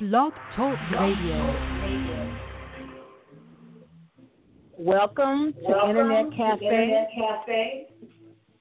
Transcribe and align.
Blog 0.00 0.32
Talk 0.54 0.78
Radio. 0.92 1.88
Welcome 4.78 5.52
to 5.54 5.58
Welcome 5.68 5.90
Internet 5.90 6.30
to 6.30 6.36
Cafe. 6.36 6.66
Internet 6.66 7.08
Cafe. 7.18 7.86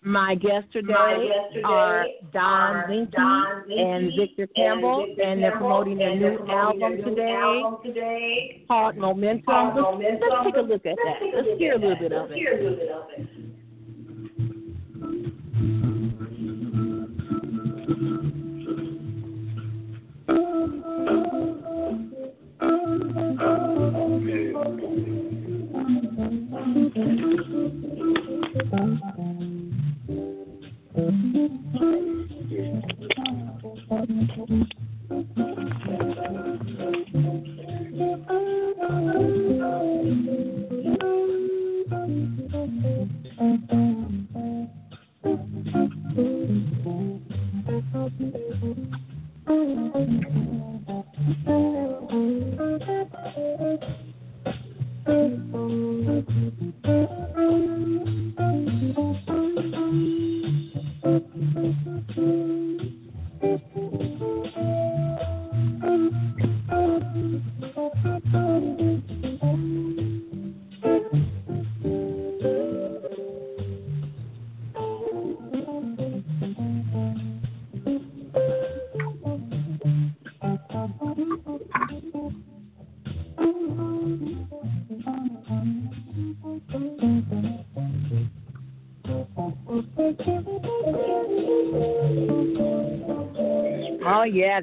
My 0.01 0.33
guests 0.33 0.69
today, 0.73 0.93
My 0.93 1.13
guests 1.13 1.53
today 1.53 1.63
are 1.63 2.05
Don 2.33 2.41
are 2.41 2.89
Linky 2.89 3.11
Don 3.11 3.69
Linky 3.69 3.79
and 3.79 4.11
Victor 4.17 4.47
Campbell, 4.55 5.03
and, 5.03 5.09
Victor 5.09 5.29
and 5.29 5.43
they're 5.43 5.57
promoting 5.57 5.99
their 5.99 6.15
new 6.15 6.39
album 6.49 6.95
new 6.95 7.03
today 7.03 7.31
album 7.31 7.81
today. 7.85 8.65
called 8.67 8.97
Momentum. 8.97 9.43
Called 9.45 9.75
Let's, 9.75 10.19
let's 10.19 10.43
take 10.43 10.55
a 10.55 10.61
look 10.61 10.85
at 10.87 10.95
Let's 11.05 11.19
that. 11.21 11.35
Let's 11.35 11.59
hear 11.59 11.73
a 11.73 11.77
little 11.77 11.97
bit 11.97 12.13
of 12.13 12.31
it. 12.31 13.36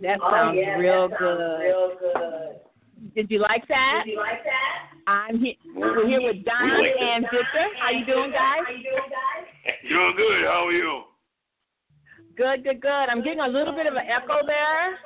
Yeah, 0.02 0.16
that 0.16 0.20
Oh, 0.22 0.30
sounds 0.30 0.58
yeah, 0.58 0.76
real 0.76 1.08
that 1.08 1.18
sounds 1.18 1.38
good. 1.38 1.60
Real 1.62 1.90
good. 2.00 3.14
Did 3.14 3.30
you 3.30 3.38
like 3.40 3.66
that? 3.68 4.02
Did 4.06 4.12
you 4.12 4.18
like 4.18 4.42
that? 4.44 4.90
I'm 5.06 5.38
here. 5.38 5.54
We're 5.76 6.06
here 6.08 6.22
with 6.22 6.44
Don 6.44 6.68
like 6.80 6.94
that. 6.98 7.04
and 7.04 7.24
Victor. 7.30 7.66
How 7.78 7.90
you 7.90 8.06
doing, 8.06 8.30
guys? 8.32 8.40
How 8.40 8.64
guys? 8.64 8.74
you 8.76 8.82
doing, 8.90 9.10
guys? 9.10 9.46
Doing 9.88 10.14
good. 10.16 10.44
How 10.44 10.66
are 10.66 10.72
you? 10.72 11.02
Good, 12.36 12.64
good, 12.64 12.80
good. 12.80 12.88
I'm 13.12 13.22
getting 13.22 13.40
a 13.40 13.48
little 13.48 13.74
bit 13.74 13.86
of 13.86 13.94
an 13.94 14.04
echo 14.08 14.44
there. 14.46 14.96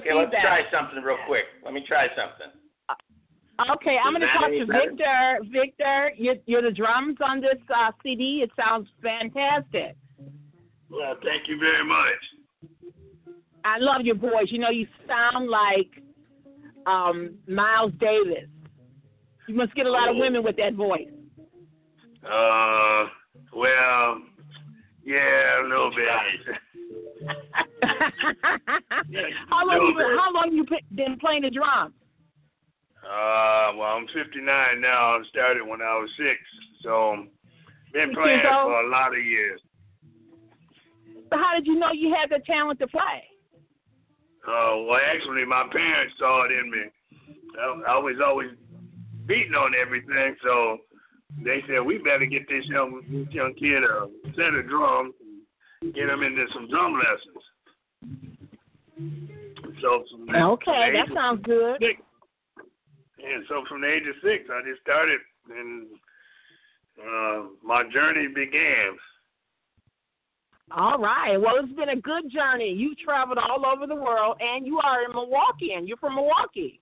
Okay, 0.00 0.12
let's 0.14 0.30
Feedback. 0.32 0.42
try 0.42 0.60
something 0.72 1.02
real 1.02 1.16
quick. 1.26 1.44
Let 1.64 1.74
me 1.74 1.82
try 1.86 2.08
something. 2.16 2.52
Okay, 3.72 3.96
I'm 4.02 4.12
going 4.12 4.22
to 4.22 4.32
talk 4.38 4.50
to 4.50 4.66
better? 4.66 4.90
Victor. 4.90 5.38
Victor, 5.52 6.12
you're, 6.16 6.36
you're 6.46 6.62
the 6.62 6.70
drums 6.70 7.16
on 7.24 7.40
this 7.40 7.58
uh, 7.74 7.90
CD. 8.02 8.40
It 8.42 8.50
sounds 8.56 8.88
fantastic. 9.02 9.96
Well, 10.90 11.16
thank 11.24 11.48
you 11.48 11.58
very 11.58 11.84
much. 11.84 12.22
I 13.64 13.78
love 13.78 14.02
your 14.02 14.16
voice. 14.16 14.46
You 14.48 14.58
know, 14.58 14.70
you 14.70 14.86
sound 15.06 15.48
like 15.48 16.02
um, 16.86 17.34
Miles 17.46 17.92
Davis. 17.98 18.48
You 19.46 19.54
must 19.54 19.74
get 19.74 19.86
a 19.86 19.90
lot 19.90 20.08
of 20.08 20.16
women 20.16 20.42
with 20.42 20.56
that 20.56 20.74
voice. 20.74 21.08
Uh, 22.24 23.06
well, 23.54 24.20
yeah, 25.04 25.62
a 25.62 25.64
little 25.68 25.90
bit. 25.90 26.08
how 29.48 29.66
long 29.66 29.86
you 29.88 29.94
been, 29.96 30.18
how 30.18 30.32
long 30.32 30.52
you 30.52 30.66
been 30.94 31.18
playing 31.18 31.42
the 31.42 31.50
drums? 31.50 31.94
Uh, 33.02 33.72
well, 33.76 33.96
I'm 33.96 34.06
59 34.08 34.80
now. 34.80 35.16
I 35.16 35.22
started 35.30 35.66
when 35.66 35.80
I 35.80 35.96
was 35.98 36.10
six, 36.18 36.38
so 36.82 37.24
been 37.92 38.14
playing 38.14 38.40
for 38.42 38.80
a 38.80 38.90
lot 38.90 39.16
of 39.16 39.24
years. 39.24 39.60
So 41.30 41.38
how 41.38 41.54
did 41.56 41.66
you 41.66 41.78
know 41.78 41.92
you 41.92 42.14
had 42.14 42.30
the 42.30 42.44
talent 42.44 42.78
to 42.80 42.86
play? 42.86 43.24
Uh, 44.48 44.80
well, 44.88 45.00
actually, 45.14 45.44
my 45.44 45.64
parents 45.70 46.14
saw 46.18 46.44
it 46.46 46.52
in 46.52 46.70
me. 46.70 46.84
I, 47.60 47.92
I 47.92 47.98
was 47.98 48.16
always 48.24 48.48
beating 49.26 49.52
on 49.54 49.74
everything, 49.74 50.36
so 50.42 50.78
they 51.44 51.62
said 51.68 51.84
we 51.84 51.98
better 51.98 52.24
get 52.24 52.48
this 52.48 52.64
young 52.66 53.02
this 53.10 53.28
young 53.34 53.52
kid 53.54 53.84
a 53.84 54.08
set 54.36 54.54
of 54.54 54.66
drums, 54.66 55.12
get 55.94 56.08
him 56.08 56.22
into 56.22 56.46
some 56.54 56.68
drum 56.70 56.94
lessons. 56.94 57.44
So 59.82 60.04
from 60.10 60.26
the, 60.26 60.32
from 60.32 60.42
Okay, 60.52 60.92
the 60.92 60.98
that 60.98 61.14
sounds 61.14 61.42
good. 61.44 61.76
six, 61.80 62.00
and 63.22 63.44
so 63.48 63.64
from 63.68 63.82
the 63.82 63.88
age 63.88 64.08
of 64.08 64.14
six, 64.24 64.48
I 64.50 64.62
just 64.66 64.80
started, 64.80 65.20
and 65.50 65.86
uh, 66.98 67.42
my 67.62 67.84
journey 67.92 68.28
began. 68.28 68.96
All 70.70 70.98
right. 70.98 71.36
Well, 71.36 71.54
it's 71.62 71.72
been 71.72 71.88
a 71.88 72.00
good 72.00 72.30
journey. 72.30 72.72
You've 72.76 72.98
traveled 72.98 73.38
all 73.38 73.64
over 73.64 73.86
the 73.86 73.94
world, 73.94 74.36
and 74.40 74.66
you 74.66 74.78
are 74.78 75.04
in 75.04 75.12
Milwaukee, 75.12 75.72
and 75.74 75.88
you're 75.88 75.96
from 75.96 76.14
Milwaukee. 76.14 76.80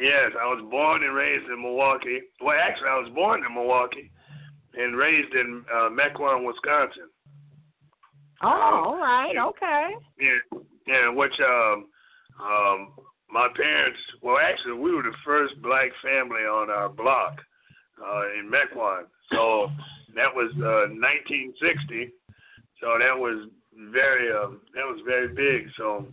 Yes, 0.00 0.30
I 0.40 0.46
was 0.46 0.64
born 0.70 1.02
and 1.02 1.14
raised 1.14 1.46
in 1.46 1.62
Milwaukee. 1.62 2.20
Well, 2.40 2.56
actually, 2.60 2.88
I 2.88 2.98
was 2.98 3.10
born 3.14 3.44
in 3.44 3.54
Milwaukee 3.54 4.10
and 4.74 4.96
raised 4.96 5.34
in 5.34 5.64
uh, 5.72 5.88
Mequon, 5.88 6.46
Wisconsin. 6.46 7.08
Oh, 8.42 8.82
all 8.86 8.96
right. 8.98 9.36
Okay. 9.36 9.90
Yeah, 10.20 10.60
yeah, 10.86 11.08
which 11.08 11.34
um, 11.40 11.86
um, 12.40 12.92
my 13.30 13.48
parents. 13.56 13.98
Well, 14.22 14.38
actually, 14.38 14.74
we 14.74 14.94
were 14.94 15.02
the 15.02 15.14
first 15.24 15.60
black 15.62 15.90
family 16.02 16.42
on 16.42 16.70
our 16.70 16.88
block 16.88 17.40
uh, 18.00 18.22
in 18.38 18.50
Mequon. 18.50 19.04
So 19.32 19.70
that 20.14 20.32
was 20.34 20.52
uh, 20.56 20.92
1960. 20.94 22.12
So 22.80 22.98
that 22.98 23.16
was 23.16 23.48
very 23.92 24.32
um, 24.32 24.60
that 24.74 24.84
was 24.84 25.00
very 25.06 25.28
big. 25.28 25.68
So. 25.76 26.06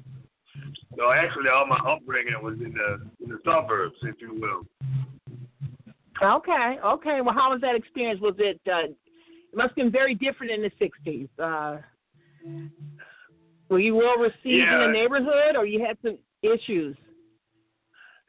So 0.97 1.11
actually, 1.11 1.49
all 1.49 1.65
my 1.65 1.79
upbringing 1.89 2.33
was 2.43 2.55
in 2.55 2.73
the 2.73 2.99
in 3.23 3.29
the 3.29 3.39
suburbs, 3.45 3.95
if 4.03 4.15
you 4.19 4.33
will. 4.33 4.67
Okay. 6.21 6.77
Okay. 6.83 7.21
Well, 7.21 7.33
how 7.33 7.51
was 7.51 7.61
that 7.61 7.75
experience? 7.75 8.19
Was 8.21 8.35
it? 8.37 8.59
Uh, 8.67 8.89
it 8.89 9.55
must 9.55 9.69
have 9.69 9.75
been 9.75 9.91
very 9.91 10.15
different 10.15 10.51
in 10.51 10.61
the 10.61 10.71
'60s. 10.79 11.29
Uh, 11.39 11.81
were 13.69 13.79
you 13.79 13.95
well 13.95 14.17
received 14.17 14.67
in 14.67 14.79
the 14.79 14.91
neighborhood, 14.91 15.55
or 15.55 15.65
you 15.65 15.83
had 15.83 15.97
some 16.01 16.17
issues? 16.41 16.95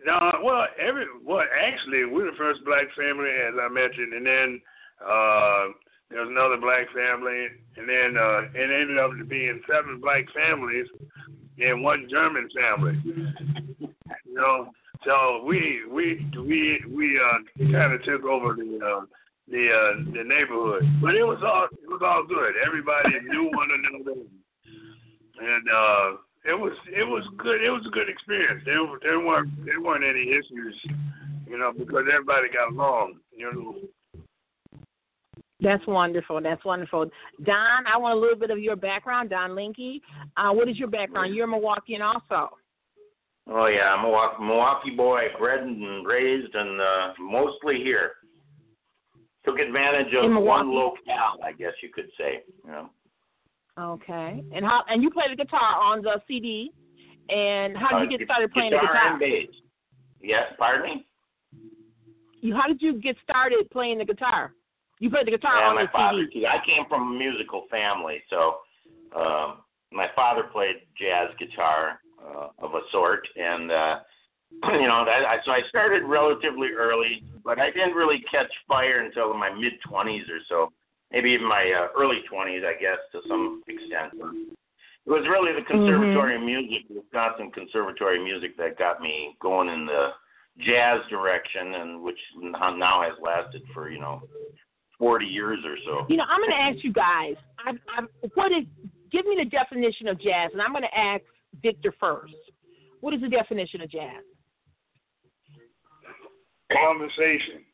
No, 0.05 0.33
well, 0.43 0.67
every 0.81 1.05
well, 1.25 1.45
actually, 1.61 2.05
we're 2.05 2.31
the 2.31 2.37
first 2.37 2.65
black 2.65 2.87
family, 2.97 3.31
as 3.31 3.55
I 3.61 3.69
mentioned, 3.69 4.15
and 4.15 4.27
then 4.27 4.61
uh, 5.05 5.67
there 6.13 6.21
was 6.21 6.31
another 6.31 6.59
black 6.61 6.93
family, 6.93 7.49
and 7.77 7.89
then 7.89 8.21
uh, 8.21 8.43
it 8.53 8.69
ended 8.69 8.99
up 8.99 9.13
being 9.29 9.63
seven 9.65 9.99
black 9.99 10.27
families 10.37 10.87
and 11.59 11.83
one 11.83 12.07
German 12.11 12.49
family. 12.55 13.01
You 13.03 14.35
know, 14.35 14.71
so 15.07 15.43
we 15.47 15.81
we 15.91 16.21
we 16.37 16.85
we 16.87 17.19
uh, 17.19 17.73
kind 17.73 17.95
of 17.95 18.05
took 18.05 18.25
over 18.25 18.53
the 18.53 18.79
uh, 18.79 19.07
the 19.49 19.73
uh, 19.73 20.13
the 20.13 20.25
neighborhood, 20.25 20.85
but 21.01 21.15
it 21.15 21.25
was 21.25 21.41
all 21.43 21.65
it 21.73 21.89
was 21.89 22.03
all 22.05 22.25
good. 22.29 22.55
Everybody 22.65 23.19
knew 23.25 23.51
one 23.55 23.69
another, 23.73 24.21
and 25.41 25.65
uh, 25.69 26.11
it 26.45 26.61
was 26.61 26.73
it 26.95 27.05
was 27.05 27.25
good. 27.39 27.63
It 27.63 27.71
was 27.71 27.87
a 27.87 27.91
good 27.91 28.11
experience. 28.11 28.63
There 28.67 28.85
there 29.01 29.21
weren't 29.21 29.65
there 29.65 29.81
weren't 29.81 30.05
any 30.05 30.29
issues, 30.29 30.77
you 31.47 31.57
know, 31.57 31.73
because 31.73 32.05
everybody 32.13 32.49
got 32.53 32.73
along. 32.73 33.15
You 33.35 33.53
know. 33.53 33.77
That's 35.63 35.87
wonderful. 35.87 36.41
That's 36.43 36.65
wonderful. 36.65 37.07
Don, 37.45 37.87
I 37.87 37.97
want 37.97 38.17
a 38.19 38.21
little 38.21 38.39
bit 38.39 38.51
of 38.51 38.59
your 38.59 38.77
background. 38.77 39.31
Don 39.31 39.51
Linky, 39.51 40.01
uh, 40.37 40.51
what 40.53 40.69
is 40.69 40.79
your 40.79 40.89
background? 40.89 41.35
You're 41.35 41.49
a 41.49 41.53
Milwaukeean 41.53 42.01
also. 42.03 42.57
Oh 43.49 43.67
yeah, 43.67 43.95
I'm 43.95 44.01
a 44.01 44.03
Milwaukee, 44.03 44.43
Milwaukee 44.45 44.91
boy, 44.97 45.21
bred 45.39 45.61
and 45.61 46.07
raised, 46.07 46.55
and 46.55 46.81
uh, 46.81 47.13
mostly 47.21 47.77
here. 47.77 48.13
Took 49.45 49.59
advantage 49.59 50.15
of 50.15 50.31
one 50.43 50.73
locale, 50.73 51.39
I 51.45 51.53
guess 51.53 51.73
you 51.83 51.89
could 51.93 52.09
say. 52.17 52.43
You 52.65 52.71
know. 52.71 52.91
Okay. 53.79 54.43
And 54.55 54.65
how? 54.65 54.85
And 54.89 55.03
you 55.03 55.11
play 55.11 55.25
the 55.29 55.37
guitar 55.37 55.75
on 55.77 56.03
the 56.03 56.21
CD, 56.29 56.71
And 57.29 57.77
how 57.77 57.99
did 57.99 58.11
you 58.11 58.17
Uh, 58.17 58.19
get 58.19 58.27
started 58.27 58.53
playing 58.53 58.71
the 58.71 58.77
guitar 58.79 58.95
guitar? 58.95 59.11
and 59.13 59.19
bass. 59.21 59.49
Yes, 60.21 60.53
pardon 60.59 60.83
me. 60.87 61.07
You 62.41 62.55
how 62.55 62.69
did 62.69 62.81
you 62.81 63.01
get 63.01 63.17
started 63.25 63.69
playing 63.71 63.99
the 63.99 64.05
guitar? 64.05 64.53
You 65.03 65.11
played 65.11 65.27
the 65.27 65.33
guitar 65.33 65.59
Yeah, 65.59 65.69
on 65.71 65.75
my 65.75 65.83
the 65.83 65.89
father. 65.91 66.25
CD. 66.33 66.47
I 66.47 66.65
came 66.65 66.87
from 66.89 67.03
a 67.03 67.19
musical 67.19 67.67
family, 67.69 68.23
so 68.31 68.59
um, 69.19 69.59
my 69.91 70.07
father 70.15 70.45
played 70.45 70.77
jazz 70.97 71.29
guitar 71.41 71.99
uh, 72.23 72.51
of 72.63 72.75
a 72.75 72.83
sort, 72.93 73.27
and 73.35 73.73
uh, 73.73 73.99
you 74.79 74.87
know, 74.87 75.03
that, 75.05 75.27
I, 75.27 75.39
so 75.45 75.51
I 75.51 75.63
started 75.69 76.05
relatively 76.05 76.69
early, 76.79 77.25
but 77.43 77.59
I 77.59 77.73
didn't 77.73 77.95
really 77.95 78.23
catch 78.31 78.47
fire 78.69 79.01
until 79.01 79.35
my 79.35 79.51
mid 79.53 79.73
twenties 79.85 80.23
or 80.31 80.39
so, 80.49 80.71
maybe 81.11 81.31
even 81.31 81.49
my 81.49 81.65
uh, 81.75 81.89
early 82.01 82.21
twenties, 82.31 82.63
I 82.65 82.81
guess, 82.81 82.99
to 83.11 83.27
some 83.27 83.61
extent. 83.67 84.15
It 84.15 85.11
was 85.11 85.27
really 85.29 85.51
the 85.53 85.67
conservatory 85.67 86.39
music, 86.39 86.87
Wisconsin 86.89 87.51
conservatory 87.51 88.23
music, 88.23 88.57
that 88.59 88.79
got 88.79 89.01
me 89.01 89.35
going 89.43 89.69
in 89.69 89.85
the 89.85 90.11
jazz 90.65 91.01
direction, 91.11 91.75
and 91.75 92.03
which 92.05 92.21
now 92.39 93.03
has 93.03 93.19
lasted 93.21 93.63
for 93.75 93.91
you 93.91 93.99
know 93.99 94.23
40 95.03 95.27
years 95.27 95.59
or 95.65 95.75
so. 95.85 96.07
You 96.09 96.17
know, 96.17 96.23
I'm 96.31 96.41
going 96.41 96.53
to 96.53 96.63
ask 96.63 96.85
you 96.85 96.93
guys. 96.93 97.35
I, 97.59 97.73
I, 97.99 98.05
what 98.37 98.53
is? 98.53 98.65
Give 99.11 99.27
me 99.27 99.35
the 99.37 99.51
definition 99.51 100.07
of 100.07 100.21
jazz, 100.21 100.51
and 100.53 100.63
I'm 100.63 100.71
going 100.71 100.85
to 100.85 100.97
ask 100.97 101.23
Victor 101.61 101.93
first. 101.99 102.33
What 103.01 103.13
is 103.13 103.21
the 103.21 103.29
definition 103.29 103.81
of 103.81 103.91
jazz? 103.91 104.23
Conversation. 106.73 107.65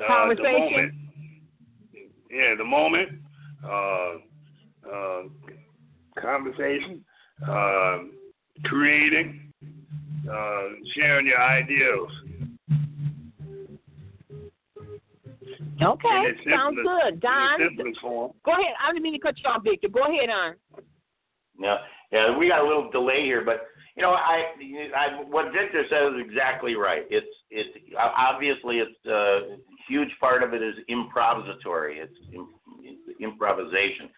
Uh, 0.00 0.06
Conversation? 0.06 0.46
The 0.46 0.68
moment, 0.70 0.94
yeah, 2.30 2.54
the 2.56 2.64
moment. 2.64 3.08
Uh, 3.64 4.12
uh, 4.88 5.22
conversation. 6.22 7.04
Uh, 7.44 7.98
creating. 8.66 9.52
Uh, 10.30 10.62
sharing 10.94 11.26
your 11.26 11.42
ideals. 11.42 12.10
Okay, 15.82 16.22
sounds 16.50 16.76
good. 16.82 17.20
Don, 17.20 17.60
its 17.60 17.74
simplest 17.76 18.00
form. 18.00 18.32
go 18.44 18.52
ahead. 18.52 18.74
I 18.82 18.92
didn't 18.92 19.02
mean 19.02 19.14
to 19.14 19.18
cut 19.18 19.34
you 19.38 19.48
off, 19.48 19.62
Victor. 19.64 19.88
Go 19.88 20.02
ahead, 20.02 20.28
on. 20.28 20.54
Yeah, 21.58 21.76
yeah, 22.12 22.36
we 22.36 22.48
got 22.48 22.64
a 22.64 22.66
little 22.66 22.90
delay 22.90 23.22
here, 23.24 23.44
but 23.44 23.66
you 23.96 24.02
know, 24.02 24.12
I, 24.12 24.44
I 24.96 25.22
what 25.28 25.52
Victor 25.52 25.84
says 25.90 26.14
is 26.14 26.26
exactly 26.26 26.74
right. 26.74 27.02
It's 27.10 27.26
it's 27.50 27.76
obviously 27.98 28.78
it's 28.78 29.06
a 29.06 29.56
huge 29.88 30.10
part 30.20 30.42
of 30.42 30.54
it 30.54 30.62
is 30.62 30.74
improvisatory. 30.88 31.96
It's, 32.02 32.16
im, 32.32 32.48
it's 32.82 33.20
improvisation, 33.20 34.08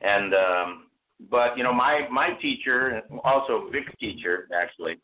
and 0.00 0.34
um, 0.34 0.86
but 1.30 1.56
you 1.56 1.62
know, 1.62 1.72
my 1.72 2.08
my 2.10 2.30
teacher, 2.40 3.02
also 3.24 3.68
Vic's 3.70 3.92
teacher, 4.00 4.48
actually, 4.54 4.98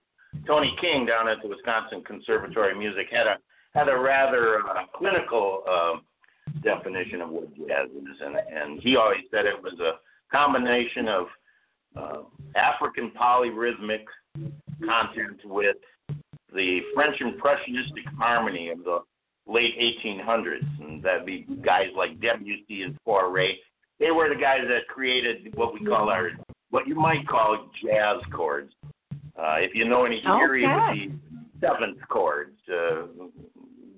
Tony 0.47 0.75
King 0.81 1.07
down 1.07 1.29
at 1.29 1.39
the 1.43 1.49
Wisconsin 1.49 2.03
Conservatory 2.05 2.73
of 2.73 2.79
Music 2.79 3.07
had 3.11 3.27
a 3.27 3.37
had 3.77 3.89
a 3.89 3.99
rather 3.99 4.61
uh, 4.61 4.87
clinical 4.97 5.63
uh, 5.71 5.93
definition 6.63 7.21
of 7.21 7.29
what 7.29 7.55
jazz 7.57 7.89
is, 7.91 8.21
and 8.25 8.37
and 8.37 8.81
he 8.83 8.97
always 8.97 9.21
said 9.31 9.45
it 9.45 9.63
was 9.63 9.79
a 9.81 9.99
combination 10.35 11.09
of 11.09 11.27
uh, 11.97 12.23
African 12.57 13.13
polyrhythmic 13.21 14.05
content 14.85 15.41
with 15.45 15.77
the 16.55 16.81
French 16.95 17.21
impressionistic 17.21 18.05
harmony 18.19 18.71
of 18.71 18.79
the 18.85 19.01
late 19.47 19.75
1800s, 19.79 20.81
and 20.81 21.03
that'd 21.03 21.27
be 21.27 21.47
guys 21.65 21.89
like 21.97 22.21
Debussy 22.21 22.83
and 22.83 22.97
Fauré. 23.07 23.53
They 24.01 24.11
were 24.11 24.29
the 24.29 24.41
guys 24.41 24.63
that 24.69 24.89
created 24.89 25.55
what 25.55 25.73
we 25.75 25.85
call 25.85 26.09
our, 26.09 26.31
what 26.71 26.87
you 26.87 26.95
might 26.95 27.27
call 27.29 27.71
jazz 27.85 28.17
chords. 28.35 28.73
Uh, 29.39 29.57
if 29.59 29.75
you 29.75 29.87
know 29.87 30.05
any 30.05 30.23
theory 30.23 30.65
Okay. 30.65 31.09
with 31.09 31.21
the 31.61 31.67
seventh 31.67 31.99
chords, 32.09 32.57
uh, 32.71 33.07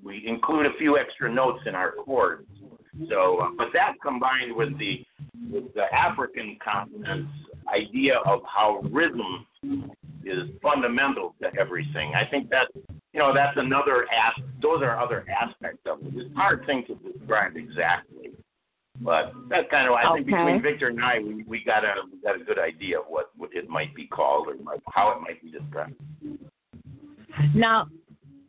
we 0.03 0.27
include 0.27 0.67
a 0.67 0.73
few 0.79 0.99
extra 0.99 1.33
notes 1.33 1.61
in 1.67 1.75
our 1.75 1.93
chords. 1.93 2.47
So, 3.09 3.39
uh, 3.39 3.51
but 3.57 3.69
that 3.75 3.95
combined 4.03 4.55
with 4.55 4.77
the 4.79 5.05
with 5.51 5.73
the 5.75 5.85
African 5.95 6.57
continent's 6.63 7.31
idea 7.73 8.19
of 8.27 8.41
how 8.45 8.81
rhythm 8.91 9.47
is 10.25 10.49
fundamental 10.63 11.35
to 11.43 11.55
everything. 11.59 12.15
I 12.15 12.25
think 12.29 12.51
that 12.51 12.69
you 13.13 13.21
know 13.21 13.33
that's 13.33 13.57
another 13.57 14.05
as 14.05 14.43
those 14.61 14.83
are 14.83 14.99
other 14.99 15.25
aspects 15.31 15.81
of 15.87 16.01
it. 16.03 16.13
It's 16.15 16.31
a 16.33 16.35
hard 16.35 16.67
thing 16.67 16.85
to 16.89 16.95
describe 17.13 17.57
exactly, 17.57 18.33
but 19.01 19.33
that's 19.49 19.71
kind 19.71 19.89
of 19.89 19.95
I 19.95 20.13
think 20.15 20.27
between 20.27 20.63
Victor 20.63 20.89
and 20.89 21.03
I 21.03 21.19
we, 21.21 21.45
we 21.47 21.63
got 21.65 21.85
a 21.85 21.95
we 22.11 22.21
got 22.21 22.41
a 22.41 22.45
good 22.45 22.59
idea 22.59 22.99
of 22.99 23.05
what, 23.09 23.31
what 23.37 23.51
it 23.53 23.69
might 23.69 23.95
be 23.95 24.07
called 24.07 24.49
or 24.49 24.55
might, 24.63 24.81
how 24.93 25.13
it 25.13 25.21
might 25.21 25.43
be 25.43 25.51
described. 25.51 25.95
Now, 27.55 27.87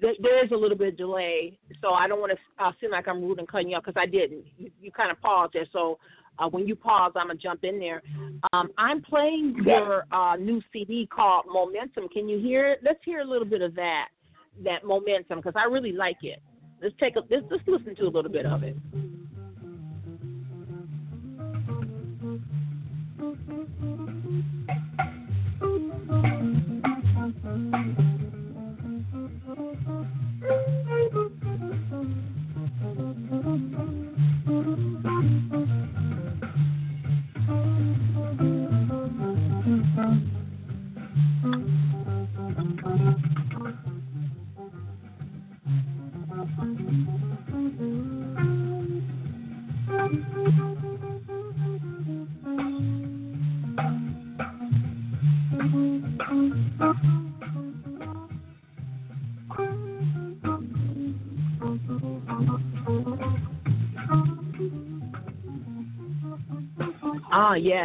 there 0.01 0.43
is 0.43 0.51
a 0.51 0.55
little 0.55 0.77
bit 0.77 0.89
of 0.89 0.97
delay, 0.97 1.57
so 1.81 1.91
I 1.91 2.07
don't 2.07 2.19
want 2.19 2.31
to 2.31 2.63
uh, 2.63 2.71
seem 2.79 2.91
like 2.91 3.07
I'm 3.07 3.21
rude 3.21 3.39
and 3.39 3.47
cutting 3.47 3.69
you 3.69 3.75
off 3.75 3.83
because 3.85 4.01
I 4.01 4.05
didn't. 4.05 4.45
You, 4.57 4.71
you 4.81 4.91
kind 4.91 5.11
of 5.11 5.21
paused 5.21 5.53
there, 5.53 5.67
so 5.73 5.99
uh, 6.39 6.47
when 6.47 6.67
you 6.67 6.75
pause, 6.75 7.11
I'm 7.15 7.27
gonna 7.27 7.39
jump 7.39 7.63
in 7.63 7.79
there. 7.79 8.01
Um, 8.53 8.69
I'm 8.77 9.01
playing 9.01 9.57
your 9.65 10.05
uh, 10.11 10.35
new 10.37 10.61
CD 10.71 11.07
called 11.13 11.45
Momentum. 11.51 12.07
Can 12.09 12.29
you 12.29 12.39
hear 12.39 12.71
it? 12.71 12.79
Let's 12.83 12.99
hear 13.03 13.19
a 13.19 13.25
little 13.25 13.47
bit 13.47 13.61
of 13.61 13.75
that, 13.75 14.07
that 14.63 14.85
Momentum, 14.85 15.39
because 15.39 15.53
I 15.55 15.65
really 15.65 15.91
like 15.91 16.23
it. 16.23 16.41
Let's 16.81 16.95
take 16.99 17.15
a 17.17 17.21
let's, 17.29 17.45
let's 17.51 17.63
listen 17.67 17.95
to 17.97 18.03
a 18.03 18.11
little 18.11 18.31
bit 18.31 18.45
of 18.45 18.63
it. 18.63 18.75
Oh 29.89 30.03
yeah, 30.03 30.18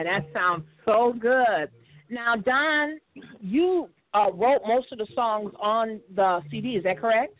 that 0.04 0.26
sounds 0.32 0.64
so 0.84 1.14
good. 1.18 1.68
Now, 2.10 2.36
Don, 2.36 2.98
you 3.40 3.88
uh, 4.12 4.30
wrote 4.32 4.60
most 4.66 4.92
of 4.92 4.98
the 4.98 5.06
songs 5.14 5.52
on 5.60 6.00
the 6.14 6.40
CD. 6.50 6.76
Is 6.76 6.84
that 6.84 7.00
correct? 7.00 7.34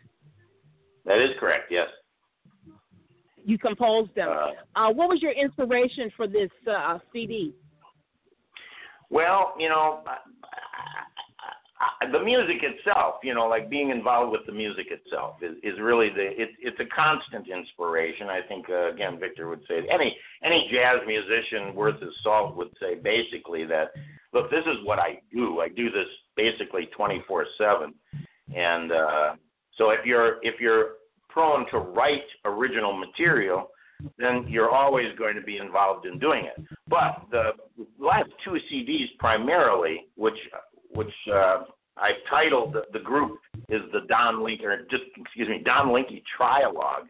That 1.04 1.18
is 1.18 1.30
correct. 1.38 1.70
Yes. 1.70 1.88
You 3.44 3.58
composed 3.58 4.14
them. 4.14 4.28
Uh, 4.30 4.50
Uh, 4.74 4.92
what 4.92 5.08
was 5.08 5.20
your 5.20 5.32
inspiration 5.32 6.10
for 6.16 6.26
this 6.26 6.50
uh, 6.70 6.98
CD? 7.12 7.54
Well, 9.10 9.54
you 9.58 9.68
know, 9.68 10.02
The 12.12 12.20
music 12.20 12.62
itself, 12.62 13.16
you 13.22 13.34
know, 13.34 13.46
like 13.46 13.68
being 13.68 13.90
involved 13.90 14.32
with 14.32 14.46
the 14.46 14.52
music 14.52 14.86
itself 14.90 15.36
is, 15.42 15.56
is 15.62 15.78
really 15.80 16.08
the 16.08 16.30
it's 16.40 16.52
it's 16.60 16.78
a 16.80 16.86
constant 16.94 17.48
inspiration. 17.48 18.28
I 18.28 18.40
think 18.42 18.68
uh, 18.70 18.92
again, 18.92 19.18
Victor 19.18 19.48
would 19.48 19.62
say 19.68 19.86
any 19.90 20.16
any 20.42 20.68
jazz 20.72 20.98
musician 21.06 21.74
worth 21.74 22.00
his 22.00 22.12
salt 22.22 22.56
would 22.56 22.70
say 22.80 22.94
basically 22.96 23.64
that 23.66 23.92
look, 24.32 24.50
this 24.50 24.64
is 24.66 24.84
what 24.84 24.98
I 24.98 25.20
do. 25.32 25.60
I 25.60 25.68
do 25.68 25.90
this 25.90 26.08
basically 26.36 26.88
24/7, 26.98 27.92
and 28.54 28.92
uh, 28.92 29.34
so 29.76 29.90
if 29.90 30.04
you're 30.04 30.38
if 30.42 30.60
you're 30.60 30.92
prone 31.28 31.68
to 31.70 31.78
write 31.78 32.24
original 32.44 32.96
material, 32.96 33.70
then 34.18 34.46
you're 34.48 34.70
always 34.70 35.06
going 35.18 35.34
to 35.34 35.42
be 35.42 35.58
involved 35.58 36.06
in 36.06 36.18
doing 36.18 36.44
it. 36.44 36.64
But 36.88 37.26
the 37.30 37.52
last 37.98 38.30
two 38.44 38.58
CDs 38.70 39.08
primarily, 39.18 40.06
which 40.16 40.38
which 40.94 41.12
uh, 41.32 41.62
I 41.96 42.12
titled 42.28 42.72
the, 42.72 42.82
the 42.92 43.04
group 43.04 43.38
is 43.68 43.82
the 43.92 44.00
Don 44.08 44.42
Link 44.42 44.62
or 44.62 44.82
just 44.90 45.04
excuse 45.16 45.48
me 45.48 45.62
Don 45.64 45.88
Linky 45.88 46.22
Trialogue, 46.38 47.06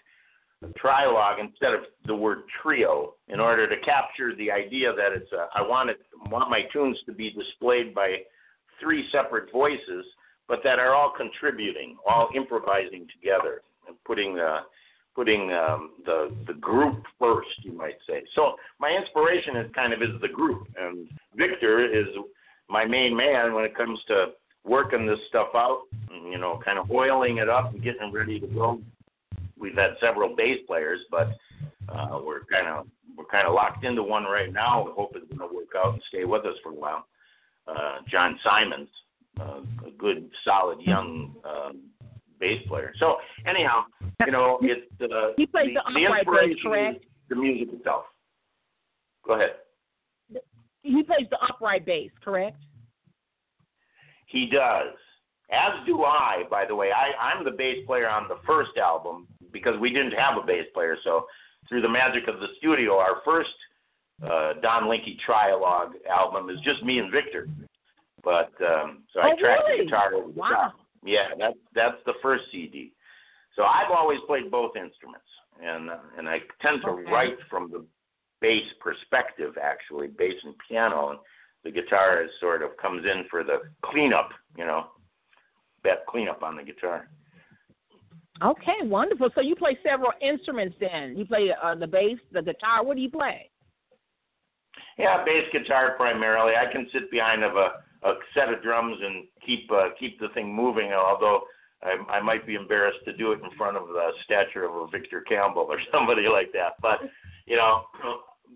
a 0.62 1.40
instead 1.40 1.74
of 1.74 1.80
the 2.06 2.14
word 2.14 2.42
trio, 2.62 3.14
in 3.28 3.40
order 3.40 3.68
to 3.68 3.76
capture 3.84 4.34
the 4.36 4.50
idea 4.50 4.92
that 4.94 5.12
it's 5.12 5.30
a, 5.32 5.48
I 5.54 5.62
wanted 5.62 5.96
want 6.30 6.50
my 6.50 6.62
tunes 6.72 6.98
to 7.06 7.12
be 7.12 7.30
displayed 7.30 7.94
by 7.94 8.18
three 8.80 9.08
separate 9.12 9.50
voices, 9.52 10.04
but 10.48 10.60
that 10.64 10.78
are 10.78 10.94
all 10.94 11.12
contributing, 11.16 11.96
all 12.08 12.28
improvising 12.34 13.06
together 13.14 13.62
and 13.88 13.96
putting 14.04 14.38
uh, 14.38 14.60
putting 15.14 15.52
um, 15.52 15.92
the 16.04 16.34
the 16.46 16.54
group 16.54 17.02
first, 17.18 17.48
you 17.62 17.72
might 17.72 17.96
say. 18.08 18.22
So 18.34 18.54
my 18.78 18.90
inspiration 18.90 19.56
is 19.56 19.70
kind 19.74 19.92
of 19.92 20.02
is 20.02 20.20
the 20.20 20.28
group, 20.28 20.66
and 20.78 21.08
Victor 21.36 21.84
is 21.84 22.06
my 22.68 22.84
main 22.84 23.16
man 23.16 23.54
when 23.54 23.64
it 23.64 23.76
comes 23.76 23.98
to 24.08 24.26
working 24.64 25.06
this 25.06 25.18
stuff 25.28 25.48
out, 25.54 25.82
and, 26.10 26.30
you 26.30 26.38
know, 26.38 26.60
kind 26.64 26.78
of 26.78 26.90
oiling 26.90 27.38
it 27.38 27.48
up 27.48 27.72
and 27.72 27.82
getting 27.82 28.12
ready 28.12 28.40
to 28.40 28.46
go. 28.46 28.80
We've 29.58 29.76
had 29.76 29.90
several 30.00 30.34
bass 30.34 30.58
players, 30.66 31.00
but 31.10 31.28
uh, 31.88 32.20
we're 32.24 32.44
kind 32.44 32.66
of 32.66 32.86
we're 33.16 33.24
kind 33.26 33.46
of 33.46 33.54
locked 33.54 33.84
into 33.84 34.02
one 34.02 34.24
right 34.24 34.52
now. 34.52 34.84
We 34.84 34.92
hope 34.92 35.12
it's 35.14 35.28
going 35.28 35.48
to 35.48 35.54
work 35.54 35.68
out 35.76 35.94
and 35.94 36.02
stay 36.08 36.24
with 36.24 36.44
us 36.44 36.56
for 36.62 36.70
a 36.70 36.74
while. 36.74 37.06
Uh, 37.68 37.98
John 38.10 38.38
Simons, 38.42 38.88
uh, 39.40 39.60
a 39.86 39.90
good, 39.96 40.28
solid 40.44 40.80
young 40.80 41.34
uh, 41.44 41.70
bass 42.40 42.60
player. 42.66 42.92
So 42.98 43.16
anyhow, 43.46 43.84
you 44.26 44.32
know, 44.32 44.58
it's 44.62 44.90
uh, 45.00 45.28
He 45.36 45.46
plays 45.46 45.68
the 45.74 45.82
the 45.92 46.00
bass, 46.00 46.18
inspiration 46.18 46.56
correct? 46.62 47.04
the 47.28 47.36
music 47.36 47.72
itself. 47.74 48.04
Go 49.26 49.34
ahead. 49.34 49.50
He 50.82 51.02
plays 51.02 51.26
the 51.30 51.38
upright 51.40 51.86
bass, 51.86 52.10
correct? 52.22 52.58
He 54.34 54.46
does. 54.46 54.88
As 55.52 55.72
do 55.86 56.02
I, 56.02 56.42
by 56.50 56.64
the 56.66 56.74
way. 56.74 56.90
I, 56.90 57.06
I'm 57.22 57.44
the 57.44 57.52
bass 57.52 57.78
player 57.86 58.08
on 58.08 58.26
the 58.28 58.38
first 58.44 58.76
album 58.76 59.28
because 59.52 59.78
we 59.78 59.90
didn't 59.90 60.12
have 60.24 60.36
a 60.42 60.44
bass 60.44 60.66
player. 60.74 60.96
So 61.04 61.26
through 61.68 61.82
the 61.82 61.88
magic 61.88 62.26
of 62.26 62.40
the 62.40 62.48
studio, 62.58 62.98
our 62.98 63.22
first 63.24 63.54
uh, 64.24 64.54
Don 64.60 64.84
Linky 64.84 65.16
Trialogue 65.26 65.92
album 66.10 66.50
is 66.50 66.58
just 66.64 66.82
me 66.82 66.98
and 66.98 67.12
Victor. 67.12 67.48
But 68.24 68.50
um, 68.60 69.04
so 69.12 69.20
I 69.20 69.30
Oh, 69.32 69.36
tracked 69.38 69.62
really? 69.68 69.78
the 69.78 69.84
guitar 69.84 70.14
over 70.14 70.32
the 70.32 70.40
Wow. 70.40 70.48
top. 70.48 70.74
Yeah, 71.04 71.28
that's 71.38 71.58
that's 71.74 72.00
the 72.06 72.14
first 72.22 72.44
CD. 72.50 72.92
So 73.54 73.62
I've 73.62 73.90
always 73.96 74.18
played 74.26 74.50
both 74.50 74.74
instruments, 74.74 75.28
and 75.62 75.90
uh, 75.90 75.98
and 76.18 76.28
I 76.28 76.40
tend 76.60 76.82
to 76.82 76.88
Okay. 76.90 77.12
write 77.12 77.36
from 77.50 77.70
the 77.70 77.84
bass 78.40 78.66
perspective, 78.80 79.52
actually, 79.62 80.08
bass 80.08 80.34
and 80.42 80.54
piano, 80.66 81.10
and 81.10 81.18
the 81.64 81.70
guitar 81.70 82.22
is 82.22 82.30
sort 82.40 82.62
of 82.62 82.76
comes 82.76 83.04
in 83.04 83.24
for 83.30 83.42
the 83.42 83.58
cleanup, 83.84 84.30
you 84.56 84.64
know, 84.64 84.88
that 85.82 86.06
cleanup 86.06 86.42
on 86.42 86.56
the 86.56 86.62
guitar. 86.62 87.08
Okay, 88.42 88.82
wonderful. 88.82 89.30
So 89.34 89.40
you 89.40 89.54
play 89.54 89.78
several 89.82 90.12
instruments 90.20 90.76
then. 90.80 91.16
You 91.16 91.24
play 91.24 91.50
uh, 91.62 91.74
the 91.74 91.86
bass, 91.86 92.18
the 92.32 92.42
guitar. 92.42 92.84
What 92.84 92.96
do 92.96 93.02
you 93.02 93.10
play? 93.10 93.50
Yeah, 94.98 95.24
bass 95.24 95.44
guitar 95.52 95.94
primarily. 95.96 96.54
I 96.56 96.70
can 96.70 96.88
sit 96.92 97.10
behind 97.10 97.44
of 97.44 97.56
a, 97.56 97.70
a 98.06 98.14
set 98.34 98.52
of 98.52 98.62
drums 98.62 98.96
and 99.02 99.24
keep 99.44 99.70
uh, 99.72 99.90
keep 99.98 100.20
the 100.20 100.28
thing 100.34 100.52
moving. 100.52 100.92
Although 100.92 101.42
I, 101.82 101.96
I 102.08 102.20
might 102.20 102.46
be 102.46 102.54
embarrassed 102.54 103.04
to 103.04 103.16
do 103.16 103.32
it 103.32 103.40
in 103.42 103.56
front 103.56 103.76
of 103.76 103.88
the 103.88 104.10
stature 104.24 104.64
of 104.64 104.74
a 104.74 104.86
Victor 104.88 105.20
Campbell 105.20 105.66
or 105.68 105.78
somebody 105.92 106.26
like 106.28 106.52
that. 106.52 106.74
But 106.82 107.00
you 107.46 107.56
know, 107.56 107.84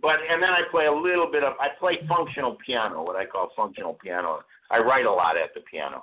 but 0.02 0.16
and 0.30 0.42
then 0.42 0.50
I 0.50 0.62
play 0.70 0.86
a 0.86 0.92
little 0.92 1.30
bit 1.30 1.42
of 1.44 1.54
I 1.60 1.68
play 1.78 1.98
functional 2.08 2.56
piano, 2.64 3.02
what 3.02 3.16
I 3.16 3.26
call 3.26 3.50
functional 3.56 3.94
piano. 3.94 4.40
I 4.70 4.78
write 4.78 5.06
a 5.06 5.12
lot 5.12 5.36
at 5.36 5.54
the 5.54 5.60
piano. 5.60 6.02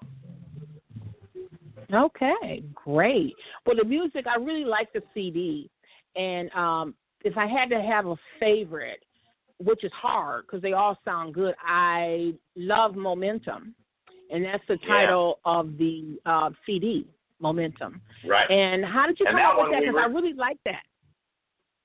Okay, 1.94 2.64
great. 2.74 3.36
Well, 3.66 3.76
the 3.76 3.84
music 3.86 4.26
I 4.28 4.38
really 4.38 4.66
like 4.66 4.92
the 4.94 5.04
CD, 5.14 5.70
and 6.16 6.50
um, 6.52 6.96
if 7.24 7.38
I 7.38 7.46
had 7.46 7.70
to 7.70 7.82
have 7.82 8.08
a 8.08 8.16
favorite, 8.40 9.04
which 9.60 9.84
is 9.84 9.92
hard 9.94 10.46
because 10.46 10.62
they 10.62 10.74
all 10.74 10.98
sound 11.06 11.36
good, 11.36 11.54
I 11.64 12.34
love 12.56 12.96
Momentum, 12.96 13.76
and 14.32 14.44
that's 14.44 14.64
the 14.68 14.80
Yeah. 14.82 14.88
title 14.88 15.40
of 15.46 15.78
the 15.78 16.20
uh, 16.26 16.50
CD, 16.66 17.08
Momentum. 17.40 18.02
Right. 18.26 18.50
And 18.50 18.84
how 18.84 19.06
did 19.06 19.20
you 19.20 19.28
And 19.28 19.38
come 19.38 19.46
up 19.46 19.64
with 19.64 19.72
that? 19.72 19.82
Because 19.82 19.96
I 19.98 20.08
really 20.08 20.34
like 20.34 20.58
that. 20.66 20.84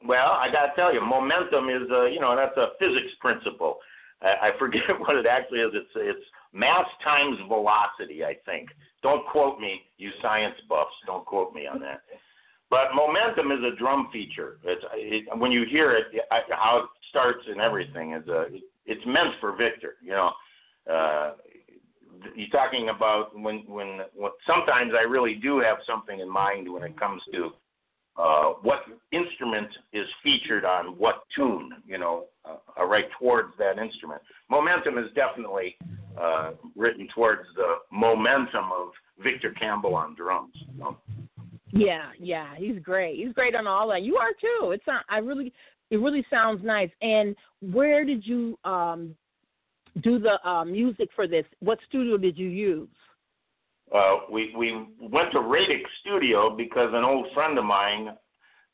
Well, 0.07 0.33
I 0.33 0.51
got 0.51 0.67
to 0.67 0.73
tell 0.77 0.95
you, 0.95 1.01
momentum 1.01 1.69
is 1.69 1.91
a 1.91 2.11
you 2.13 2.21
know 2.21 2.35
that's 2.37 2.57
a 2.57 2.69
physics 2.79 3.13
principle. 3.21 3.79
I, 4.23 4.49
I 4.49 4.51
forget 4.59 4.83
what 4.99 5.17
it 5.17 5.27
actually 5.27 5.61
is. 5.61 5.73
It's 5.75 5.91
it's 5.97 6.27
mass 6.53 6.87
times 7.05 7.39
velocity. 7.49 8.25
I 8.25 8.37
think. 8.47 8.71
Don't 9.03 9.27
quote 9.29 9.59
me, 9.59 9.81
you 9.97 10.11
science 10.21 10.57
buffs. 10.69 10.93
Don't 11.07 11.25
quote 11.25 11.55
me 11.55 11.67
on 11.67 11.81
that. 11.81 12.03
But 12.69 12.95
momentum 12.95 13.51
is 13.51 13.61
a 13.65 13.77
drum 13.77 14.11
feature. 14.13 14.59
It's 14.63 14.85
it, 14.95 15.39
when 15.39 15.51
you 15.51 15.65
hear 15.69 15.93
it, 15.93 16.07
I, 16.31 16.41
how 16.51 16.83
it 16.85 16.91
starts 17.09 17.45
and 17.49 17.61
everything 17.61 18.13
is 18.13 18.27
a. 18.29 18.43
It, 18.43 18.63
it's 18.87 19.07
meant 19.07 19.35
for 19.41 19.57
Victor. 19.57 19.95
You 20.03 20.13
know. 20.13 20.31
Uh, 20.91 21.33
you're 22.35 22.49
talking 22.49 22.89
about 22.89 23.35
when 23.39 23.65
when 23.67 24.01
when 24.15 24.31
sometimes 24.47 24.93
I 24.99 25.03
really 25.03 25.35
do 25.35 25.61
have 25.61 25.79
something 25.87 26.21
in 26.21 26.31
mind 26.31 26.71
when 26.71 26.83
it 26.83 26.99
comes 26.99 27.23
to 27.33 27.51
uh, 28.21 28.53
what 28.63 28.81
instrument 29.13 29.69
is 29.93 30.07
featured 30.23 30.65
on 30.65 30.99
what 30.99 31.23
tune, 31.35 31.71
you 31.87 31.97
know, 31.97 32.25
uh, 32.45 32.57
uh, 32.79 32.85
right 32.85 33.07
towards 33.19 33.57
that 33.59 33.79
instrument. 33.79 34.21
Momentum 34.51 34.99
is 34.99 35.07
definitely 35.15 35.77
uh, 36.21 36.51
written 36.77 37.09
towards 37.15 37.43
the 37.57 37.77
momentum 37.91 38.67
of 38.73 38.89
Victor 39.23 39.53
Campbell 39.59 39.95
on 39.95 40.15
drums. 40.15 40.53
You 40.75 40.79
know? 40.79 40.97
Yeah, 41.73 42.11
yeah, 42.19 42.55
he's 42.57 42.79
great. 42.83 43.17
He's 43.17 43.33
great 43.33 43.55
on 43.55 43.67
all 43.67 43.89
that. 43.89 44.03
You 44.03 44.17
are 44.17 44.33
too. 44.41 44.73
It's 44.73 44.87
not. 44.87 45.05
I 45.09 45.19
really, 45.19 45.53
it 45.91 45.97
really 45.97 46.27
sounds 46.29 46.63
nice. 46.65 46.91
And 47.01 47.35
where 47.73 48.05
did 48.05 48.27
you 48.27 48.59
um 48.65 49.15
do 50.03 50.19
the 50.19 50.47
uh, 50.49 50.65
music 50.65 51.09
for 51.17 51.27
this? 51.27 51.45
What 51.61 51.79
studio 51.89 52.17
did 52.17 52.37
you 52.37 52.49
use? 52.49 52.89
Uh, 53.95 54.19
we 54.31 54.55
we 54.57 54.87
went 55.01 55.33
to 55.33 55.41
Radix 55.41 55.83
Studio 56.01 56.55
because 56.55 56.91
an 56.93 57.05
old 57.05 57.27
friend 57.35 57.59
of 57.59 57.65
mine 57.65 58.11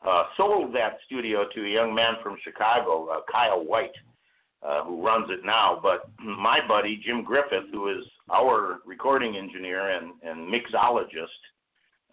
uh, 0.06 0.24
sold 0.36 0.74
that 0.74 0.98
studio 1.06 1.46
to 1.54 1.64
a 1.64 1.68
young 1.68 1.94
man 1.94 2.14
from 2.22 2.36
Chicago, 2.44 3.08
uh, 3.08 3.20
Kyle 3.30 3.64
White, 3.64 3.94
uh, 4.62 4.84
who 4.84 5.04
runs 5.04 5.28
it 5.30 5.40
now. 5.44 5.78
But 5.82 6.10
my 6.22 6.60
buddy 6.66 7.00
Jim 7.04 7.24
Griffith, 7.24 7.70
who 7.72 7.88
is 7.88 8.04
our 8.30 8.78
recording 8.84 9.36
engineer 9.36 9.90
and, 9.96 10.12
and 10.22 10.52
mixologist, 10.52 11.26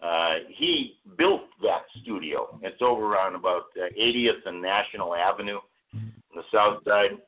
uh, 0.02 0.44
he 0.48 0.98
built 1.16 1.42
that 1.62 1.82
studio. 2.02 2.58
It's 2.62 2.80
over 2.80 3.16
on 3.18 3.34
about 3.34 3.64
uh, 3.76 3.86
80th 3.98 4.46
and 4.46 4.60
National 4.60 5.14
Avenue, 5.14 5.58
on 5.94 6.12
the 6.34 6.42
south 6.52 6.82
side. 6.86 7.18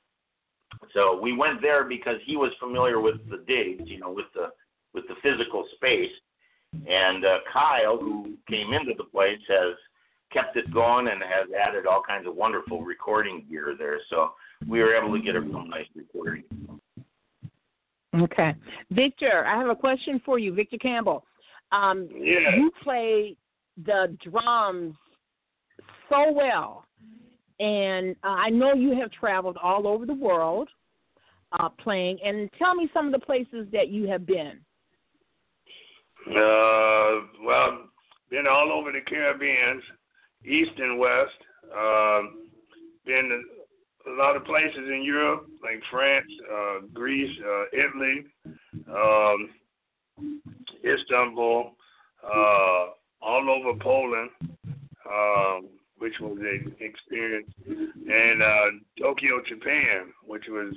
So 0.92 1.18
we 1.20 1.32
went 1.32 1.62
there 1.62 1.84
because 1.84 2.16
he 2.24 2.36
was 2.36 2.50
familiar 2.60 3.00
with 3.00 3.16
the 3.30 3.44
digs, 3.46 3.84
you 3.86 3.98
know, 3.98 4.10
with 4.10 4.26
the 4.34 4.48
with 4.96 5.06
the 5.06 5.14
physical 5.22 5.64
space. 5.76 6.10
And 6.72 7.24
uh, 7.24 7.38
Kyle, 7.52 7.96
who 7.96 8.34
came 8.50 8.72
into 8.72 8.92
the 8.98 9.04
place, 9.04 9.38
has 9.48 9.74
kept 10.32 10.56
it 10.56 10.72
going 10.74 11.06
and 11.06 11.22
has 11.22 11.46
added 11.56 11.86
all 11.86 12.02
kinds 12.02 12.26
of 12.26 12.34
wonderful 12.34 12.82
recording 12.82 13.44
gear 13.48 13.76
there. 13.78 14.00
So 14.10 14.32
we 14.68 14.80
were 14.80 14.94
able 14.94 15.16
to 15.16 15.22
get 15.22 15.36
a 15.36 15.40
real 15.40 15.64
nice 15.64 15.86
recording. 15.94 16.42
Okay, 18.14 18.54
Victor, 18.90 19.44
I 19.46 19.56
have 19.58 19.68
a 19.68 19.76
question 19.76 20.20
for 20.24 20.38
you, 20.38 20.52
Victor 20.52 20.78
Campbell. 20.78 21.24
Um, 21.70 22.08
Yeah. 22.12 22.56
You 22.56 22.72
play 22.82 23.36
the 23.84 24.16
drums 24.28 24.94
so 26.08 26.32
well, 26.32 26.84
and 27.60 28.16
uh, 28.24 28.28
I 28.28 28.48
know 28.50 28.72
you 28.74 28.98
have 28.98 29.10
traveled 29.12 29.58
all 29.62 29.86
over 29.86 30.06
the 30.06 30.14
world 30.14 30.68
uh, 31.58 31.68
playing. 31.68 32.18
And 32.24 32.50
tell 32.58 32.74
me 32.74 32.88
some 32.92 33.06
of 33.06 33.12
the 33.12 33.24
places 33.24 33.66
that 33.72 33.88
you 33.88 34.06
have 34.08 34.26
been. 34.26 34.58
Uh, 36.28 37.20
well, 37.44 37.78
been 38.30 38.46
all 38.50 38.72
over 38.72 38.90
the 38.90 39.00
Caribbean, 39.06 39.80
east 40.44 40.72
and 40.76 40.98
west. 40.98 41.38
Um, 41.72 42.48
been 43.04 43.44
a 44.08 44.10
lot 44.10 44.36
of 44.36 44.44
places 44.44 44.76
in 44.76 45.02
Europe, 45.04 45.46
like 45.62 45.80
France, 45.90 46.26
uh, 46.52 46.86
Greece, 46.92 47.30
uh, 47.44 47.64
Italy, 47.72 48.24
um, 48.92 49.50
Istanbul, 50.84 51.72
uh, 52.24 52.86
all 53.22 53.48
over 53.50 53.78
Poland, 53.80 54.30
um, 55.08 55.68
which 55.98 56.14
was 56.20 56.38
an 56.40 56.74
experience, 56.80 57.50
and 57.66 58.42
uh, 58.42 58.66
Tokyo, 59.00 59.40
Japan, 59.48 60.12
which 60.26 60.44
was 60.48 60.74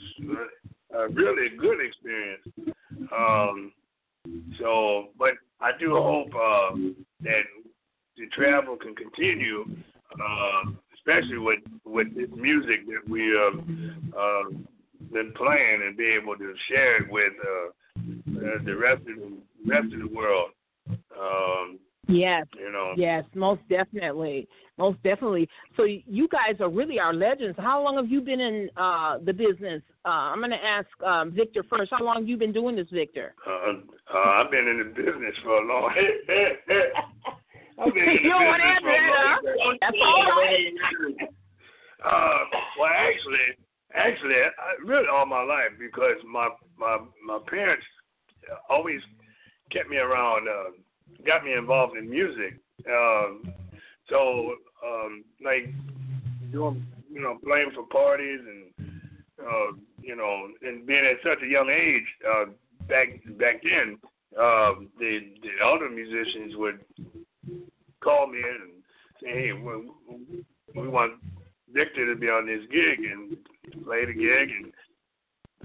a 0.96 1.08
really 1.10 1.56
good 1.58 1.80
experience. 1.84 2.76
Um, 3.16 3.72
so, 4.60 5.10
but 5.18 5.32
I 5.62 5.72
do 5.80 5.94
hope 5.94 6.34
uh, 6.34 6.76
that 7.22 7.44
the 8.18 8.28
travel 8.36 8.78
can 8.78 8.96
continue, 8.96 9.66
uh, 10.14 10.72
especially 10.94 11.38
with 11.38 11.60
with 11.86 12.16
this 12.16 12.30
music 12.36 12.86
that 12.88 13.10
we 13.10 13.28
have 13.28 13.60
uh, 14.18 14.50
been 15.12 15.34
playing 15.36 15.82
and 15.86 15.98
be 15.98 16.06
able 16.06 16.36
to 16.38 16.54
share 16.68 17.04
it 17.04 17.12
with 17.12 17.34
uh, 17.42 18.64
the 18.66 18.76
rest 18.76 19.02
of 19.02 19.16
the 19.16 19.38
rest 19.66 19.94
of 19.94 20.00
the 20.00 20.16
world. 20.16 20.52
Um, 21.20 21.80
Yes, 22.08 22.48
you 22.58 22.72
know, 22.72 22.94
yes, 22.98 23.24
most 23.36 23.62
definitely, 23.70 24.48
most 24.80 25.02
definitely. 25.04 25.48
So 25.78 25.84
you 25.84 26.28
guys 26.30 26.60
are 26.60 26.70
really 26.70 27.00
our 27.00 27.14
legends. 27.14 27.58
How 27.60 27.84
long 27.84 27.98
have 27.98 28.10
you 28.10 28.22
been 28.22 28.40
in 28.40 28.70
uh, 28.76 29.20
the 29.24 29.34
business? 29.34 29.84
Uh, 30.06 30.34
I'm 30.34 30.40
going 30.40 30.50
to 30.50 30.66
ask 30.66 30.88
um, 31.06 31.32
Victor 31.32 31.64
first. 31.70 31.92
How 31.92 32.04
long 32.04 32.16
have 32.16 32.28
you 32.28 32.38
been 32.38 32.54
doing 32.54 32.76
this, 32.76 32.88
Victor? 32.92 33.36
uh, 33.46 33.74
uh, 34.14 34.18
I've 34.18 34.50
been 34.50 34.68
in 34.68 34.80
the 34.80 34.86
business 34.86 35.36
for 35.44 35.62
a 35.62 35.68
long. 35.68 35.92
I've 37.80 37.94
been 37.94 38.04
in 38.04 38.16
the 38.16 38.24
You 38.24 38.30
don't 38.32 38.46
wanna 38.46 38.64
business 38.64 38.76
answer 38.76 38.98
that, 38.98 39.40
huh? 39.62 39.74
That's 39.82 39.98
all 40.04 40.24
right. 40.24 40.74
Uh, 42.04 42.40
well, 42.80 42.92
actually, 42.96 43.60
Actually, 43.96 44.36
I, 44.36 44.86
really 44.86 45.08
all 45.12 45.26
my 45.26 45.42
life 45.42 45.74
because 45.80 46.18
my 46.28 46.48
my 46.78 47.00
my 47.26 47.40
parents 47.48 47.86
always 48.70 49.02
kept 49.72 49.90
me 49.90 49.98
around, 49.98 50.48
uh, 50.48 50.72
got 51.26 51.44
me 51.44 51.54
involved 51.54 51.98
in 51.98 52.10
music. 52.10 52.60
So, 54.10 54.56
um, 54.86 55.24
like 55.44 55.74
doing, 56.52 56.86
you 57.12 57.22
know, 57.22 57.38
playing 57.46 57.72
for 57.76 57.86
parties 57.88 58.40
and, 58.40 58.92
uh, 59.40 59.78
you 60.02 60.16
know, 60.16 60.48
and 60.62 60.86
being 60.86 61.06
at 61.06 61.18
such 61.24 61.44
a 61.44 61.48
young 61.48 61.70
age, 61.70 62.04
uh, 62.28 62.46
back 62.88 63.08
back 63.38 63.62
then, 63.64 63.98
uh, 64.38 64.74
the 65.00 65.20
the 65.42 65.66
older 65.66 65.90
musicians 65.90 66.56
would 66.56 66.80
call 68.04 68.28
me 68.28 68.40
in 68.40 68.58
and 68.62 68.84
say, 69.22 69.30
"Hey, 69.30 69.54
we, 69.54 70.82
we 70.82 70.88
want 70.88 71.14
Victor 71.72 72.12
to 72.12 72.20
be 72.20 72.28
on 72.28 72.46
this 72.46 72.66
gig 72.72 73.00
and 73.00 73.38
play 73.84 74.06
the 74.06 74.14
gig 74.14 74.50
and 74.50 74.74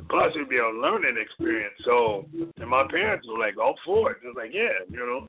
plus 0.08 0.32
it'd 0.34 0.48
be 0.48 0.58
a 0.58 0.68
learning 0.68 1.16
experience. 1.20 1.74
So 1.84 2.26
and 2.34 2.68
my 2.68 2.86
parents 2.90 3.26
were 3.28 3.38
like 3.38 3.58
all 3.58 3.76
for 3.84 4.12
it. 4.12 4.18
They're 4.22 4.34
like, 4.34 4.52
yeah, 4.52 4.84
you 4.88 4.98
know. 4.98 5.26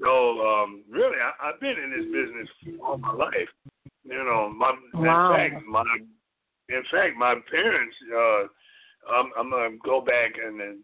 So 0.00 0.40
um 0.46 0.84
really 0.90 1.16
I, 1.16 1.48
I've 1.48 1.60
been 1.60 1.76
in 1.78 1.90
this 1.90 2.06
business 2.06 2.48
all 2.82 2.98
my 2.98 3.12
life. 3.12 3.48
You 4.04 4.24
know, 4.24 4.52
my 4.54 4.72
Wow. 4.94 5.34
in 5.34 5.50
fact 5.50 5.66
my 5.66 5.98
in 6.68 6.82
fact 6.90 7.16
my 7.16 7.34
parents 7.50 7.96
uh 8.14 8.42
I'm 9.12 9.30
I'm 9.38 9.50
gonna 9.50 9.76
go 9.84 10.00
back 10.00 10.32
in 10.36 10.58
the 10.58 10.78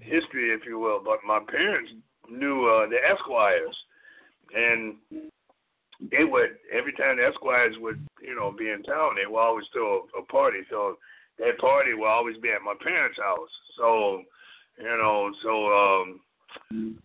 history 0.00 0.50
if 0.50 0.64
you 0.66 0.78
will, 0.78 1.00
but 1.04 1.18
my 1.26 1.40
parents 1.48 1.92
knew 2.30 2.66
uh 2.66 2.88
the 2.88 2.98
Esquires 3.12 3.76
and 4.54 4.96
they 6.10 6.24
would 6.24 6.56
every 6.72 6.92
time 6.94 7.18
the 7.18 7.26
Esquires 7.26 7.76
would, 7.78 8.00
you 8.22 8.34
know, 8.34 8.50
be 8.50 8.70
in 8.70 8.82
town, 8.82 9.16
they 9.16 9.30
would 9.30 9.38
always 9.38 9.66
throw 9.72 10.06
a, 10.16 10.20
a 10.20 10.24
party. 10.26 10.60
So 10.70 10.96
that 11.38 11.58
party 11.58 11.94
will 11.94 12.06
always 12.08 12.36
be 12.38 12.50
at 12.50 12.62
my 12.62 12.74
parents' 12.82 13.18
house. 13.22 13.50
So, 13.76 14.22
you 14.78 14.84
know, 14.84 15.30
so 15.42 15.52
um 15.72 16.20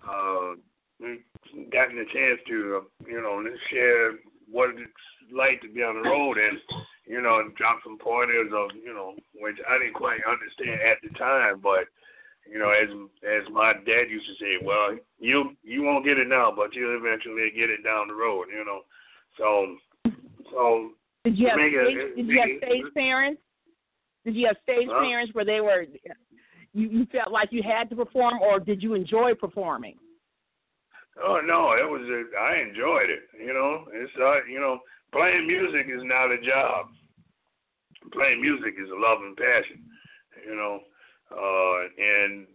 uh 0.04 0.56
we 1.00 1.24
gotten 1.72 2.00
a 2.00 2.06
chance 2.14 2.40
to, 2.48 2.82
uh, 2.82 3.10
you 3.10 3.22
know, 3.22 3.44
share 3.72 4.14
what 4.50 4.70
it's 4.72 5.06
like 5.34 5.62
to 5.62 5.70
be 5.70 5.82
on 5.82 6.02
the 6.02 6.10
road 6.10 6.38
and, 6.38 6.58
you 7.06 7.22
know, 7.22 7.42
drop 7.58 7.80
some 7.84 7.98
pointers 7.98 8.52
of, 8.56 8.70
you 8.76 8.94
know, 8.94 9.14
which 9.36 9.58
I 9.68 9.78
didn't 9.78 9.96
quite 9.96 10.20
understand 10.28 10.80
at 10.82 10.98
the 11.04 11.18
time, 11.18 11.60
but 11.62 11.86
you 12.48 12.60
know, 12.60 12.70
as 12.70 12.90
as 13.24 13.52
my 13.52 13.74
dad 13.74 14.10
used 14.10 14.28
to 14.28 14.34
say, 14.40 14.64
well, 14.64 14.96
you 15.20 15.56
you 15.64 15.84
won't 15.84 16.06
get 16.06 16.20
it 16.20 16.28
now, 16.28 16.54
but 16.56 16.74
you'll 16.74 16.98
eventually 16.98 17.50
get 17.56 17.70
it 17.70 17.84
down 17.84 18.08
the 18.08 18.14
road, 18.14 18.48
you 18.56 18.64
know. 18.64 18.82
So, 19.38 20.12
so 20.52 20.92
Did 21.24 21.38
you 21.38 21.48
have 21.50 21.58
stage, 21.58 22.16
did 22.16 22.28
you 22.28 22.40
have 22.40 22.50
stage 22.70 22.94
parents? 22.94 23.42
Did 24.26 24.36
you 24.36 24.48
have 24.48 24.58
stage 24.64 24.88
Huh? 24.92 25.02
parents 25.04 25.34
where 25.34 25.46
they 25.46 25.62
were 25.62 25.86
you 26.74 26.90
you 26.90 27.08
felt 27.12 27.32
like 27.32 27.50
you 27.52 27.64
had 27.64 27.90
to 27.90 27.96
perform 27.96 28.40
or 28.42 28.60
did 28.60 28.84
you 28.84 28.94
enjoy 28.94 29.34
performing? 29.34 29.96
Oh 31.24 31.40
no, 31.44 31.74
it 31.74 31.88
was. 31.88 32.02
A, 32.02 32.38
I 32.38 32.62
enjoyed 32.68 33.10
it. 33.10 33.24
You 33.40 33.54
know, 33.54 33.86
it's 33.94 34.12
uh, 34.20 34.44
you 34.52 34.60
know, 34.60 34.80
playing 35.12 35.48
music 35.48 35.88
is 35.88 36.04
not 36.04 36.32
a 36.32 36.42
job. 36.42 36.88
Playing 38.12 38.42
music 38.42 38.76
is 38.82 38.90
a 38.90 39.00
love 39.00 39.20
and 39.22 39.36
passion. 39.38 39.84
You 40.46 40.56
know, 40.56 40.80
uh, 41.32 41.80
and 41.98 42.48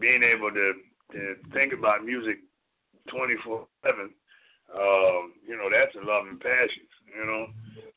being 0.00 0.22
able 0.22 0.50
to, 0.50 0.72
to 1.12 1.34
think 1.52 1.72
about 1.72 2.04
music 2.04 2.38
twenty 3.08 3.34
four 3.44 3.66
seven. 3.84 4.10
Um, 4.74 5.32
you 5.46 5.56
know, 5.56 5.70
that's 5.70 5.94
a 5.94 6.06
love 6.06 6.26
and 6.26 6.40
passion. 6.40 6.84
You 7.16 7.24
know, 7.24 7.46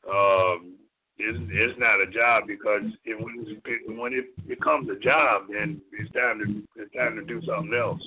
um, 0.08 0.74
it's 1.18 1.38
it's 1.50 1.78
not 1.78 2.00
a 2.00 2.06
job 2.06 2.44
because 2.46 2.82
it, 3.04 3.18
when 3.18 3.60
it, 3.66 3.98
when 3.98 4.12
it 4.14 4.48
becomes 4.48 4.88
a 4.88 4.98
job, 4.98 5.48
then 5.50 5.82
it's 5.98 6.12
time 6.12 6.38
to 6.38 6.82
it's 6.82 6.94
time 6.94 7.16
to 7.16 7.24
do 7.24 7.42
something 7.46 7.74
else. 7.74 8.02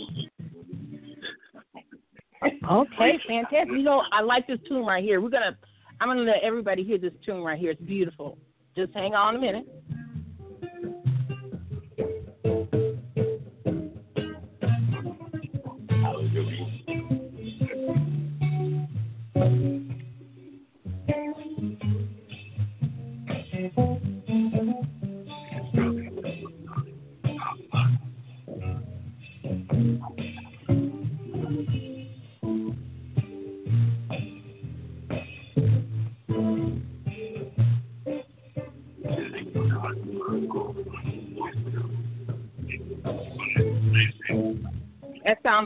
Okay, 2.44 3.20
fantastic. 3.27 3.70
You 3.70 3.83
know, 3.83 4.03
I 4.12 4.22
like 4.22 4.48
this 4.48 4.60
tune 4.68 4.86
right 4.86 5.03
here. 5.03 5.22
We're 5.22 5.29
gonna 5.29 5.57
I'm 6.00 6.10
gonna 6.10 6.22
let 6.22 6.44
everybody 6.44 6.83
hear 6.83 6.98
this 6.98 7.14
tune 7.25 7.42
right 7.42 7.60
here. 7.60 7.72
It's 7.72 7.81
beautiful. 7.81 8.38
Just 8.75 8.94
hang 8.94 9.14
on 9.14 9.36
a 9.36 9.40
minute. 9.40 9.66
That 16.36 16.95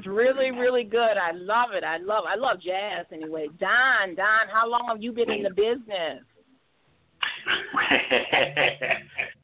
sounds 0.03 0.07
really, 0.15 0.51
really 0.51 0.83
good. 0.83 1.17
I 1.17 1.31
love 1.33 1.69
it. 1.73 1.83
I 1.83 1.97
love 1.97 2.23
I 2.27 2.35
love 2.35 2.57
jazz 2.61 3.05
anyway. 3.11 3.47
Don, 3.59 4.15
Don, 4.15 4.47
how 4.51 4.67
long 4.69 4.85
have 4.87 5.01
you 5.01 5.11
been 5.11 5.29
in 5.31 5.43
the 5.43 5.49
business? 5.49 6.23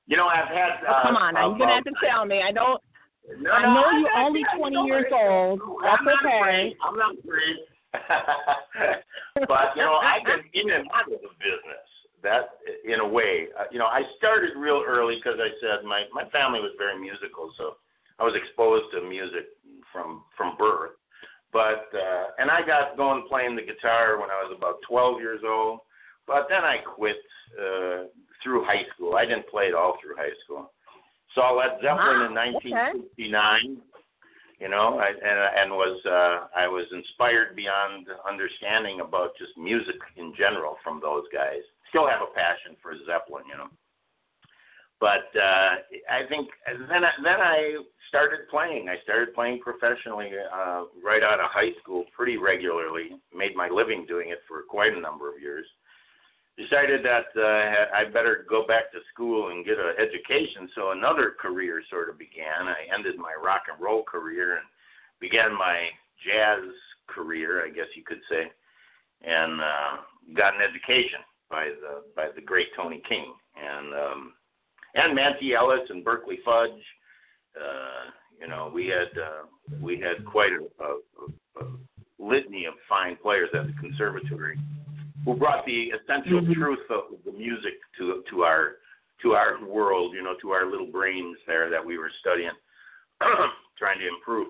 you 0.08 0.18
know, 0.18 0.28
I've 0.28 0.48
had. 0.48 0.80
Oh, 0.88 0.92
Uh, 0.94 1.04
come 1.04 1.16
on, 1.18 1.34
now 1.34 1.50
you're 1.50 1.58
gonna 1.60 1.76
have 1.76 1.84
to 1.84 1.94
tell 2.04 2.26
me. 2.26 2.42
I 2.42 2.52
know 2.52 2.78
No, 3.40 3.52
I 3.52 3.62
no, 3.64 3.74
know 3.74 3.84
I'm 3.86 4.00
you're 4.02 4.12
not- 4.12 4.26
only 4.26 4.42
I'm 4.52 4.60
20 4.60 4.76
not 4.76 4.86
years 4.88 5.06
old. 5.12 5.60
That's 5.84 6.02
I'm 6.02 6.08
okay. 6.26 6.76
I'm 6.84 6.96
not 6.98 7.16
afraid. 7.18 7.58
but 9.48 9.76
you 9.76 9.82
know, 9.82 9.96
I've 10.04 10.24
been 10.26 10.44
in 10.54 10.70
and 10.72 10.88
out 10.94 11.12
of 11.12 11.20
the 11.22 11.30
business. 11.40 11.86
That, 12.24 12.58
in 12.84 13.00
a 13.02 13.08
way, 13.08 13.48
uh, 13.60 13.66
you 13.72 13.78
know, 13.78 13.86
I 13.86 14.02
started 14.18 14.58
real 14.58 14.82
early 14.86 15.16
because 15.22 15.38
I 15.40 15.50
said 15.62 15.86
my 15.86 16.06
my 16.12 16.28
family 16.30 16.60
was 16.60 16.72
very 16.78 16.98
musical, 17.00 17.52
so 17.58 17.78
I 18.20 18.24
was 18.24 18.34
exposed 18.36 18.86
to 18.94 19.02
music 19.08 19.46
from 19.96 20.24
from 20.36 20.58
birth. 20.58 20.92
But 21.56 21.88
uh, 21.96 22.26
and 22.38 22.52
I 22.52 22.68
got 22.68 22.98
going 22.98 23.24
playing 23.30 23.56
the 23.56 23.64
guitar 23.64 24.20
when 24.20 24.30
I 24.30 24.44
was 24.44 24.54
about 24.56 24.84
12 24.90 25.22
years 25.22 25.42
old. 25.48 25.80
But 26.28 26.48
then 26.50 26.66
I 26.66 26.78
quit 26.84 27.16
uh, 27.56 28.12
through 28.44 28.66
high 28.66 28.84
school. 28.94 29.16
I 29.16 29.26
didn't 29.26 29.48
play 29.48 29.68
it 29.68 29.74
all 29.74 29.96
through 30.02 30.18
high 30.18 30.36
school. 30.44 30.72
Saw 31.34 31.54
Led 31.56 31.80
Zeppelin 31.82 32.28
in 32.28 32.36
Wow, 32.36 32.52
okay. 32.60 33.00
1969 33.16 33.82
you 34.60 34.70
know 34.70 35.00
I, 35.00 35.10
and 35.10 35.40
and 35.60 35.72
was 35.72 36.00
uh 36.06 36.48
I 36.56 36.68
was 36.68 36.88
inspired 36.92 37.56
beyond 37.56 38.08
understanding 38.28 39.02
about 39.02 39.36
just 39.38 39.52
music 39.58 40.00
in 40.16 40.34
general 40.38 40.78
from 40.84 41.00
those 41.02 41.24
guys. 41.34 41.64
Still 41.90 42.08
have 42.08 42.22
a 42.22 42.32
passion 42.34 42.76
for 42.82 42.96
Zeppelin, 43.06 43.44
you 43.48 43.58
know. 43.58 43.70
But 45.00 45.28
uh 45.36 45.76
I 46.10 46.28
think 46.30 46.50
then 46.90 47.04
I, 47.04 47.12
then 47.24 47.40
I 47.40 47.78
started 48.10 48.48
playing. 48.50 48.88
I 48.90 49.02
started 49.04 49.34
playing 49.34 49.60
professionally 49.60 50.32
uh 50.54 50.84
right 51.04 51.24
out 51.24 51.40
of 51.40 51.50
high 51.52 51.74
school 51.82 52.06
pretty 52.16 52.38
regularly. 52.38 53.10
Made 53.36 53.56
my 53.56 53.70
living 53.70 54.06
doing 54.08 54.30
it 54.30 54.40
for 54.48 54.64
quite 54.64 54.94
a 54.94 55.00
number 55.00 55.30
of 55.30 55.42
years. 55.42 55.66
Decided 56.58 57.04
that 57.04 57.26
uh, 57.36 57.98
I 57.98 58.06
better 58.06 58.46
go 58.50 58.66
back 58.66 58.90
to 58.94 59.00
school 59.14 59.50
and 59.50 59.66
get 59.66 59.78
an 59.78 59.96
education, 60.00 60.70
so 60.74 60.92
another 60.92 61.36
career 61.38 61.84
sort 61.90 62.08
of 62.08 62.18
began. 62.18 62.70
I 62.70 62.88
ended 62.96 63.18
my 63.18 63.34
rock 63.44 63.64
and 63.70 63.82
roll 63.84 64.04
career 64.04 64.54
and 64.56 64.66
began 65.20 65.52
my 65.52 65.90
jazz 66.24 66.64
career, 67.08 67.66
I 67.66 67.72
guess 67.72 67.88
you 67.94 68.04
could 68.04 68.22
say, 68.30 68.50
and 69.22 69.60
uh, 69.60 69.98
got 70.34 70.56
an 70.56 70.62
education 70.62 71.20
by 71.50 71.72
the 71.82 72.04
by 72.16 72.30
the 72.34 72.42
great 72.42 72.68
Tony 72.74 73.02
King 73.08 73.34
and 73.56 73.94
um, 73.94 74.34
and 74.96 75.16
Manty 75.18 75.54
Ellis 75.56 75.90
and 75.90 76.04
Berkeley 76.04 76.40
Fudge. 76.44 76.72
Uh, 77.56 78.10
you 78.40 78.48
know, 78.48 78.72
we 78.74 78.88
had 78.88 79.18
uh, 79.18 79.46
we 79.82 80.00
had 80.00 80.26
quite 80.26 80.52
a, 80.52 80.84
a, 80.84 81.64
a 81.64 81.68
litany 82.20 82.66
of 82.66 82.74
fine 82.90 83.16
players 83.22 83.50
at 83.54 83.68
the 83.68 83.74
conservatory 83.80 84.58
who 85.24 85.36
brought 85.36 85.66
the 85.66 85.92
essential 85.92 86.42
Mhm. 86.42 86.54
truth 86.54 86.92
of 86.92 87.04
the 87.26 87.32
music 87.32 87.74
to 87.98 88.24
to 88.30 88.44
our 88.44 88.78
to 89.22 89.34
our 89.34 89.64
world, 89.66 90.14
you 90.14 90.22
know, 90.22 90.36
to 90.42 90.52
our 90.52 90.66
little 90.70 90.88
brains 90.88 91.38
there 91.48 91.70
that 91.70 91.84
we 91.84 91.98
were 91.98 92.12
studying, 92.20 92.52
trying 93.78 94.00
to 94.00 94.08
improve. 94.08 94.50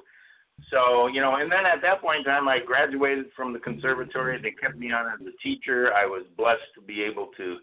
So, 0.72 1.08
you 1.08 1.22
know, 1.22 1.36
and 1.36 1.52
then 1.52 1.66
at 1.66 1.82
that 1.82 2.02
point 2.02 2.20
in 2.20 2.24
time, 2.24 2.48
I 2.48 2.60
graduated 2.60 3.28
from 3.36 3.54
the 3.54 3.60
conservatory. 3.60 4.42
They 4.42 4.52
kept 4.52 4.78
me 4.78 4.92
on 4.92 5.06
as 5.08 5.20
a 5.22 5.32
teacher. 5.44 5.94
I 5.94 6.06
was 6.06 6.24
blessed 6.38 6.74
to 6.76 6.82
be 6.82 7.04
able 7.04 7.28
to 7.38 7.58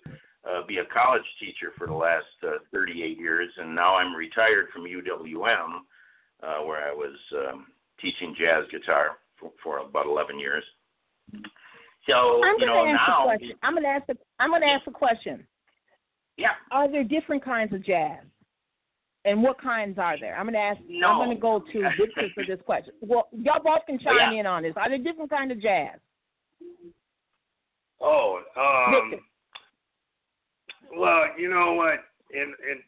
uh, 0.48 0.66
be 0.66 0.78
a 0.78 0.84
college 0.86 1.22
teacher 1.38 1.72
for 1.76 1.86
the 1.86 1.92
last 1.92 2.26
uh, 2.44 2.58
38 2.72 3.18
years, 3.18 3.50
and 3.58 3.74
now 3.74 3.96
I'm 3.96 4.14
retired 4.14 4.66
from 4.72 4.82
UWM, 4.84 5.80
uh, 6.42 6.64
where 6.64 6.88
I 6.88 6.92
was 6.92 7.16
um, 7.36 7.66
teaching 8.00 8.34
jazz 8.38 8.64
guitar 8.70 9.18
for, 9.38 9.50
for 9.62 9.78
about 9.78 10.06
11 10.06 10.38
years. 10.38 10.64
So, 12.08 12.42
I'm 12.44 12.56
you 12.58 12.66
gonna 12.66 12.66
know, 12.66 12.86
ask 12.86 13.08
now 13.08 13.22
a 13.22 13.24
question. 13.24 13.52
I'm 13.62 13.74
gonna 13.74 13.88
ask 13.88 14.08
a 14.08 14.14
I'm 14.40 14.50
gonna 14.50 14.66
ask 14.66 14.86
a 14.88 14.90
question. 14.90 15.46
Yeah. 16.36 16.52
Are 16.70 16.90
there 16.90 17.04
different 17.04 17.44
kinds 17.44 17.72
of 17.72 17.84
jazz? 17.84 18.18
And 19.24 19.42
what 19.42 19.60
kinds 19.60 19.98
are 19.98 20.18
there? 20.18 20.36
I'm 20.36 20.46
going 20.46 20.54
to 20.54 20.58
ask. 20.58 20.80
No. 20.88 21.08
I'm 21.08 21.18
going 21.18 21.36
to 21.36 21.40
go 21.40 21.60
to 21.60 21.90
Victor 22.00 22.28
for 22.34 22.44
this 22.44 22.58
question. 22.64 22.92
Well, 23.00 23.28
y'all 23.32 23.62
both 23.62 23.86
can 23.86 23.98
chime 24.00 24.16
Yeah. 24.32 24.40
in 24.40 24.46
on 24.46 24.64
this. 24.64 24.72
Are 24.76 24.88
there 24.88 24.98
different 24.98 25.30
kinds 25.30 25.52
of 25.52 25.62
jazz? 25.62 25.98
Oh, 28.00 28.40
um, 28.56 29.10
Victor. 29.10 29.24
Well, 30.96 31.24
you 31.38 31.48
know 31.50 31.74
what? 31.74 32.00
And 32.32 32.54
and 32.68 32.80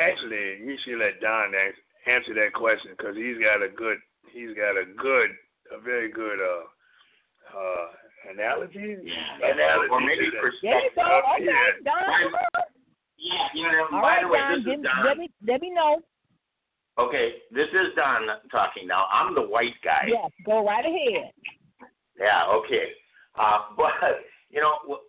actually, 0.00 0.62
you 0.64 0.76
should 0.84 0.98
let 0.98 1.20
Don 1.20 1.52
ask, 1.54 1.76
answer 2.06 2.34
that 2.34 2.52
question 2.54 2.92
because 2.96 3.16
he's 3.16 3.38
got 3.38 3.62
a 3.62 3.68
good, 3.68 3.98
he's 4.32 4.54
got 4.56 4.76
a 4.78 4.84
good, 4.96 5.30
a 5.74 5.80
very 5.80 6.10
good 6.10 6.38
uh 6.38 7.58
uh 7.58 7.86
analogy. 8.32 8.96
Yeah. 9.02 9.52
Analogy 9.52 9.90
Or 9.90 10.00
maybe 10.00 10.30
perspective. 10.30 10.62
There 10.62 10.80
you 10.82 10.90
go. 10.94 11.22
Okay, 11.34 11.44
yeah. 11.44 11.82
Don. 11.84 12.32
Yeah, 13.18 13.48
you 13.54 13.62
know, 13.66 13.86
All 13.92 14.02
by 14.02 14.08
right, 14.08 14.22
the 14.22 14.28
way, 14.28 14.38
Don. 14.38 14.52
this 14.58 14.64
Give, 14.64 14.78
is 14.80 14.86
Don. 14.86 15.06
let 15.06 15.18
me 15.18 15.30
let 15.46 15.60
me 15.60 15.70
know. 15.70 16.00
Okay, 16.98 17.34
this 17.52 17.68
is 17.70 17.94
Don 17.96 18.26
talking 18.50 18.86
now. 18.86 19.06
I'm 19.12 19.34
the 19.34 19.42
white 19.42 19.74
guy. 19.84 20.06
Yes, 20.08 20.30
go 20.44 20.64
right 20.64 20.84
ahead. 20.84 21.30
Yeah, 22.18 22.46
okay. 22.50 22.90
Uh, 23.38 23.58
but, 23.76 23.92
you 24.50 24.60
know, 24.60 24.74
w- 24.82 25.02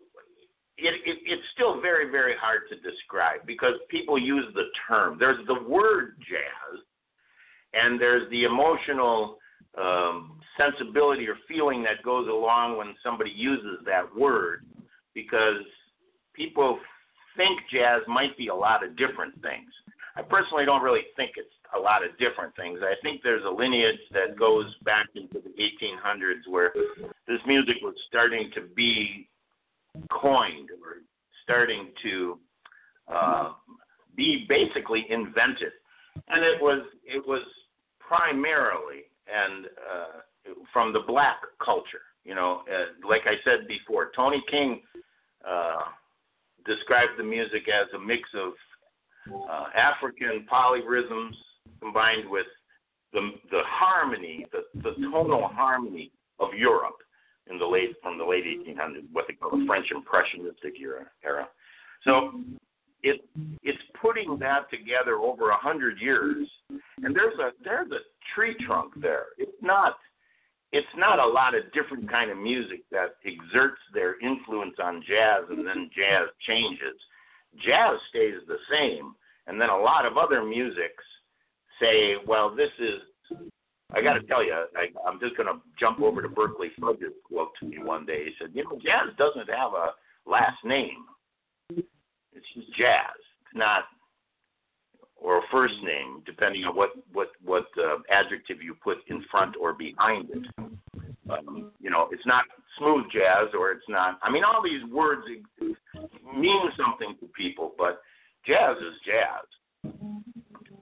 it, 0.81 0.95
it, 1.05 1.17
it's 1.25 1.43
still 1.53 1.81
very, 1.81 2.09
very 2.09 2.35
hard 2.39 2.61
to 2.69 2.75
describe 2.75 3.45
because 3.45 3.73
people 3.89 4.17
use 4.17 4.45
the 4.53 4.65
term. 4.87 5.17
There's 5.19 5.45
the 5.47 5.61
word 5.67 6.15
jazz, 6.19 6.79
and 7.73 7.99
there's 7.99 8.29
the 8.31 8.43
emotional 8.43 9.37
um, 9.77 10.39
sensibility 10.57 11.27
or 11.27 11.35
feeling 11.47 11.83
that 11.83 12.03
goes 12.03 12.27
along 12.27 12.77
when 12.77 12.95
somebody 13.03 13.31
uses 13.31 13.79
that 13.85 14.03
word 14.15 14.65
because 15.13 15.63
people 16.33 16.79
think 17.37 17.59
jazz 17.71 18.01
might 18.07 18.37
be 18.37 18.47
a 18.47 18.55
lot 18.55 18.83
of 18.83 18.97
different 18.97 19.33
things. 19.41 19.69
I 20.15 20.21
personally 20.21 20.65
don't 20.65 20.81
really 20.81 21.05
think 21.15 21.31
it's 21.37 21.47
a 21.75 21.79
lot 21.79 22.03
of 22.03 22.17
different 22.17 22.55
things. 22.55 22.79
I 22.81 22.95
think 23.03 23.21
there's 23.23 23.45
a 23.45 23.49
lineage 23.49 23.99
that 24.11 24.37
goes 24.37 24.65
back 24.83 25.07
into 25.15 25.39
the 25.39 25.49
1800s 25.49 26.49
where 26.49 26.73
this 27.27 27.39
music 27.45 27.77
was 27.81 27.93
starting 28.07 28.49
to 28.55 28.61
be 28.75 29.29
coined 30.11 30.69
or 30.71 31.01
starting 31.43 31.89
to 32.03 32.39
uh, 33.07 33.53
be 34.15 34.45
basically 34.47 35.05
invented, 35.09 35.71
and 36.27 36.43
it 36.43 36.61
was 36.61 36.81
it 37.03 37.25
was 37.25 37.41
primarily 37.99 39.03
and 39.27 39.65
uh, 39.65 40.53
from 40.71 40.93
the 40.93 41.01
black 41.07 41.37
culture. 41.63 42.01
You 42.23 42.35
know, 42.35 42.61
uh, 42.71 43.07
like 43.07 43.23
I 43.25 43.35
said 43.43 43.67
before, 43.67 44.11
Tony 44.15 44.43
King 44.49 44.81
uh, 45.47 45.83
described 46.65 47.13
the 47.17 47.23
music 47.23 47.67
as 47.69 47.87
a 47.95 47.99
mix 47.99 48.29
of 48.35 48.53
uh, 49.49 49.65
African 49.75 50.45
polyrhythms 50.51 51.35
combined 51.81 52.29
with 52.29 52.47
the 53.13 53.31
the 53.49 53.61
harmony, 53.65 54.45
the, 54.51 54.63
the 54.81 54.93
tonal 55.11 55.47
harmony 55.47 56.11
of 56.39 56.49
Europe 56.53 56.97
in 57.49 57.57
the 57.57 57.65
late 57.65 57.95
from 58.01 58.17
the 58.17 58.25
late 58.25 58.45
1800s, 58.45 59.05
what 59.11 59.25
they 59.27 59.33
call 59.33 59.51
the 59.51 59.65
French 59.65 59.87
Impressionistic 59.91 60.79
era. 60.79 61.05
era. 61.23 61.47
So 62.03 62.41
it 63.03 63.21
it's 63.63 63.79
putting 64.01 64.37
that 64.39 64.69
together 64.69 65.15
over 65.15 65.49
a 65.49 65.57
hundred 65.57 65.99
years, 65.99 66.47
and 66.69 67.15
there's 67.15 67.37
a 67.39 67.51
there's 67.63 67.91
a 67.91 67.99
tree 68.33 68.55
trunk 68.65 68.93
there. 69.01 69.27
It's 69.37 69.51
not 69.61 69.95
it's 70.71 70.87
not 70.95 71.19
a 71.19 71.25
lot 71.25 71.55
of 71.55 71.71
different 71.73 72.09
kind 72.09 72.29
of 72.29 72.37
music 72.37 72.81
that 72.91 73.15
exerts 73.25 73.81
their 73.93 74.19
influence 74.19 74.75
on 74.81 75.03
jazz 75.07 75.45
and 75.49 75.65
then 75.65 75.89
jazz 75.95 76.27
changes. 76.45 76.95
Jazz 77.65 77.97
stays 78.09 78.35
the 78.47 78.57
same, 78.69 79.15
and 79.47 79.59
then 79.59 79.69
a 79.69 79.77
lot 79.77 80.05
of 80.05 80.17
other 80.17 80.43
musics 80.43 81.03
say, 81.81 82.15
well, 82.27 82.53
this 82.55 82.69
is. 82.79 83.39
I 83.95 84.01
got 84.01 84.13
to 84.13 84.23
tell 84.23 84.43
you, 84.43 84.53
I, 84.53 84.87
I'm 85.07 85.19
just 85.19 85.35
going 85.35 85.47
to 85.47 85.59
jump 85.79 85.99
over 85.99 86.21
to 86.21 86.29
Berkeley 86.29 86.69
Fudge's 86.79 87.13
quote 87.23 87.51
to 87.59 87.65
me 87.65 87.79
one 87.79 88.05
day. 88.05 88.25
He 88.25 88.31
said, 88.39 88.51
you 88.53 88.63
know, 88.63 88.77
jazz 88.83 89.15
doesn't 89.17 89.49
have 89.49 89.73
a 89.73 89.93
last 90.29 90.63
name. 90.63 91.05
It's 91.69 92.45
just 92.53 92.67
jazz. 92.77 93.17
It's 93.17 93.55
not, 93.55 93.85
or 95.15 95.39
a 95.39 95.41
first 95.51 95.73
name, 95.83 96.21
depending 96.25 96.63
on 96.65 96.75
what 96.75 96.91
what 97.11 97.29
what 97.43 97.65
uh, 97.77 97.97
adjective 98.09 98.61
you 98.61 98.75
put 98.75 98.99
in 99.07 99.25
front 99.29 99.55
or 99.59 99.73
behind 99.73 100.29
it. 100.29 100.45
Um, 101.29 101.71
you 101.81 101.89
know, 101.89 102.07
it's 102.11 102.25
not 102.25 102.45
smooth 102.77 103.05
jazz, 103.11 103.49
or 103.57 103.71
it's 103.71 103.89
not. 103.89 104.19
I 104.21 104.31
mean, 104.31 104.43
all 104.43 104.63
these 104.63 104.83
words 104.91 105.23
mean 106.37 106.71
something 106.77 107.15
to 107.19 107.27
people, 107.35 107.73
but 107.77 108.01
jazz 108.45 108.77
is 108.77 108.93
jazz. 109.05 109.93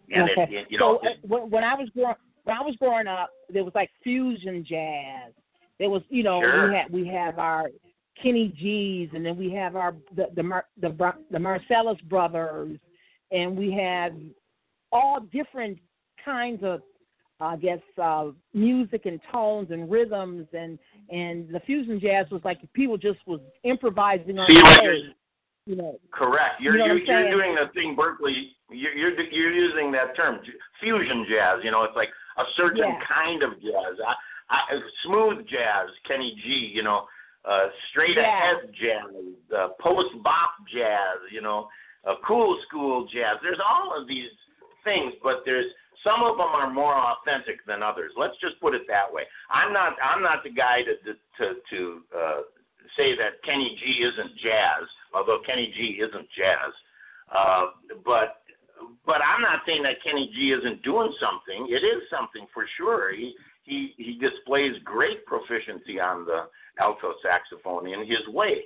And 0.09 0.29
okay. 0.29 0.43
it, 0.43 0.53
it, 0.53 0.67
you 0.69 0.77
know, 0.77 0.99
so 1.01 1.09
uh, 1.09 1.13
when, 1.23 1.49
when 1.49 1.63
I 1.63 1.73
was 1.73 1.89
growing 1.93 2.15
when 2.47 2.55
I 2.55 2.61
was 2.61 2.75
growing 2.79 3.07
up, 3.07 3.29
there 3.51 3.65
was 3.65 3.75
like 3.75 3.89
fusion 4.01 4.65
jazz. 4.67 5.33
There 5.79 5.89
was, 5.89 6.01
you 6.09 6.23
know, 6.23 6.41
Sure. 6.41 6.69
we 6.69 6.75
had 6.75 6.89
we 6.91 7.07
have 7.07 7.39
our 7.39 7.69
Kenny 8.23 8.53
G's, 8.57 9.09
and 9.13 9.25
then 9.25 9.37
we 9.37 9.51
have 9.51 9.75
our 9.75 9.93
the 10.15 10.27
the 10.33 10.43
Mar, 10.43 10.65
the, 10.79 10.89
the 11.29 11.37
Marsalis 11.37 12.01
brothers, 12.03 12.79
and 13.31 13.57
we 13.57 13.71
had 13.71 14.31
all 14.93 15.19
different 15.33 15.77
kinds 16.23 16.63
of, 16.63 16.81
I 17.41 17.57
guess, 17.57 17.81
uh, 18.01 18.27
music 18.53 19.05
and 19.05 19.19
tones 19.29 19.67
and 19.71 19.91
rhythms, 19.91 20.47
and 20.53 20.79
and 21.09 21.49
the 21.53 21.59
fusion 21.65 21.99
jazz 21.99 22.27
was 22.31 22.41
like 22.45 22.59
people 22.73 22.97
just 22.97 23.19
was 23.27 23.41
improvising 23.63 24.39
on 24.39 24.47
you're- 24.49 25.13
know. 25.67 25.99
Correct. 26.13 26.61
You're 26.61 26.77
you 26.77 26.79
know 26.79 26.85
you're, 26.85 27.17
I'm 27.17 27.27
you're 27.27 27.31
doing 27.31 27.55
the 27.55 27.69
thing 27.73 27.93
Berkeley. 27.93 28.55
You're, 28.71 28.93
you're 28.93 29.21
you're 29.21 29.51
using 29.51 29.91
that 29.91 30.15
term 30.15 30.39
fusion 30.79 31.25
jazz. 31.29 31.59
You 31.61 31.71
know, 31.71 31.83
it's 31.83 31.95
like 31.95 32.07
a 32.37 32.45
certain 32.55 32.77
Yeah. 32.77 32.99
kind 33.05 33.43
of 33.43 33.59
jazz. 33.61 33.99
I, 34.05 34.15
I, 34.49 34.81
smooth 35.03 35.45
jazz, 35.47 35.89
Kenny 36.07 36.35
G. 36.43 36.71
You 36.73 36.83
know, 36.83 37.07
uh, 37.45 37.69
straight 37.89 38.15
Yeah. 38.17 38.23
ahead 38.23 38.73
jazz, 38.73 39.05
uh, 39.55 39.69
post 39.79 40.21
bop 40.23 40.55
jazz. 40.67 41.19
You 41.31 41.41
know, 41.41 41.69
uh, 42.05 42.15
cool 42.25 42.59
school 42.67 43.05
jazz. 43.05 43.37
There's 43.41 43.59
all 43.59 43.93
of 43.99 44.07
these 44.07 44.31
things, 44.83 45.13
but 45.21 45.43
there's 45.45 45.71
some 46.03 46.23
of 46.23 46.37
them 46.37 46.47
are 46.47 46.69
more 46.69 46.95
authentic 46.95 47.65
than 47.65 47.83
others. 47.83 48.13
Let's 48.15 48.37
just 48.37 48.59
put 48.61 48.73
it 48.75 48.83
that 48.87 49.11
way. 49.11 49.23
I'm 49.49 49.73
not 49.73 49.97
I'm 50.01 50.21
not 50.21 50.43
the 50.43 50.51
guy 50.51 50.83
to 50.83 50.95
to 51.37 51.55
to 51.69 52.01
uh, 52.15 52.41
say 52.95 53.15
that 53.17 53.41
Kenny 53.43 53.75
G 53.79 54.03
isn't 54.03 54.37
jazz, 54.37 54.87
although 55.13 55.39
Kenny 55.45 55.73
G 55.75 55.99
isn't 56.01 56.27
jazz. 56.37 56.71
Uh, 57.35 57.65
but 58.05 58.43
but 59.05 59.21
I'm 59.21 59.41
not 59.41 59.61
saying 59.65 59.83
that 59.83 60.03
Kenny 60.03 60.29
G 60.33 60.51
isn't 60.51 60.83
doing 60.83 61.13
something. 61.19 61.67
It 61.69 61.85
is 61.85 62.03
something 62.09 62.45
for 62.53 62.65
sure. 62.77 63.13
He 63.13 63.33
he 63.63 63.93
he 63.97 64.19
displays 64.19 64.73
great 64.83 65.25
proficiency 65.25 65.99
on 65.99 66.25
the 66.25 66.47
alto 66.79 67.13
saxophone 67.21 67.87
in 67.87 68.01
his 68.01 68.27
way. 68.27 68.63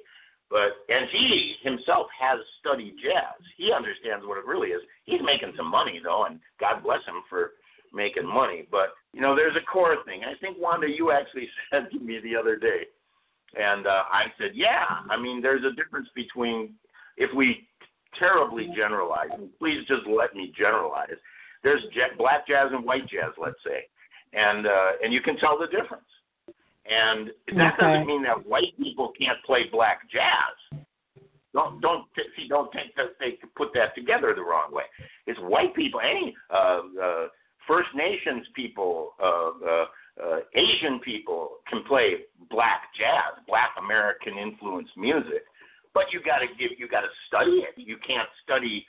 But 0.50 0.84
and 0.90 1.08
he 1.12 1.56
himself 1.64 2.08
has 2.20 2.40
studied 2.60 2.96
jazz. 3.02 3.40
He 3.58 3.72
understands 3.72 4.26
what 4.26 4.38
it 4.38 4.46
really 4.46 4.70
is. 4.70 4.82
He's 5.06 5.22
making 5.24 5.54
some 5.56 5.70
money 5.70 6.02
though, 6.04 6.26
and 6.26 6.40
God 6.60 6.84
bless 6.84 7.04
him 7.06 7.24
for 7.30 7.52
making 7.94 8.28
money. 8.28 8.68
But 8.70 8.94
you 9.14 9.22
know, 9.22 9.36
there's 9.36 9.56
a 9.56 9.66
core 9.66 9.98
thing. 10.06 10.22
I 10.24 10.38
think 10.40 10.58
Wanda, 10.60 10.88
you 10.88 11.12
actually 11.12 11.48
said 11.72 11.88
to 11.92 12.00
me 12.00 12.20
the 12.24 12.36
other 12.36 12.58
day, 12.58 12.88
and 13.56 13.88
uh, 13.88 14.04
I 14.12 14.26
said, 14.38 14.52
yeah. 14.54 14.86
I 15.10 15.18
mean, 15.20 15.42
there's 15.42 15.64
a 15.64 15.76
difference 15.76 16.08
between 16.16 16.74
if 17.18 17.30
we 17.36 17.68
terribly 18.18 18.70
generalize, 18.76 19.30
and 19.34 19.50
please 19.60 19.86
just 19.88 20.06
let 20.08 20.36
me 20.36 20.52
generalize. 20.58 21.10
There's 21.64 21.82
ja- 21.94 22.16
black 22.18 22.48
jazz 22.48 22.70
and 22.72 22.84
white 22.84 23.08
jazz, 23.08 23.32
let's 23.38 23.62
say, 23.66 23.86
and 24.34 24.66
uh, 24.68 24.92
and 25.04 25.14
you 25.14 25.22
can 25.22 25.38
tell 25.38 25.58
the 25.58 25.68
difference. 25.68 26.06
And 26.86 27.32
that 27.58 27.76
Okay. 27.76 27.82
doesn't 27.82 28.08
mean 28.08 28.24
that 28.24 28.46
white 28.46 28.76
people 28.78 29.14
can't 29.20 29.38
play 29.46 29.66
black 29.72 30.10
jazz. 30.10 30.82
Don't 31.54 31.82
don't 31.82 32.06
see 32.36 32.48
don't 32.48 32.72
take 32.72 32.96
that 32.96 33.20
they 33.20 33.38
put 33.56 33.74
that 33.74 33.94
together 33.94 34.34
the 34.34 34.42
wrong 34.42 34.74
way. 34.74 34.86
It's 35.28 35.40
white 35.40 35.76
people, 35.76 36.00
any 36.00 36.36
uh, 36.50 36.82
uh, 37.02 37.28
First 37.68 37.90
Nations 37.94 38.48
people, 38.56 39.14
uh, 39.22 39.52
uh, 39.66 39.86
uh, 40.22 40.40
Asian 40.56 41.00
people 41.00 41.58
can 41.70 41.84
play 41.84 42.22
black 42.50 42.84
jazz, 42.98 43.44
black 43.48 43.72
American 43.78 44.38
influenced 44.38 44.96
music. 44.98 45.44
But 45.94 46.06
you 46.12 46.22
got 46.24 46.40
to 46.40 46.48
give 46.48 46.78
you 46.78 46.88
got 46.88 47.02
to 47.02 47.14
study 47.28 47.64
it. 47.68 47.76
You 47.76 47.98
can't 48.06 48.30
study 48.44 48.86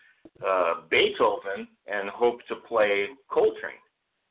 uh, 0.47 0.87
Beethoven 0.91 1.67
and 1.87 2.09
hope 2.11 2.39
to 2.49 2.57
play 2.57 3.07
Coltrane. 3.29 3.83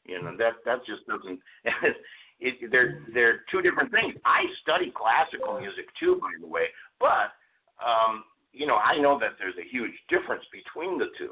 You 0.05 0.21
know 0.21 0.35
that 0.37 0.53
that 0.65 0.85
just 0.85 1.05
doesn't. 1.07 1.39
It, 2.43 2.71
they're 2.71 3.05
they're 3.13 3.45
two 3.51 3.61
different 3.61 3.91
things. 3.91 4.15
I 4.25 4.41
study 4.63 4.91
classical 4.97 5.59
music 5.59 5.85
too, 5.99 6.17
by 6.19 6.31
the 6.41 6.47
way, 6.47 6.63
but 6.99 7.37
um, 7.77 8.23
you 8.51 8.65
know 8.65 8.77
I 8.77 8.97
know 8.97 9.19
that 9.19 9.37
there's 9.37 9.53
a 9.61 9.69
huge 9.69 9.91
difference 10.09 10.41
between 10.51 10.97
the 10.97 11.05
two. 11.19 11.29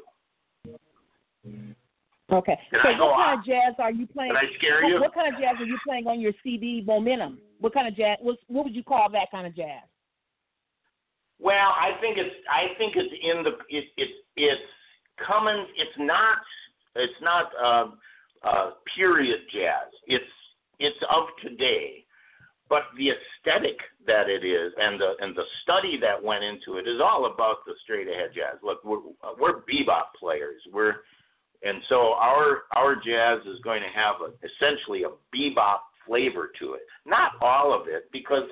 Okay. 2.32 2.58
Did 2.70 2.80
so 2.82 2.88
I 2.88 2.92
what 2.92 3.16
kind 3.16 3.38
off? 3.38 3.38
of 3.40 3.44
jazz 3.44 3.74
are 3.78 3.90
you 3.90 4.06
playing? 4.06 4.32
Did 4.32 4.38
I 4.38 4.54
scare 4.56 4.82
what, 4.82 4.88
you? 4.88 5.00
what 5.00 5.14
kind 5.14 5.34
of 5.34 5.40
jazz 5.40 5.56
are 5.58 5.66
you 5.66 5.78
playing 5.84 6.06
on 6.06 6.20
your 6.20 6.32
CD 6.42 6.82
Momentum? 6.86 7.38
What 7.58 7.74
kind 7.74 7.88
of 7.88 7.96
jazz? 7.96 8.18
What, 8.20 8.36
what 8.46 8.64
would 8.64 8.74
you 8.74 8.84
call 8.84 9.10
that 9.10 9.30
kind 9.30 9.46
of 9.46 9.56
jazz? 9.56 9.89
Well, 11.40 11.70
I 11.70 11.92
think 12.00 12.18
it's 12.18 12.34
I 12.50 12.76
think 12.76 12.94
it's 12.96 13.12
in 13.22 13.42
the 13.42 13.52
it, 13.74 13.84
it 13.96 14.08
it's 14.36 14.60
coming. 15.26 15.66
It's 15.76 15.98
not 15.98 16.38
it's 16.96 17.20
not 17.22 17.50
uh, 17.62 17.86
uh, 18.46 18.70
period 18.96 19.40
jazz. 19.52 19.90
It's 20.06 20.24
it's 20.78 20.98
of 21.10 21.24
today, 21.42 22.04
but 22.68 22.82
the 22.96 23.10
aesthetic 23.10 23.78
that 24.06 24.28
it 24.28 24.44
is 24.44 24.72
and 24.78 25.00
the 25.00 25.14
and 25.20 25.34
the 25.34 25.44
study 25.62 25.98
that 26.00 26.22
went 26.22 26.44
into 26.44 26.78
it 26.78 26.86
is 26.86 27.00
all 27.02 27.26
about 27.32 27.64
the 27.66 27.72
straight 27.84 28.08
ahead 28.08 28.30
jazz. 28.34 28.58
Look, 28.62 28.84
we're 28.84 29.00
we're 29.38 29.60
bebop 29.62 30.12
players. 30.18 30.60
We're 30.72 30.96
and 31.62 31.82
so 31.88 32.14
our 32.14 32.62
our 32.76 32.96
jazz 32.96 33.40
is 33.46 33.60
going 33.64 33.82
to 33.82 33.98
have 33.98 34.16
a, 34.20 34.32
essentially 34.44 35.04
a 35.04 35.10
bebop 35.34 35.80
flavor 36.06 36.50
to 36.60 36.74
it. 36.74 36.82
Not 37.06 37.32
all 37.40 37.72
of 37.72 37.88
it, 37.88 38.10
because 38.12 38.44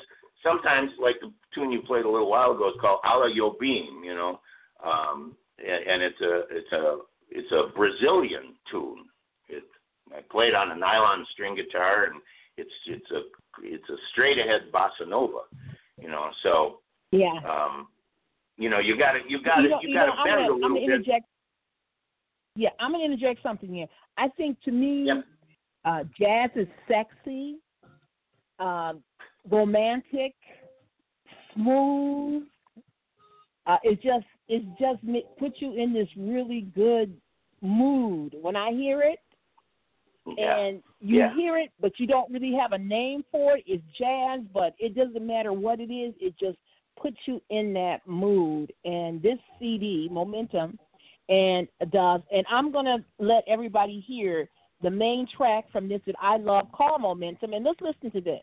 sometimes, 0.43 0.91
like 1.01 1.17
tune 1.55 1.73
you 1.73 1.83
played 1.83 2.05
a 2.05 2.11
little 2.11 2.31
while 2.31 2.53
ago, 2.53 2.69
is 2.69 2.81
called 2.81 3.01
"Ala 3.05 3.31
Yobim," 3.31 4.05
you 4.05 4.15
know, 4.15 4.41
um, 4.85 5.37
and, 5.59 5.87
and 5.87 6.03
it's 6.03 6.21
a 6.21 6.43
it's 6.51 6.73
a 6.73 6.99
it's 7.31 7.53
a 7.53 7.77
Brazilian 7.77 8.55
tune. 8.71 9.05
It 9.49 9.65
I 10.17 10.21
played 10.31 10.55
on 10.55 10.71
a 10.71 10.77
nylon 10.77 11.27
string 11.33 11.57
guitar, 11.57 12.05
and 12.05 12.21
it's 12.57 12.71
it's 12.87 13.11
a 13.11 13.23
it's 13.63 13.89
a 13.89 13.97
straight 14.13 14.39
ahead 14.39 14.71
bossa 14.73 15.09
nova, 15.09 15.41
you 16.01 16.09
know. 16.09 16.31
So 16.43 16.81
Yeah. 17.11 17.35
um, 17.49 17.89
you 18.57 18.69
know, 18.69 18.79
you 18.81 18.99
got 18.99 19.13
to 19.13 19.21
you 19.29 19.43
got 19.43 19.57
to 19.57 19.63
you 19.63 19.79
you 19.83 19.95
got 19.95 20.07
to 20.07 20.13
bend 20.25 20.49
gonna, 20.49 20.53
a 20.53 20.55
I'm 20.55 20.61
little 20.61 20.77
bit. 20.77 20.85
interject. 20.85 21.27
Yeah, 22.57 22.71
I'm 22.81 22.91
gonna 22.93 23.05
interject 23.05 23.43
something 23.43 23.73
here. 23.73 23.87
I 24.17 24.29
think 24.37 24.61
to 24.63 24.73
me, 24.73 25.05
Yep. 25.07 25.25
uh, 25.85 26.05
jazz 26.19 26.51
is 26.57 26.67
sexy, 26.89 27.59
um, 28.59 29.03
romantic, 29.49 30.35
smooth. 31.59 32.45
Uh, 33.67 33.77
it 33.83 34.01
just 34.03 34.25
it 34.49 34.63
just 34.79 35.01
puts 35.39 35.61
you 35.61 35.75
in 35.75 35.93
this 35.93 36.09
really 36.17 36.63
good 36.75 37.15
mood 37.61 38.35
when 38.41 38.57
I 38.57 38.71
hear 38.73 39.03
it, 39.03 39.19
Yeah. 40.39 40.57
and 40.57 40.83
you 41.01 41.19
Yeah. 41.19 41.35
hear 41.35 41.59
it, 41.59 41.71
but 41.79 41.99
you 42.01 42.07
don't 42.07 42.31
really 42.31 42.53
have 42.53 42.73
a 42.73 42.79
name 42.79 43.25
for 43.31 43.57
it. 43.57 43.65
It's 43.67 43.85
jazz, 43.93 44.41
but 44.55 44.75
it 44.79 44.95
doesn't 44.95 45.27
matter 45.27 45.53
what 45.53 45.81
it 45.81 45.91
is. 45.91 46.15
It 46.19 46.37
just 46.39 46.59
puts 46.97 47.19
you 47.27 47.43
in 47.51 47.73
that 47.75 48.07
mood. 48.07 48.73
And 48.85 49.21
this 49.21 49.39
CD, 49.59 50.09
Momentum, 50.11 50.79
and 51.29 51.69
does. 51.91 52.23
And 52.33 52.47
I'm 52.49 52.71
gonna 52.73 53.05
let 53.19 53.45
everybody 53.47 54.01
hear 54.01 54.49
the 54.81 54.91
main 54.91 55.27
track 55.27 55.69
from 55.71 55.89
this 55.89 56.01
that 56.07 56.17
I 56.21 56.39
love 56.39 56.73
called 56.73 57.03
Momentum. 57.03 57.53
And 57.53 57.65
let's 57.65 57.81
listen 57.81 58.11
to 58.13 58.21
this. 58.21 58.43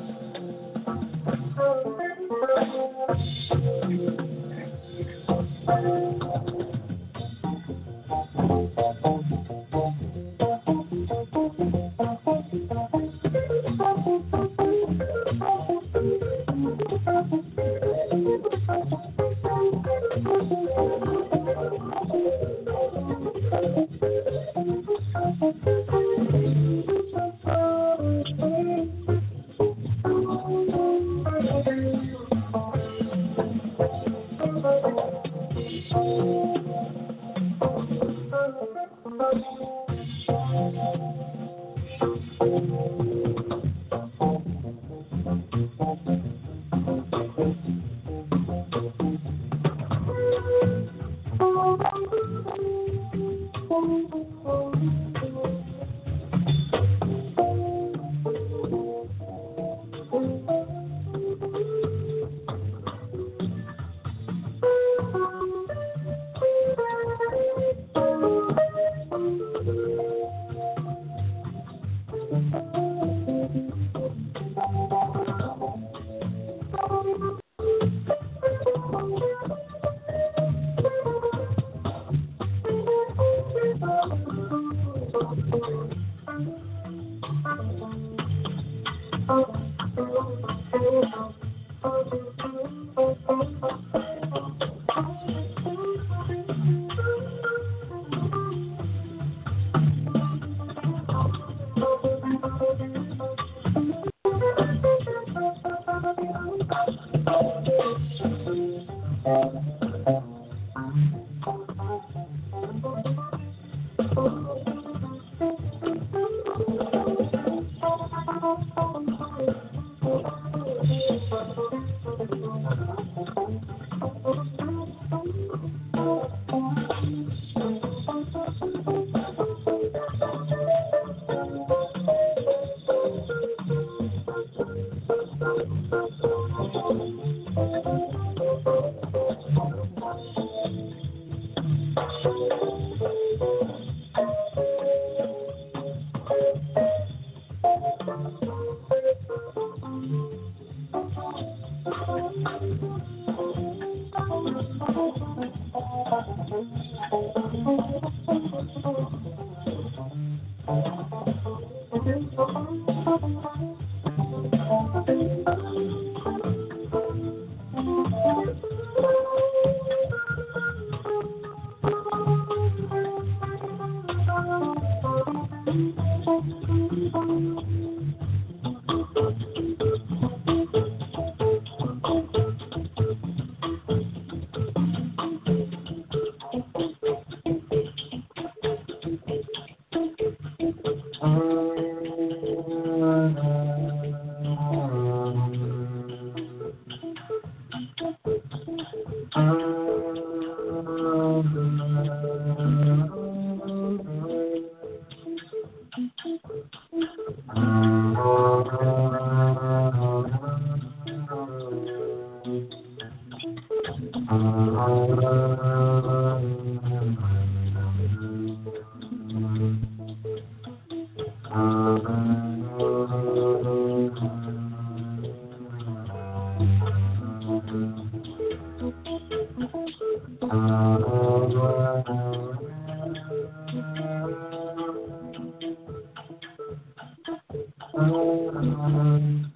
Oh, 238.03 239.50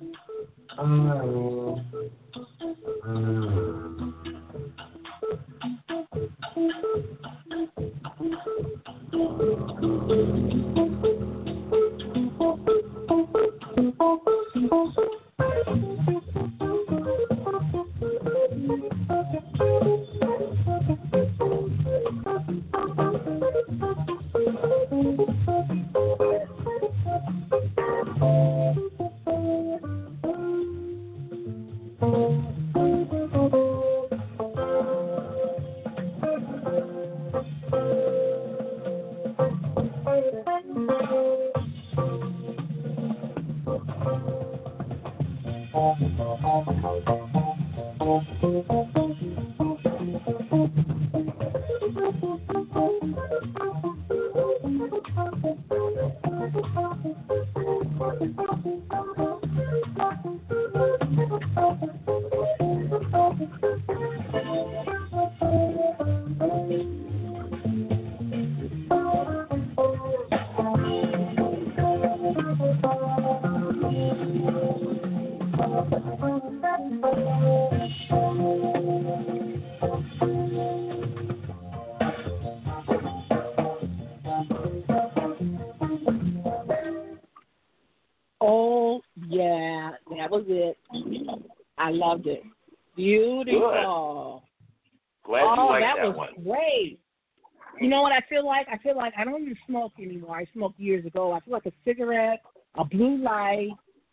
light, 103.36 103.70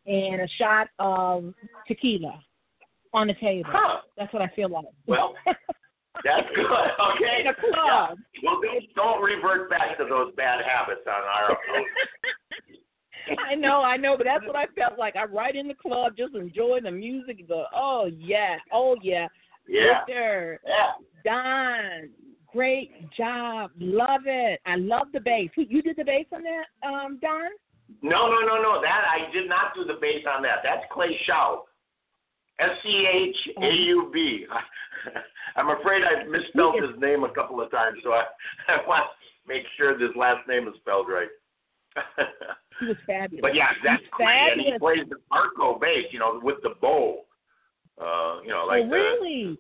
and 0.07 0.41
a 0.41 0.49
shot 0.59 0.89
of 0.99 1.55
tequila 1.87 2.41
on 3.15 3.27
the 3.29 3.35
table. 3.35 3.71
Huh. 3.73 4.01
That's 4.17 4.33
what 4.33 4.43
I 4.43 4.49
feel 4.55 4.69
like. 4.71 4.85
Well, 5.07 5.35
That's 6.25 6.49
good. 6.55 6.67
Okay. 6.67 7.41
In 7.41 7.47
a 7.49 7.55
club. 7.55 8.19
Yeah. 8.35 8.51
Well, 8.51 8.61
don't, 8.63 8.95
don't 8.95 9.23
revert 9.23 9.71
back 9.71 9.97
to 9.99 10.05
those 10.09 10.35
bad 10.37 10.61
habits 10.65 11.03
on 11.07 11.23
our 11.23 11.53
approach. 11.57 11.87
I 13.49 13.55
know, 13.55 13.83
I 13.83 13.97
know, 13.97 14.17
but 14.17 14.25
that's 14.25 14.45
what 14.45 14.57
I 14.57 14.67
felt 14.77 14.99
like. 14.99 15.15
I'm 15.15 15.33
right 15.33 15.55
in 15.55 15.69
the 15.69 15.75
club, 15.75 16.15
just 16.17 16.35
enjoying 16.35 16.83
the 16.83 16.91
music. 16.91 17.47
Go, 17.47 17.65
oh 17.75 18.11
yeah, 18.19 18.57
oh 18.73 18.97
yeah, 19.01 19.29
Yeah. 19.69 20.01
Victor, 20.05 20.61
Yeah. 20.67 20.91
Don, 21.25 22.11
great 22.53 22.91
job, 23.17 23.71
love 23.79 24.23
it. 24.27 24.61
I 24.67 24.75
love 24.75 25.07
the 25.13 25.21
bass. 25.21 25.51
You 25.57 25.83
did 25.83 25.97
the 25.97 26.05
bass 26.05 26.27
on 26.35 26.43
that, 26.43 26.89
um, 26.89 27.21
Don? 27.23 27.51
No, 28.03 28.29
no, 28.29 28.41
no, 28.41 28.61
no. 28.61 28.81
That 28.83 29.05
I 29.07 29.31
did 29.33 29.49
not 29.49 29.75
do 29.75 29.85
the 29.85 29.99
bass 30.01 30.25
on 30.29 30.43
that. 30.43 30.59
That's 30.63 30.83
Clay 30.93 31.19
Schaub. 31.29 31.63
S 32.59 32.71
C 32.83 33.07
H 33.11 33.37
A 33.63 33.71
U 33.71 34.11
B. 34.13 34.47
I'm 35.57 35.71
afraid 35.71 36.03
I've 36.03 36.29
misspelled 36.29 36.83
his 36.83 36.99
name 37.01 37.25
a 37.25 37.33
couple 37.33 37.61
of 37.61 37.71
times, 37.71 37.99
so 38.03 38.13
I, 38.13 38.25
I 38.69 38.87
want 38.87 39.05
to 39.05 39.49
make 39.49 39.65
sure 39.77 39.99
this 39.99 40.15
last 40.17 40.47
name 40.49 40.69
is 40.69 40.75
spelled 40.81 41.09
right. 41.09 41.29
He 42.81 42.87
was 42.87 42.97
fabulous. 43.07 43.43
but 43.43 43.55
yeah, 43.55 43.69
that's 43.85 44.03
great. 44.11 44.27
And 44.27 44.61
he 44.61 44.79
plays 44.79 45.05
the 45.09 45.17
arco 45.31 45.79
bass, 45.79 46.07
you 46.11 46.19
know, 46.19 46.41
with 46.43 46.57
the 46.63 46.71
bow. 46.81 47.21
Uh, 48.01 48.41
you 48.43 48.49
know, 48.49 48.65
like 48.67 48.85
oh, 48.85 48.89
the 48.89 48.95
really? 48.95 49.59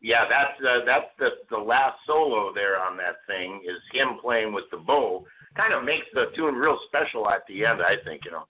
yeah, 0.00 0.24
that's 0.30 0.56
uh, 0.64 0.84
that's 0.86 1.10
the 1.18 1.30
the 1.50 1.58
last 1.58 1.98
solo 2.06 2.54
there 2.54 2.80
on 2.80 2.96
that 2.96 3.16
thing 3.26 3.60
is 3.68 3.76
him 3.92 4.18
playing 4.22 4.54
with 4.54 4.64
the 4.70 4.78
bow. 4.78 5.26
Kind 5.56 5.72
of 5.74 5.84
makes 5.84 6.06
the 6.14 6.26
tune 6.36 6.54
real 6.54 6.78
special 6.86 7.28
at 7.30 7.42
the 7.48 7.64
end, 7.64 7.80
I 7.82 7.96
think. 8.04 8.24
You 8.24 8.32
know. 8.32 8.44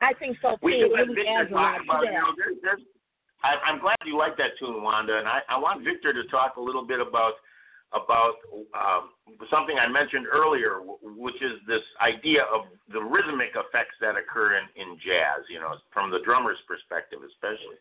I 0.00 0.12
think 0.14 0.36
so 0.42 0.50
too. 0.52 0.58
We 0.62 0.72
It 0.74 0.90
should 0.90 0.92
let 0.92 1.08
Victor 1.08 1.24
adds 1.28 1.50
a 1.50 1.54
lot 1.54 1.72
talk 1.72 1.84
about 1.84 2.04
it. 2.04 2.06
that. 2.06 2.12
You 2.12 2.20
know, 2.20 2.32
there's, 2.36 2.56
there's, 2.62 2.82
I, 3.42 3.56
I'm 3.66 3.80
glad 3.80 3.96
you 4.04 4.16
like 4.16 4.36
that 4.38 4.56
tune, 4.58 4.82
Wanda, 4.82 5.18
and 5.18 5.28
I, 5.28 5.40
I 5.48 5.58
want 5.58 5.84
Victor 5.84 6.12
to 6.12 6.24
talk 6.28 6.56
a 6.56 6.60
little 6.60 6.86
bit 6.86 7.00
about 7.00 7.34
about 7.94 8.34
um, 8.74 9.14
something 9.50 9.78
I 9.78 9.86
mentioned 9.86 10.26
earlier, 10.26 10.80
which 11.02 11.38
is 11.40 11.62
this 11.68 11.82
idea 12.02 12.42
of 12.52 12.66
the 12.92 12.98
rhythmic 13.00 13.54
effects 13.54 13.94
that 14.00 14.16
occur 14.18 14.58
in, 14.58 14.66
in 14.74 14.98
jazz. 14.98 15.46
You 15.48 15.60
know, 15.60 15.76
from 15.92 16.10
the 16.10 16.18
drummer's 16.24 16.58
perspective, 16.66 17.20
especially. 17.22 17.78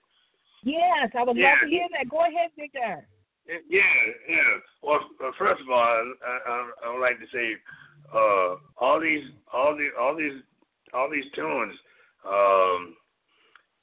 Yes, 0.64 1.12
I 1.18 1.24
would 1.24 1.36
Yeah. 1.36 1.58
love 1.60 1.60
to 1.66 1.68
hear 1.68 1.88
that. 1.98 2.08
Go 2.10 2.22
ahead, 2.22 2.52
Victor. 2.56 3.06
Yeah, 3.46 3.82
yeah. 4.30 4.38
Well, 4.82 5.02
uh, 5.20 5.32
first 5.38 5.60
of 5.60 5.68
all, 5.70 5.76
I, 5.76 6.00
I, 6.24 6.70
I 6.86 6.94
would 6.94 7.02
like 7.02 7.20
to 7.20 7.28
say, 7.34 7.56
uh, 8.14 8.56
all 8.78 9.00
these, 9.00 9.24
all 9.52 9.76
the, 9.76 9.90
all 10.00 10.16
these, 10.16 10.42
all 10.94 11.10
these 11.10 11.26
tunes, 11.36 11.74
um, 12.28 12.96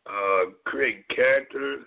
uh, 0.07 0.51
create 0.65 1.07
character, 1.09 1.79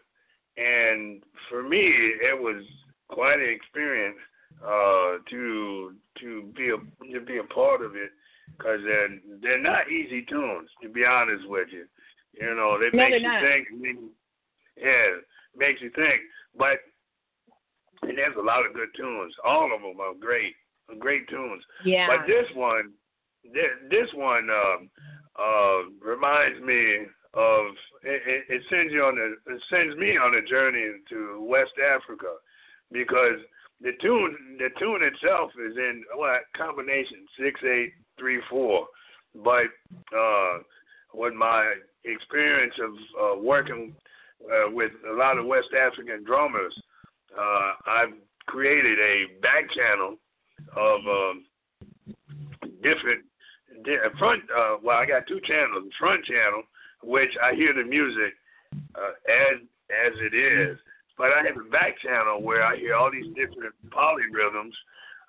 and 0.57 1.23
for 1.49 1.63
me, 1.63 1.79
it 1.81 2.39
was 2.39 2.63
quite 3.09 3.39
an 3.39 3.49
experience 3.49 4.17
uh, 4.63 5.17
to 5.29 5.93
to 6.19 6.51
be 6.55 6.69
a 6.69 6.77
to 7.11 7.25
be 7.25 7.37
a 7.37 7.43
part 7.43 7.81
of 7.81 7.95
it, 7.95 8.11
because 8.57 8.79
they're 8.85 9.09
they're 9.41 9.61
not 9.61 9.89
easy 9.89 10.23
tunes. 10.29 10.69
To 10.81 10.89
be 10.89 11.05
honest 11.05 11.47
with 11.47 11.69
you, 11.71 11.85
you 12.39 12.55
know, 12.55 12.77
they 12.79 12.95
No, 12.95 13.03
make 13.09 13.21
you 13.21 13.27
not. 13.27 13.41
think. 13.41 13.67
Yeah, 14.77 15.05
makes 15.55 15.81
you 15.81 15.91
think, 15.95 16.21
but 16.57 16.77
and 18.01 18.17
there's 18.17 18.35
a 18.37 18.41
lot 18.41 18.65
of 18.65 18.73
good 18.73 18.89
tunes. 18.97 19.33
All 19.45 19.73
of 19.73 19.81
them 19.81 19.99
are 19.99 20.13
great, 20.19 20.55
great 20.99 21.27
tunes. 21.29 21.63
Yeah. 21.85 22.07
But 22.07 22.27
this 22.27 22.45
one, 22.55 22.91
this, 23.43 23.71
this 23.89 24.09
one 24.13 24.47
um, 24.49 24.89
uh, 25.39 25.89
reminds 26.01 26.61
me 26.61 27.05
of 27.33 27.65
it, 28.03 28.21
it, 28.27 28.43
it 28.49 28.61
sends 28.69 28.93
you 28.93 29.03
on 29.03 29.17
a 29.17 29.53
it 29.53 29.61
sends 29.69 29.97
me 29.97 30.17
on 30.17 30.35
a 30.35 30.41
journey 30.47 30.99
to 31.09 31.45
West 31.49 31.73
Africa 31.81 32.35
because 32.91 33.39
the 33.81 33.91
tune 34.01 34.37
the 34.59 34.69
tune 34.79 35.01
itself 35.01 35.51
is 35.57 35.75
in 35.75 36.03
what 36.15 36.41
combination 36.55 37.25
six 37.39 37.59
eight 37.63 37.93
three 38.19 38.39
four, 38.49 38.87
but 39.43 39.65
uh, 40.15 40.59
with 41.13 41.33
my 41.33 41.73
experience 42.05 42.73
of 42.81 42.91
uh, 43.37 43.41
working 43.41 43.95
uh, 44.45 44.69
with 44.71 44.91
a 45.11 45.15
lot 45.15 45.37
of 45.37 45.45
West 45.45 45.69
African 45.73 46.23
drummers, 46.23 46.73
uh, 47.37 47.71
I've 47.87 48.13
created 48.45 48.99
a 48.99 49.39
back 49.41 49.71
channel 49.73 50.17
of 50.75 50.99
um, 51.07 51.45
different 52.81 53.23
di- 53.83 53.97
front. 54.19 54.43
Uh, 54.55 54.77
well, 54.83 54.97
I 54.97 55.05
got 55.05 55.27
two 55.27 55.41
channels. 55.45 55.85
The 55.85 55.91
front 55.99 56.25
channel, 56.25 56.63
which 57.03 57.31
I 57.41 57.53
hear 57.53 57.73
the 57.73 57.83
music 57.83 58.33
uh, 58.95 59.13
as 59.29 59.59
as 59.91 60.13
it 60.19 60.35
is, 60.35 60.77
but 61.17 61.27
I 61.27 61.43
have 61.45 61.57
a 61.57 61.69
back 61.69 61.99
channel 62.01 62.41
where 62.41 62.63
I 62.63 62.77
hear 62.77 62.95
all 62.95 63.11
these 63.11 63.27
different 63.35 63.73
polyrhythms, 63.89 64.73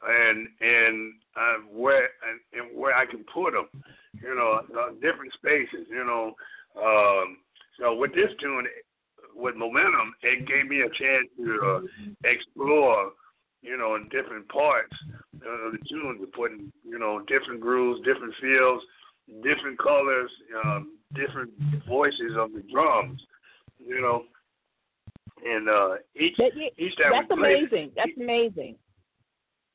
and 0.08 0.48
and 0.60 1.14
uh, 1.36 1.58
where 1.70 2.08
and, 2.28 2.40
and 2.52 2.78
where 2.78 2.94
I 2.94 3.06
can 3.06 3.24
put 3.32 3.52
them, 3.52 3.68
you 4.22 4.34
know, 4.34 4.60
uh, 4.78 4.92
different 5.00 5.32
spaces, 5.34 5.86
you 5.90 6.04
know. 6.04 6.34
Um, 6.76 7.38
so 7.78 7.94
with 7.94 8.14
this 8.14 8.30
tune, 8.40 8.66
with 9.34 9.56
momentum, 9.56 10.14
it 10.22 10.46
gave 10.46 10.66
me 10.66 10.80
a 10.80 10.88
chance 10.88 11.28
to 11.38 11.60
uh, 11.64 11.80
explore, 12.24 13.12
you 13.64 13.76
know, 13.78 13.94
in 13.96 14.08
different 14.10 14.46
parts 14.48 14.92
of 15.34 15.72
the 15.72 15.78
tune, 15.88 16.18
to 16.20 16.26
put 16.26 16.52
in, 16.52 16.70
you 16.84 16.98
know, 16.98 17.20
different 17.26 17.60
grooves, 17.60 18.00
different 18.04 18.34
feels, 18.40 18.82
different 19.42 19.78
colors, 19.78 20.30
um, 20.64 20.98
different 21.14 21.50
voices 21.88 22.32
of 22.36 22.52
the 22.52 22.62
drums, 22.72 23.20
you 23.84 24.00
know. 24.00 24.24
And 25.46 25.68
uh, 25.68 25.94
each 26.14 26.36
That- 26.38 26.52
yeah, 26.54 26.68
each 26.78 26.96
time 26.96 27.12
That's 27.12 27.30
we 27.30 27.36
play- 27.36 27.54
amazing. 27.58 27.92
That's 27.96 28.16
amazing. 28.18 28.76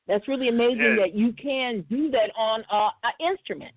That's 0.06 0.26
really 0.28 0.48
amazing 0.48 0.80
Yeah. 0.80 0.96
that 1.02 1.14
you 1.14 1.32
can 1.32 1.82
do 1.90 2.10
that 2.10 2.30
on 2.36 2.64
uh, 2.70 2.90
an 3.04 3.12
instrument. 3.32 3.74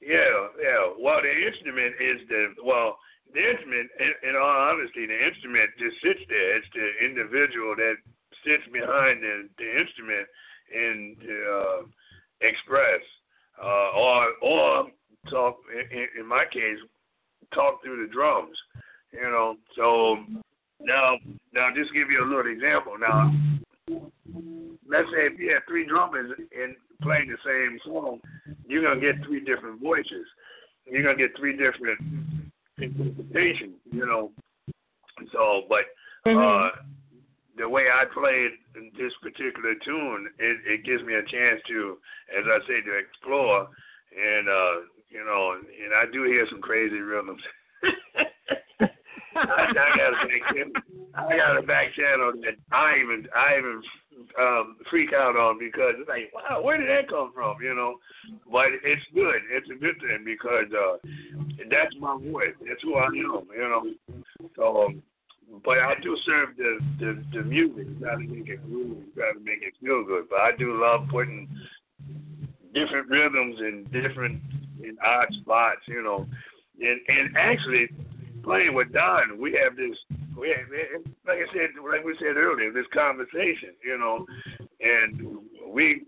Yeah, 0.00 0.48
yeah. 0.60 0.92
Well, 0.98 1.20
the 1.22 1.46
instrument 1.46 1.94
is 2.00 2.26
the 2.28 2.54
well, 2.64 2.98
the 3.34 3.40
instrument. 3.40 3.90
In, 3.98 4.30
in 4.30 4.36
all 4.36 4.72
honesty, 4.72 5.06
the 5.06 5.18
instrument 5.26 5.70
just 5.78 5.96
sits 6.02 6.20
there. 6.28 6.56
It's 6.56 6.66
the 6.74 6.88
individual 7.04 7.74
that 7.76 7.96
sits 8.44 8.64
behind 8.72 9.22
the, 9.22 9.48
the 9.58 9.68
instrument 9.80 10.26
and 10.72 11.16
uh, 11.20 11.80
express, 12.40 13.00
uh, 13.62 13.88
or 13.96 14.28
or 14.42 14.86
talk. 15.30 15.56
In, 15.90 16.06
in 16.20 16.26
my 16.26 16.44
case, 16.50 16.78
talk 17.54 17.82
through 17.82 18.06
the 18.06 18.12
drums. 18.12 18.56
You 19.12 19.28
know, 19.28 19.56
so 19.76 20.16
now 20.80 21.16
now 21.52 21.68
just 21.74 21.92
give 21.92 22.10
you 22.10 22.24
a 22.24 22.28
little 22.28 22.50
example. 22.50 22.94
Now, 22.98 23.32
let's 24.88 25.08
say 25.12 25.26
if 25.28 25.38
you 25.38 25.52
have 25.52 25.62
three 25.68 25.86
drummers 25.86 26.32
and 26.38 26.76
playing 27.02 27.28
the 27.28 27.36
same 27.44 27.78
song, 27.84 28.20
you're 28.66 28.82
gonna 28.82 29.00
get 29.00 29.24
three 29.24 29.40
different 29.44 29.80
voices. 29.80 30.26
You're 30.86 31.02
gonna 31.02 31.16
get 31.16 31.36
three 31.36 31.56
different 31.56 32.00
interpretations. 32.78 33.76
You 33.90 34.06
know, 34.06 34.30
so 35.32 35.62
but. 35.68 35.84
Mm-hmm. 36.24 36.38
Uh, 36.38 36.82
the 37.58 37.68
way 37.68 37.84
I 37.92 38.04
played 38.12 38.52
this 38.96 39.12
particular 39.20 39.74
tune, 39.84 40.28
it, 40.38 40.56
it 40.64 40.84
gives 40.84 41.02
me 41.04 41.14
a 41.14 41.22
chance 41.22 41.60
to, 41.68 41.98
as 42.32 42.44
I 42.48 42.58
say, 42.66 42.80
to 42.80 42.98
explore, 42.98 43.68
and 44.16 44.48
uh, 44.48 44.74
you 45.10 45.24
know, 45.24 45.52
and 45.60 45.92
I 45.94 46.10
do 46.10 46.24
hear 46.24 46.46
some 46.50 46.62
crazy 46.62 46.98
rhythms. 46.98 47.42
I, 49.36 49.46
I 49.46 49.96
got 49.96 50.12
a 50.12 50.26
back 50.26 50.42
channel. 50.54 50.72
I 51.14 51.36
got 51.36 51.58
a 51.58 51.62
back 51.62 51.94
channel 51.94 52.32
that 52.42 52.56
I 52.70 52.96
even 53.02 53.28
I 53.34 53.58
even 53.58 53.82
um, 54.38 54.76
freak 54.90 55.12
out 55.12 55.36
on 55.36 55.58
because 55.58 55.94
it's 55.98 56.08
like, 56.08 56.32
wow, 56.32 56.62
where 56.62 56.78
did 56.78 56.88
that 56.88 57.08
come 57.08 57.32
from? 57.34 57.56
You 57.62 57.74
know, 57.74 57.96
but 58.50 58.68
it's 58.84 59.02
good. 59.14 59.40
It's 59.50 59.68
a 59.70 59.78
good 59.78 59.96
thing 60.00 60.24
because 60.24 60.72
uh, 60.72 60.96
that's 61.70 61.94
my 61.98 62.18
voice. 62.18 62.54
That's 62.66 62.82
who 62.82 62.96
I 62.96 63.06
am. 63.06 63.12
You 63.14 63.46
know, 63.56 63.84
so. 64.56 64.84
Um, 64.86 65.02
but 65.64 65.78
I 65.78 65.94
do 66.02 66.16
serve 66.24 66.56
the 66.56 66.78
the, 66.98 67.24
the 67.34 67.42
music, 67.42 67.86
try 68.00 68.14
to 68.14 68.18
make 68.20 68.48
it 68.48 68.64
groove, 68.66 68.98
try 69.14 69.32
to 69.32 69.40
make 69.40 69.62
it 69.62 69.74
feel 69.80 70.04
good. 70.04 70.24
But 70.30 70.40
I 70.40 70.52
do 70.56 70.80
love 70.80 71.08
putting 71.10 71.48
different 72.72 73.08
rhythms 73.10 73.56
and 73.58 73.90
different 73.92 74.40
in 74.82 74.96
odd 75.04 75.26
spots, 75.42 75.80
you 75.88 76.02
know. 76.02 76.26
And 76.80 77.00
and 77.08 77.36
actually 77.36 77.88
playing 78.42 78.74
with 78.74 78.92
Don, 78.92 79.38
we 79.38 79.52
have 79.62 79.76
this 79.76 79.96
we 80.38 80.48
have, 80.48 80.66
like 81.26 81.38
I 81.38 81.52
said, 81.52 81.70
like 81.88 82.04
we 82.04 82.16
said 82.18 82.36
earlier, 82.36 82.72
this 82.72 82.86
conversation, 82.92 83.74
you 83.84 83.98
know, 83.98 84.26
and 84.80 85.38
we 85.68 86.02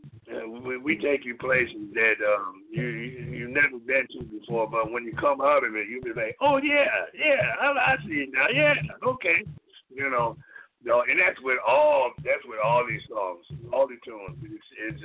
we, 0.49 0.79
we 0.79 0.97
take 0.97 1.25
you 1.25 1.37
places 1.37 1.89
that 1.95 2.15
um 2.27 2.63
you 2.71 2.83
you 2.85 3.45
have 3.45 3.51
never 3.55 3.79
been 3.79 4.07
to 4.13 4.25
before, 4.25 4.69
but 4.69 4.91
when 4.91 5.05
you 5.05 5.13
come 5.15 5.41
out 5.41 5.65
of 5.65 5.75
it, 5.75 5.89
you 5.89 6.01
be 6.03 6.11
like, 6.11 6.37
oh 6.41 6.59
yeah, 6.59 6.87
yeah, 7.15 7.55
I, 7.61 7.67
I 7.67 7.97
see 8.07 8.25
it 8.25 8.31
now, 8.33 8.47
yeah, 8.53 8.75
okay, 9.07 9.45
you 9.91 10.11
know, 10.11 10.37
no, 10.85 11.03
and 11.09 11.19
that's 11.21 11.41
with 11.43 11.59
all 11.67 12.13
that's 12.19 12.45
with 12.47 12.59
all 12.65 12.85
these 12.89 13.03
songs, 13.09 13.45
all 13.73 13.87
the 13.87 13.97
tunes. 14.05 14.39
It's, 14.43 14.65
it's 14.89 15.03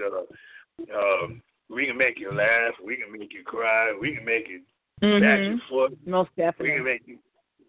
uh, 0.91 0.97
um, 0.97 1.41
we 1.69 1.85
can 1.85 1.97
make 1.97 2.19
you 2.19 2.33
laugh, 2.33 2.73
we 2.83 2.97
can 2.97 3.11
make 3.11 3.33
you 3.33 3.43
cry, 3.43 3.95
we 3.99 4.15
can 4.15 4.25
make 4.25 4.47
you 4.47 4.61
mm-hmm. 5.01 5.23
back 5.23 5.39
your 5.39 5.59
foot, 5.69 5.97
most 6.05 6.29
definitely. 6.35 6.71
we 6.71 6.75
can 6.77 6.85
make 6.85 7.01
you, 7.05 7.17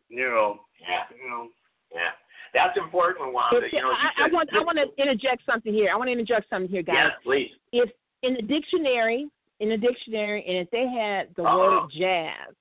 you 0.08 0.28
know, 0.28 0.60
Yeah. 0.80 1.04
you 1.22 1.30
know. 1.30 1.48
Yeah. 1.92 2.14
That's 2.52 2.76
important, 2.76 3.32
Wanda. 3.32 3.64
If- 3.66 3.72
You 3.72 3.80
know, 3.80 3.90
I, 3.92 4.24
I 4.24 4.28
want 4.32 4.48
I 4.52 4.60
want 4.60 4.78
to 4.78 5.02
interject 5.02 5.42
something 5.46 5.72
here. 5.72 5.90
I 5.92 5.96
want 5.96 6.08
to 6.08 6.12
interject 6.12 6.48
something 6.50 6.70
here, 6.70 6.82
guys. 6.82 6.96
Yes, 6.96 7.10
please. 7.22 7.50
If 7.72 7.90
in 8.22 8.34
the 8.34 8.42
dictionary, 8.42 9.28
in 9.60 9.68
the 9.68 9.76
dictionary, 9.76 10.44
and 10.46 10.56
if 10.58 10.70
they 10.70 10.86
had 10.88 11.28
the 11.36 11.42
Uh-oh. 11.44 11.58
word 11.82 11.90
jazz, 11.92 12.54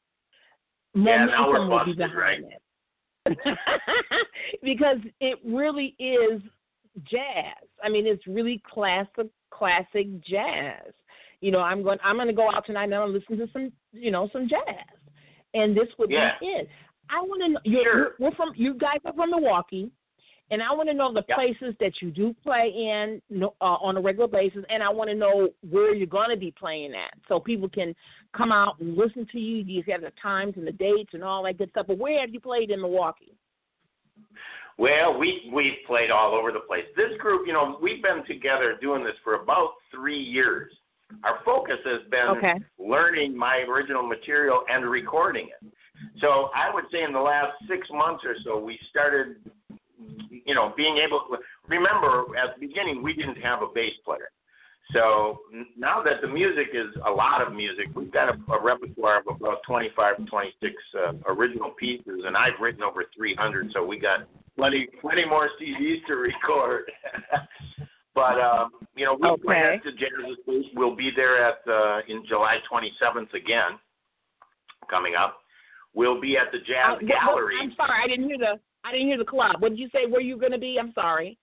Yeah, 0.95 1.25
momentum 1.25 1.69
would 1.69 1.85
be 1.85 1.93
behind 1.93 2.45
it. 2.45 2.61
because 4.63 4.97
it 5.19 5.39
really 5.45 5.95
is 5.99 6.41
jazz. 7.09 7.67
I 7.83 7.89
mean, 7.89 8.07
it's 8.07 8.25
really 8.27 8.61
classic, 8.71 9.27
classic 9.51 10.07
jazz. 10.23 10.93
You 11.41 11.51
know, 11.51 11.59
I'm 11.59 11.83
going. 11.83 11.99
I'm 12.03 12.15
going 12.17 12.27
to 12.27 12.33
go 12.33 12.49
out 12.53 12.65
tonight 12.65 12.85
and 12.85 12.95
I'm 12.95 13.01
going 13.11 13.13
to 13.13 13.19
listen 13.19 13.45
to 13.45 13.51
some, 13.53 13.71
you 13.93 14.11
know, 14.11 14.29
some 14.33 14.47
jazz, 14.49 14.85
and 15.53 15.75
this 15.75 15.87
would 15.97 16.09
Yeah. 16.11 16.31
be 16.39 16.47
it. 16.47 16.69
I 17.09 17.21
want 17.21 17.41
to 17.43 17.49
know. 17.49 17.59
You're, 17.63 17.83
Sure. 17.83 18.15
We're 18.19 18.31
from. 18.35 18.51
You 18.55 18.73
guys 18.75 18.99
are 19.05 19.13
from 19.13 19.31
Milwaukee, 19.31 19.91
and 20.51 20.61
I 20.61 20.71
want 20.73 20.89
to 20.89 20.93
know 20.95 21.11
the 21.13 21.25
Yeah. 21.27 21.35
places 21.35 21.75
that 21.79 22.01
you 22.01 22.11
do 22.11 22.33
play 22.43 22.69
in 22.69 23.21
uh, 23.43 23.49
on 23.61 23.97
a 23.97 24.01
regular 24.01 24.27
basis, 24.27 24.63
and 24.69 24.83
I 24.83 24.89
want 24.89 25.09
to 25.09 25.15
know 25.15 25.49
where 25.69 25.93
you're 25.93 26.07
going 26.07 26.29
to 26.29 26.37
be 26.37 26.51
playing 26.51 26.93
at, 26.95 27.13
so 27.27 27.39
people 27.39 27.69
can 27.69 27.95
come 28.33 28.51
out 28.51 28.79
and 28.79 28.95
listen 28.97 29.25
to 29.31 29.39
you. 29.39 29.63
You 29.63 29.83
have 29.91 30.01
the 30.01 30.11
times 30.21 30.53
and 30.57 30.65
the 30.67 30.71
dates 30.71 31.13
and 31.13 31.23
all 31.23 31.43
that 31.43 31.57
good 31.57 31.69
stuff. 31.71 31.87
But 31.87 31.97
where 31.97 32.19
have 32.21 32.33
you 32.33 32.39
played 32.39 32.71
in 32.71 32.81
Milwaukee? 32.81 33.33
Well, 34.77 35.17
we 35.17 35.49
we've 35.53 35.77
played 35.85 36.09
all 36.09 36.33
over 36.33 36.51
the 36.51 36.61
place. 36.61 36.85
This 36.95 37.17
group, 37.19 37.45
you 37.45 37.53
know, 37.53 37.77
we've 37.81 38.01
been 38.01 38.23
together 38.25 38.77
doing 38.79 39.03
this 39.03 39.15
for 39.23 39.35
about 39.35 39.73
three 39.91 40.17
years. 40.19 40.71
Our 41.23 41.39
focus 41.43 41.79
has 41.85 42.01
been 42.09 42.29
Okay. 42.37 42.59
learning 42.77 43.35
my 43.35 43.57
original 43.67 44.03
material 44.03 44.63
and 44.69 44.85
recording 44.85 45.47
it. 45.49 45.68
So 46.21 46.49
I 46.55 46.73
would 46.73 46.85
say 46.91 47.03
in 47.03 47.13
the 47.13 47.19
last 47.19 47.53
six 47.67 47.87
months 47.91 48.23
or 48.25 48.35
so, 48.43 48.59
we 48.59 48.77
started, 48.89 49.37
you 50.45 50.53
know, 50.55 50.73
being 50.75 50.97
able. 50.97 51.21
Remember, 51.67 52.25
at 52.37 52.55
the 52.59 52.67
beginning, 52.67 53.01
we 53.03 53.13
didn't 53.13 53.37
have 53.37 53.61
a 53.61 53.67
bass 53.73 53.93
player. 54.03 54.29
So 54.93 55.41
now 55.77 56.01
that 56.01 56.21
the 56.21 56.27
music 56.27 56.69
is 56.73 56.87
a 57.05 57.11
lot 57.11 57.45
of 57.45 57.53
music, 57.53 57.87
we've 57.95 58.11
got 58.11 58.29
a, 58.29 58.51
a 58.51 58.61
repertoire 58.61 59.19
of 59.19 59.35
about 59.39 59.59
25 59.67 60.17
to 60.17 60.25
26 60.25 60.73
uh, 60.97 61.11
original 61.27 61.71
pieces, 61.71 62.23
and 62.25 62.35
I've 62.35 62.59
written 62.59 62.81
over 62.81 63.05
300. 63.15 63.69
So 63.71 63.85
we 63.85 63.99
got 63.99 64.27
plenty, 64.57 64.87
plenty 64.99 65.25
more 65.25 65.47
CDs 65.61 66.03
to 66.07 66.15
record. 66.15 66.91
but 68.15 68.41
um, 68.41 68.71
you 68.95 69.05
know, 69.05 69.13
we 69.21 69.29
Okay. 69.29 69.75
at 69.75 69.83
the 69.83 69.91
Jazz. 69.91 70.65
We'll 70.73 70.95
be 70.95 71.11
there 71.15 71.45
at 71.45 71.59
uh, 71.71 71.99
in 72.07 72.25
July 72.27 72.57
27th 72.71 73.31
again, 73.35 73.77
coming 74.89 75.13
up. 75.13 75.37
We'll 75.99 76.21
be 76.21 76.37
at 76.37 76.49
the 76.53 76.59
Uh, 76.59 76.61
Jazz 76.63 76.91
what- 76.95 77.07
Gallery. 77.07 77.57
I'm 77.59 77.73
sorry, 77.75 78.01
I 78.01 78.07
didn't 78.07 78.29
hear 78.29 78.37
the. 78.37 78.57
I 78.85 78.93
didn't 78.93 79.07
hear 79.07 79.17
the 79.17 79.25
club. 79.25 79.59
What 79.61 79.71
did 79.71 79.79
you 79.79 79.89
say? 79.89 80.05
Where 80.05 80.21
you 80.21 80.37
going 80.37 80.53
to 80.53 80.57
be? 80.57 80.77
I'm 80.79 80.93
sorry. 80.93 81.37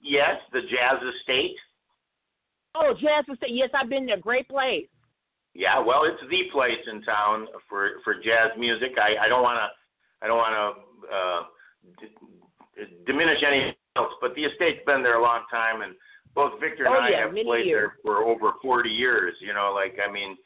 Yes, 0.00 0.40
the 0.52 0.62
Jazz 0.62 1.00
Estate. 1.14 1.54
Oh, 2.74 2.92
Jazz 2.94 3.24
Estate. 3.32 3.52
Yes, 3.52 3.70
I've 3.74 3.88
been 3.88 4.04
there. 4.04 4.16
Great 4.16 4.48
place. 4.48 4.88
Yeah, 5.54 5.78
well, 5.78 6.02
it's 6.04 6.20
the 6.28 6.42
place 6.52 6.82
in 6.90 7.00
town 7.02 7.46
for 7.68 8.00
for 8.02 8.14
jazz 8.14 8.50
music. 8.58 8.98
I 8.98 9.16
I 9.24 9.28
don't 9.28 9.44
want 9.44 9.58
to 9.60 9.68
I 10.20 10.26
don't 10.26 10.36
want 10.36 10.54
to 10.58 11.14
uh, 11.16 11.42
d- 12.00 12.96
diminish 13.06 13.40
anything 13.46 13.74
else, 13.94 14.12
but 14.20 14.34
the 14.34 14.44
estate's 14.46 14.84
been 14.84 15.02
there 15.04 15.16
a 15.18 15.22
long 15.22 15.44
time, 15.50 15.80
and 15.82 15.94
both 16.34 16.58
Victor 16.60 16.84
and 16.86 16.94
Oh, 16.94 16.98
I 16.98 17.08
yeah, 17.10 17.20
have 17.26 17.32
played 17.32 17.66
years. 17.66 17.92
there 17.92 17.96
for 18.02 18.24
over 18.24 18.52
40 18.60 18.90
years. 18.90 19.34
You 19.40 19.54
know, 19.54 19.72
like 19.72 19.96
I 20.06 20.10
mean, 20.10 20.36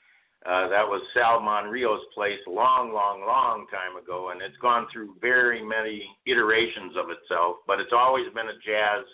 uh, 0.47 0.68
that 0.68 0.86
was 0.86 1.03
Sal 1.14 1.41
Monrio's 1.41 2.01
place 2.14 2.38
a 2.47 2.51
long, 2.51 2.93
long, 2.95 3.20
long 3.26 3.66
time 3.70 4.03
ago, 4.03 4.30
and 4.30 4.41
it's 4.41 4.57
gone 4.62 4.86
through 4.93 5.14
very 5.20 5.62
many 5.62 6.05
iterations 6.26 6.95
of 6.97 7.11
itself, 7.11 7.57
but 7.66 7.78
it's 7.80 7.93
always 7.93 8.26
been 8.34 8.49
a 8.49 8.59
jazz 8.64 9.05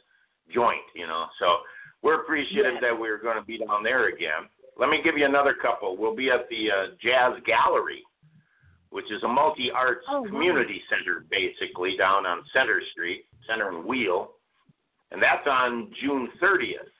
joint. 0.54 0.86
You 0.94 1.06
know, 1.06 1.26
so 1.40 1.58
we're 2.02 2.20
appreciative 2.22 2.74
Yes. 2.74 2.82
that 2.82 2.98
we're 2.98 3.18
going 3.18 3.36
to 3.38 3.44
be 3.44 3.58
down 3.58 3.82
there 3.82 4.08
again. 4.08 4.46
Let 4.78 4.88
me 4.90 5.00
give 5.02 5.16
you 5.18 5.24
another 5.24 5.54
couple. 5.54 5.96
We'll 5.96 6.14
be 6.14 6.30
at 6.30 6.48
the 6.50 6.70
uh, 6.70 6.86
Jazz 7.02 7.32
Gallery, 7.46 8.02
which 8.90 9.10
is 9.10 9.22
a 9.24 9.28
multi 9.28 9.70
arts 9.70 10.04
Oh, 10.08 10.20
wow. 10.20 10.28
community 10.28 10.82
center, 10.90 11.24
basically, 11.30 11.96
down 11.96 12.26
on 12.26 12.44
Center 12.52 12.80
Street, 12.92 13.24
Center 13.48 13.70
and 13.70 13.84
Wheel. 13.84 14.32
And 15.12 15.22
that's 15.22 15.46
on 15.46 15.90
June 16.02 16.28
30th. 16.42 16.92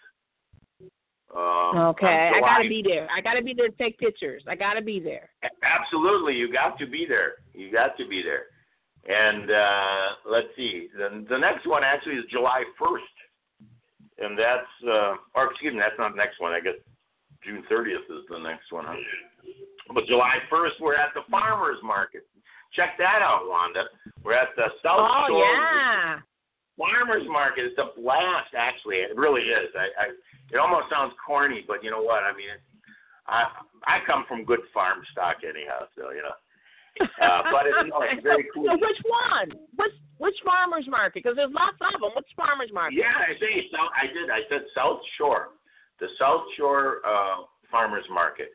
Um, 1.36 1.92
Okay, 1.92 2.32
I 2.34 2.40
gotta 2.40 2.68
be 2.68 2.82
there. 2.82 3.06
I 3.10 3.20
gotta 3.20 3.42
be 3.42 3.52
there 3.52 3.68
to 3.68 3.76
take 3.76 3.98
pictures. 3.98 4.42
I 4.48 4.54
gotta 4.54 4.80
be 4.80 4.98
there. 4.98 5.28
Absolutely, 5.62 6.34
you 6.34 6.50
got 6.50 6.78
to 6.78 6.86
be 6.86 7.04
there. 7.06 7.34
You 7.52 7.70
got 7.70 7.96
to 7.98 8.08
be 8.08 8.22
there. 8.22 8.46
And 9.06 9.50
uh, 9.50 10.06
let's 10.28 10.48
see, 10.56 10.88
the, 10.96 11.24
the 11.30 11.38
next 11.38 11.66
one 11.66 11.84
actually 11.84 12.14
is 12.16 12.24
July 12.28 12.64
1st, 12.80 13.16
and 14.18 14.36
that's, 14.36 14.66
uh, 14.82 15.14
or 15.36 15.52
excuse 15.52 15.74
me, 15.74 15.78
that's 15.78 15.94
not 15.98 16.10
the 16.10 16.16
next 16.16 16.40
one. 16.40 16.52
I 16.52 16.58
guess 16.58 16.74
June 17.44 17.62
30th 17.70 18.10
is 18.10 18.26
the 18.28 18.38
next 18.38 18.72
one. 18.72 18.84
Huh? 18.88 18.96
But 19.94 20.06
July 20.06 20.38
1st, 20.50 20.80
we're 20.80 20.96
at 20.96 21.14
the 21.14 21.22
farmers 21.30 21.78
market. 21.84 22.26
Check 22.74 22.98
that 22.98 23.22
out, 23.22 23.46
Wanda. 23.46 23.84
We're 24.24 24.34
at 24.34 24.48
the 24.56 24.66
South 24.82 24.98
Oh 24.98 25.24
Shore 25.28 25.38
yeah. 25.38 25.95
Farmers 27.06 27.26
market. 27.30 27.64
It's 27.66 27.78
a 27.78 27.98
blast, 28.00 28.54
actually. 28.56 28.96
It 28.96 29.16
really 29.16 29.42
is. 29.42 29.70
I, 29.74 29.86
I 29.98 30.06
it 30.52 30.58
almost 30.58 30.90
sounds 30.90 31.12
corny, 31.24 31.64
but 31.66 31.82
you 31.82 31.90
know 31.90 32.02
what? 32.02 32.22
I 32.22 32.32
mean, 32.36 32.50
it, 32.50 32.60
I 33.26 33.44
I 33.86 33.98
come 34.06 34.24
from 34.28 34.44
good 34.44 34.60
farm 34.74 35.02
stock 35.12 35.36
anyhow, 35.42 35.86
so 35.96 36.10
you 36.10 36.22
know. 36.22 36.36
Uh, 37.22 37.42
but 37.52 37.66
it's, 37.66 37.90
no, 37.90 38.02
it's 38.02 38.22
very 38.22 38.46
cool. 38.54 38.66
So 38.66 38.74
which 38.78 39.00
one? 39.06 39.50
Which 39.76 39.94
which 40.18 40.36
farmers 40.44 40.86
market? 40.88 41.14
Because 41.22 41.36
there's 41.36 41.52
lots 41.52 41.78
of 41.80 42.00
them. 42.00 42.10
Which 42.14 42.30
farmers 42.36 42.70
market? 42.72 42.98
Yeah, 42.98 43.14
I 43.14 43.34
say 43.38 43.66
South. 43.72 43.90
I 43.94 44.06
did. 44.06 44.30
I 44.30 44.42
said 44.48 44.66
South 44.74 45.00
Shore, 45.18 45.54
the 46.00 46.06
South 46.18 46.46
Shore 46.56 47.02
uh, 47.06 47.46
Farmers 47.70 48.06
Market 48.10 48.54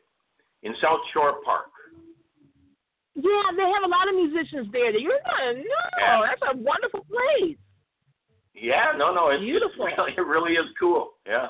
in 0.62 0.74
South 0.80 1.00
Shore 1.12 1.40
Park. 1.44 1.68
Yeah, 3.14 3.52
they 3.52 3.68
have 3.68 3.84
a 3.84 3.92
lot 3.92 4.08
of 4.08 4.16
musicians 4.16 4.72
there. 4.72 4.96
You're 4.96 5.20
not. 5.20 5.52
No, 5.56 5.62
Yeah. 6.00 6.24
that's 6.24 6.40
a 6.48 6.56
wonderful 6.56 7.04
place. 7.04 7.60
Yeah, 8.54 8.92
no, 8.96 9.12
no, 9.12 9.30
it's 9.30 9.40
Beautiful. 9.40 9.86
It's 9.86 9.96
really, 9.98 10.12
it 10.18 10.26
really 10.26 10.52
is 10.52 10.66
cool. 10.78 11.12
Yeah, 11.26 11.48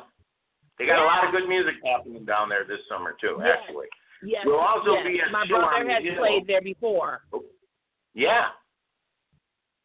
they 0.79 0.87
got 0.87 1.03
a 1.03 1.05
lot 1.05 1.27
of 1.27 1.33
good 1.33 1.49
music 1.49 1.75
happening 1.85 2.25
down 2.25 2.49
there 2.49 2.65
this 2.65 2.81
summer 2.89 3.15
too. 3.21 3.37
Yes. 3.41 3.59
Actually, 3.63 3.87
Yes. 4.25 4.43
We'll 4.47 4.61
also 4.61 4.95
yes. 4.95 5.07
be 5.07 5.21
at 5.21 5.33
My 5.33 5.47
brother 5.47 5.91
has 5.91 6.03
played 6.17 6.47
there 6.47 6.63
before. 6.63 7.23
Yeah. 8.15 8.55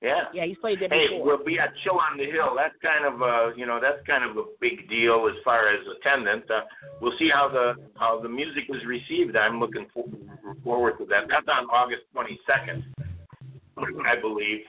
Yeah. 0.01 0.25
Yeah, 0.31 0.45
he's 0.45 0.57
played 0.57 0.79
there 0.79 0.89
Hey, 0.89 1.07
before. 1.07 1.17
Hey, 1.17 1.23
we'll 1.25 1.43
be 1.45 1.57
at 1.57 1.73
Chill 1.83 1.97
on 1.97 2.19
the 2.19 2.25
Hill. 2.25 2.53
That's 2.55 2.75
kind 2.83 3.03
of 3.05 3.21
a 3.21 3.57
you 3.57 3.65
know 3.65 3.79
that's 3.81 4.05
kind 4.05 4.23
of 4.23 4.37
a 4.37 4.43
big 4.61 4.87
deal 4.89 5.27
as 5.27 5.35
far 5.43 5.69
as 5.69 5.79
attendance. 5.99 6.45
Uh, 6.53 6.61
we'll 7.01 7.17
see 7.17 7.29
how 7.33 7.49
the 7.49 7.73
how 7.97 8.21
the 8.21 8.29
music 8.29 8.65
is 8.69 8.85
received. 8.85 9.35
I'm 9.35 9.59
looking 9.59 9.87
for, 9.91 10.05
forward 10.63 10.99
to 10.99 11.05
that. 11.05 11.25
That's 11.29 11.47
on 11.47 11.65
August 11.65 12.03
22nd, 12.15 12.83
I 14.05 14.21
believe. 14.21 14.61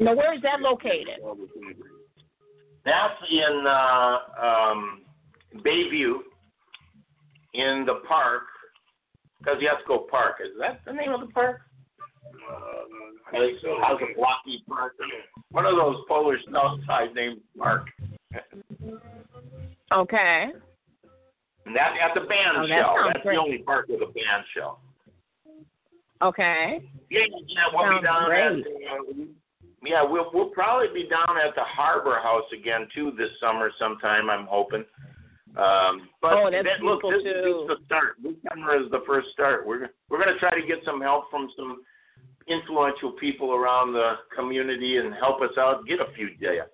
Now, 0.00 0.14
where 0.14 0.34
is 0.34 0.42
that 0.42 0.60
located? 0.60 1.18
That's 2.84 3.14
in 3.30 3.64
uh, 3.66 4.18
um, 4.42 5.02
Bayview, 5.56 6.14
in 7.54 7.84
the 7.86 8.00
park, 8.06 8.42
Kosciuszko 9.46 10.08
Park. 10.08 10.36
Is 10.44 10.52
that 10.60 10.80
the 10.86 10.92
name 10.92 11.12
of 11.12 11.20
the 11.20 11.26
park? 11.26 11.60
Uh, 12.50 13.36
I 13.36 13.38
think 13.38 13.58
so. 13.62 13.76
How's 13.82 14.00
a 14.00 14.14
blocky 14.16 14.62
park? 14.68 14.94
One 15.50 15.66
of 15.66 15.76
those 15.76 15.96
Polish 16.08 16.40
south 16.52 16.78
side 16.86 17.14
named 17.14 17.40
park. 17.58 17.86
Okay. 19.92 20.46
And 21.66 21.76
that 21.76 21.92
at 22.02 22.14
the 22.14 22.20
band 22.26 22.56
Oh, 22.58 22.66
shell. 22.66 22.94
sounds 22.96 23.10
That's 23.14 23.22
great. 23.24 23.34
the 23.36 23.40
only 23.40 23.58
park 23.58 23.86
with 23.88 24.00
a 24.02 24.06
band 24.06 24.44
shell. 24.54 24.80
Okay. 26.22 26.80
Yeah, 27.10 27.20
yeah, 27.46 27.62
we'll 27.72 27.98
be 27.98 28.04
down 28.04 28.26
great. 28.26 28.42
at. 28.44 28.52
Uh, 28.52 29.24
yeah, 29.84 30.02
we'll 30.02 30.30
we'll 30.32 30.50
probably 30.50 30.88
be 30.92 31.08
down 31.08 31.36
at 31.38 31.54
the 31.54 31.64
Harbor 31.64 32.18
House 32.22 32.44
again 32.52 32.88
too 32.94 33.12
this 33.16 33.30
summer 33.40 33.70
sometime. 33.78 34.30
I'm 34.30 34.46
hoping. 34.46 34.84
Um, 35.56 36.08
but 36.22 36.34
Oh, 36.34 36.48
that's 36.50 36.64
that, 36.64 36.84
look, 36.84 37.02
this 37.02 37.22
too. 37.22 37.66
is 37.66 37.68
the 37.68 37.76
start. 37.86 38.16
This 38.22 38.34
summer 38.48 38.76
is 38.82 38.90
the 38.90 39.02
first 39.06 39.28
start. 39.32 39.66
We're 39.66 39.88
we're 40.08 40.22
going 40.22 40.32
to 40.32 40.38
try 40.38 40.50
to 40.50 40.66
get 40.66 40.78
some 40.84 41.00
help 41.00 41.30
from 41.30 41.48
some 41.56 41.82
influential 42.48 43.12
people 43.12 43.52
around 43.52 43.92
the 43.92 44.14
community 44.34 44.96
and 44.96 45.12
help 45.14 45.40
us 45.42 45.50
out 45.58 45.86
get 45.86 46.00
a 46.00 46.12
few 46.14 46.28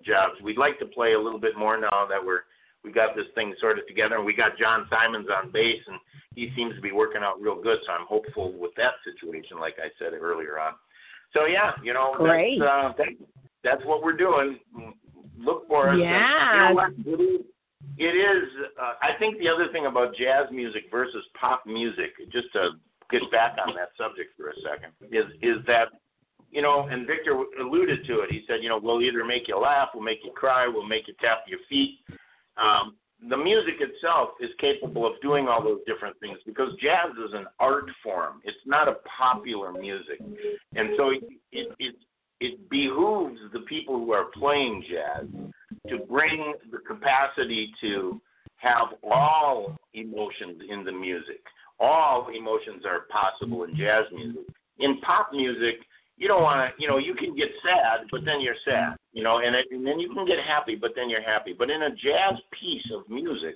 jobs. 0.05 0.33
We'd 0.43 0.57
like 0.57 0.79
to 0.79 0.85
play 0.85 1.13
a 1.13 1.19
little 1.19 1.39
bit 1.39 1.57
more 1.57 1.79
now 1.79 2.05
that 2.09 2.23
we're 2.23 2.41
we 2.83 2.91
got 2.91 3.15
this 3.15 3.25
thing 3.33 3.53
sorted 3.59 3.87
together 3.87 4.15
and 4.17 4.25
we 4.25 4.33
got 4.35 4.57
John 4.59 4.85
Simons 4.91 5.27
on 5.35 5.51
bass 5.51 5.81
and 5.87 5.97
he 6.35 6.51
seems 6.55 6.75
to 6.75 6.81
be 6.81 6.91
working 6.91 7.23
out 7.23 7.41
real 7.41 7.59
good. 7.61 7.79
So 7.85 7.91
I'm 7.91 8.05
hopeful 8.05 8.53
with 8.53 8.71
that 8.77 8.93
situation, 9.03 9.57
like 9.59 9.75
I 9.79 9.87
said 9.97 10.13
earlier 10.13 10.59
on. 10.59 10.73
So 11.33 11.45
yeah, 11.45 11.71
you 11.83 11.93
know, 11.93 12.15
Great. 12.17 12.59
That's, 12.59 12.69
uh, 12.71 12.93
that, 12.97 13.07
that's 13.63 13.85
what 13.85 14.03
we're 14.03 14.17
doing. 14.17 14.59
Look 15.37 15.67
for 15.67 15.89
us. 15.89 15.93
And, 15.93 15.99
you 15.99 16.05
Yeah. 16.05 16.69
know 16.69 16.75
what? 16.75 16.91
It 17.05 17.21
is. 17.21 17.45
It 17.97 18.15
is 18.15 18.49
uh, 18.81 18.93
I 19.01 19.17
think 19.19 19.37
the 19.39 19.47
other 19.47 19.67
thing 19.71 19.85
about 19.85 20.15
jazz 20.15 20.47
music 20.51 20.85
versus 20.89 21.23
pop 21.39 21.65
music, 21.65 22.11
just 22.31 22.51
to 22.53 22.71
get 23.11 23.29
back 23.31 23.57
on 23.65 23.75
that 23.75 23.89
subject 23.97 24.35
for 24.35 24.49
a 24.49 24.53
second, 24.63 24.91
is 25.11 25.25
is 25.41 25.63
that 25.67 25.89
you 26.51 26.61
know, 26.61 26.87
and 26.89 27.05
Victor 27.05 27.43
alluded 27.59 28.05
to 28.07 28.21
it. 28.21 28.31
He 28.31 28.43
said, 28.47 28.63
you 28.63 28.69
know, 28.69 28.79
we'll 28.81 29.01
either 29.01 29.25
make 29.25 29.47
you 29.47 29.59
laugh, 29.59 29.89
we'll 29.93 30.03
make 30.03 30.19
you 30.23 30.31
cry, 30.31 30.67
we'll 30.67 30.87
make 30.87 31.05
you 31.07 31.13
tap 31.19 31.39
your 31.47 31.59
feet. 31.69 31.99
Um, 32.55 32.95
the 33.29 33.37
music 33.37 33.75
itself 33.79 34.29
is 34.39 34.49
capable 34.59 35.05
of 35.05 35.13
doing 35.21 35.47
all 35.47 35.63
those 35.63 35.79
different 35.87 36.19
things 36.19 36.37
because 36.45 36.69
jazz 36.81 37.11
is 37.25 37.33
an 37.33 37.45
art 37.59 37.85
form. 38.03 38.41
It's 38.43 38.57
not 38.65 38.87
a 38.87 38.97
popular 39.17 39.71
music, 39.71 40.19
and 40.75 40.89
so 40.97 41.09
it 41.11 41.23
it 41.51 41.67
it, 41.79 41.95
it 42.39 42.69
behooves 42.69 43.39
the 43.53 43.61
people 43.61 43.97
who 43.97 44.11
are 44.11 44.25
playing 44.25 44.83
jazz 44.89 45.27
to 45.89 45.99
bring 46.05 46.53
the 46.71 46.79
capacity 46.79 47.71
to 47.81 48.21
have 48.57 48.89
all 49.03 49.75
emotions 49.93 50.61
in 50.69 50.83
the 50.83 50.91
music. 50.91 51.41
All 51.79 52.29
emotions 52.29 52.83
are 52.85 53.01
possible 53.11 53.63
in 53.63 53.75
jazz 53.75 54.05
music. 54.13 54.43
In 54.79 54.99
pop 55.01 55.29
music, 55.31 55.75
you 56.17 56.27
don't 56.27 56.43
want 56.43 56.69
to, 56.75 56.81
you 56.81 56.87
know, 56.87 56.97
you 56.97 57.13
can 57.13 57.35
get 57.35 57.49
sad, 57.63 58.07
but 58.11 58.21
then 58.25 58.39
you're 58.39 58.55
sad, 58.63 58.95
you 59.11 59.23
know, 59.23 59.39
and, 59.39 59.55
it, 59.55 59.65
and 59.71 59.85
then 59.85 59.99
you 59.99 60.13
can 60.13 60.25
get 60.25 60.39
happy, 60.39 60.75
but 60.75 60.91
then 60.95 61.09
you're 61.09 61.21
happy. 61.21 61.53
But 61.57 61.69
in 61.69 61.83
a 61.83 61.89
jazz 61.89 62.39
piece 62.59 62.85
of 62.93 63.09
music, 63.09 63.55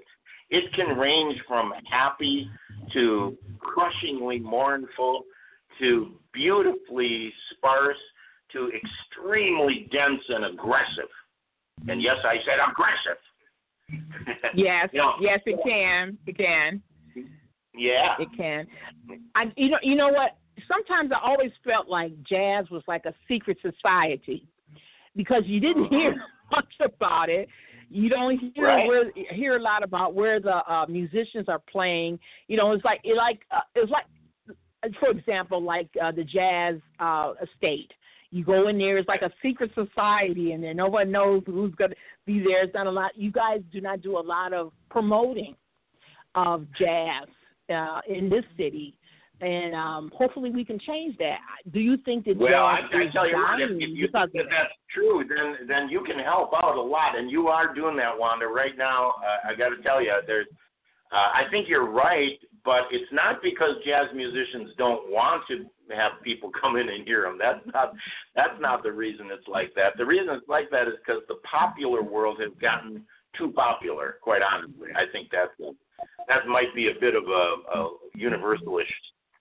it 0.49 0.71
can 0.73 0.97
range 0.97 1.37
from 1.47 1.71
happy 1.89 2.49
to 2.93 3.37
crushingly 3.59 4.39
mournful 4.39 5.23
to 5.79 6.11
beautifully 6.33 7.31
sparse 7.51 7.97
to 8.51 8.69
extremely 8.71 9.87
dense 9.91 10.21
and 10.27 10.45
aggressive. 10.45 11.09
And 11.87 12.01
yes, 12.01 12.17
I 12.23 12.35
said 12.45 12.59
aggressive. 12.69 13.19
Yes. 14.53 14.89
You 14.91 14.99
know, 14.99 15.13
Yes, 15.19 15.39
it 15.45 15.59
can. 15.65 16.17
It 16.27 16.37
can. 16.37 16.81
yeah. 17.73 18.15
It 18.19 18.27
can. 18.37 18.67
I 19.35 19.45
you 19.55 19.69
know 19.69 19.77
you 19.81 19.95
know 19.95 20.09
what? 20.09 20.37
Sometimes 20.67 21.11
I 21.11 21.19
always 21.23 21.51
felt 21.63 21.87
like 21.87 22.11
jazz 22.23 22.69
was 22.69 22.83
like 22.87 23.05
a 23.05 23.13
secret 23.27 23.57
society 23.61 24.45
because 25.15 25.43
you 25.45 25.59
didn't 25.59 25.85
hear 25.87 26.15
much 26.51 26.73
about 26.83 27.29
it. 27.29 27.47
You 27.89 28.09
don't 28.09 28.37
hear 28.37 28.67
Right. 28.67 28.87
where, 28.87 29.11
hear 29.31 29.57
a 29.57 29.61
lot 29.61 29.83
about 29.83 30.13
where 30.13 30.39
the 30.39 30.57
uh, 30.71 30.85
musicians 30.87 31.49
are 31.49 31.59
playing. 31.71 32.19
You 32.47 32.57
know, 32.57 32.71
it's 32.73 32.85
like 32.85 33.01
it 33.03 33.15
like 33.15 33.39
uh, 33.51 33.61
it's 33.75 33.91
like 33.91 34.05
for 34.99 35.09
example, 35.09 35.61
like 35.61 35.89
uh, 36.01 36.11
the 36.11 36.23
jazz 36.23 36.75
uh, 36.99 37.33
estate. 37.41 37.91
You 38.31 38.43
go 38.45 38.67
in 38.67 38.77
there, 38.77 38.97
it's 38.99 39.07
like 39.07 39.23
a 39.23 39.31
secret 39.41 39.71
society, 39.73 40.51
and 40.51 40.63
then 40.63 40.75
no 40.77 40.87
one 40.87 41.11
knows 41.11 41.41
who's 41.47 41.73
going 41.75 41.89
to 41.91 41.97
be 42.27 42.39
there. 42.39 42.63
It's 42.63 42.73
not 42.75 42.85
a 42.85 42.91
lot. 42.91 43.11
You 43.15 43.31
guys 43.31 43.61
do 43.73 43.81
not 43.81 44.01
do 44.01 44.19
a 44.19 44.21
lot 44.21 44.53
of 44.53 44.71
promoting 44.91 45.55
of 46.35 46.67
jazz 46.77 47.27
uh, 47.73 48.01
in 48.07 48.29
this 48.29 48.43
city, 48.55 48.95
and 49.41 49.73
um, 49.73 50.11
hopefully 50.15 50.51
we 50.51 50.65
can 50.65 50.79
change 50.79 51.17
that. 51.17 51.39
Do 51.71 51.79
you 51.79 51.97
think 52.03 52.25
that 52.25 52.37
Well, 52.37 52.65
I, 52.65 52.81
I 52.91 53.07
tell 53.11 53.27
you 53.27 53.35
what, 53.35 53.61
if, 53.61 53.71
if 53.71 53.97
you 53.97 54.07
think 54.11 54.33
that 54.33 54.49
that's 54.49 54.73
true, 54.93 55.23
then 55.27 55.67
then 55.67 55.89
you 55.89 56.03
can 56.03 56.19
help 56.19 56.51
out 56.53 56.75
a 56.75 56.81
lot, 56.81 57.17
and 57.17 57.31
you 57.31 57.47
are 57.47 57.73
doing 57.73 57.95
that, 57.97 58.17
Wanda. 58.17 58.47
Right 58.47 58.77
now, 58.77 59.13
uh, 59.19 59.49
I 59.49 59.55
got 59.55 59.69
to 59.69 59.81
tell 59.81 60.01
you, 60.01 60.13
there's. 60.27 60.47
Uh, 61.11 61.15
I 61.33 61.49
think 61.49 61.67
you're 61.67 61.89
right, 61.89 62.37
but 62.63 62.81
it's 62.91 63.11
not 63.11 63.41
because 63.41 63.71
jazz 63.83 64.13
musicians 64.13 64.69
don't 64.77 65.09
want 65.09 65.41
to 65.47 65.65
have 65.95 66.11
people 66.23 66.51
come 66.61 66.75
in 66.75 66.89
and 66.89 67.05
hear 67.05 67.23
them. 67.23 67.37
That's 67.39 67.65
not 67.73 67.93
that's 68.35 68.59
not 68.59 68.83
the 68.83 68.91
reason 68.91 69.29
it's 69.31 69.47
like 69.47 69.73
that. 69.75 69.97
The 69.97 70.05
reason 70.05 70.27
it's 70.29 70.47
like 70.47 70.69
that 70.71 70.87
is 70.87 70.95
because 71.05 71.21
the 71.27 71.37
popular 71.49 72.03
world 72.03 72.39
has 72.41 72.51
gotten 72.61 73.03
too 73.37 73.51
popular. 73.55 74.17
Quite 74.21 74.41
honestly, 74.41 74.89
I 74.95 75.11
think 75.11 75.29
that's 75.31 75.57
a, 75.61 75.71
that 76.27 76.47
might 76.47 76.73
be 76.75 76.87
a 76.87 76.99
bit 76.99 77.15
of 77.15 77.23
a, 77.23 77.79
a 77.79 77.89
universalish 78.17 78.91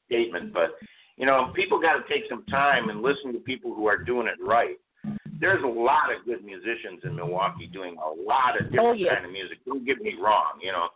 statement, 0.08 0.52
but 0.52 0.74
you 1.16 1.26
know, 1.26 1.50
people 1.54 1.80
got 1.80 1.94
to 1.94 2.04
take 2.08 2.24
some 2.28 2.44
time 2.46 2.90
and 2.90 3.02
listen 3.02 3.32
to 3.32 3.40
people 3.40 3.74
who 3.74 3.86
are 3.86 3.98
doing 3.98 4.26
it 4.28 4.38
right. 4.40 4.76
There's 5.40 5.62
a 5.62 5.66
lot 5.66 6.14
of 6.14 6.24
good 6.24 6.44
musicians 6.44 7.00
in 7.04 7.14
Milwaukee 7.14 7.66
doing 7.72 7.96
a 7.98 8.10
lot 8.22 8.58
of 8.58 8.70
different 8.70 8.88
Oh, 8.88 8.92
yes. 8.92 9.14
kind 9.14 9.26
of 9.26 9.32
music. 9.32 9.58
Don't 9.66 9.84
get 9.84 10.00
me 10.00 10.14
wrong, 10.20 10.58
you 10.62 10.72
know, 10.72 10.88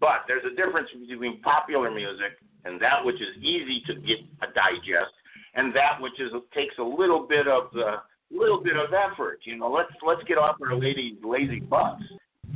but 0.00 0.24
there's 0.28 0.44
a 0.44 0.54
difference 0.54 0.88
between 1.08 1.40
popular 1.42 1.90
music 1.90 2.36
and 2.64 2.80
that 2.80 3.04
which 3.04 3.16
is 3.16 3.36
easy 3.40 3.82
to 3.86 3.94
get 3.94 4.18
a 4.42 4.52
digest, 4.52 5.12
and 5.54 5.74
that 5.74 6.00
which 6.00 6.18
is 6.20 6.32
takes 6.52 6.74
a 6.78 6.82
little 6.82 7.26
bit 7.26 7.46
of 7.46 7.70
the 7.72 7.96
little 8.30 8.62
bit 8.62 8.76
of 8.76 8.92
effort. 8.92 9.38
You 9.44 9.56
know, 9.56 9.70
let's 9.70 9.92
let's 10.06 10.22
get 10.24 10.36
off 10.36 10.56
our 10.60 10.74
lady 10.74 11.16
lazy 11.22 11.60
butts 11.60 12.02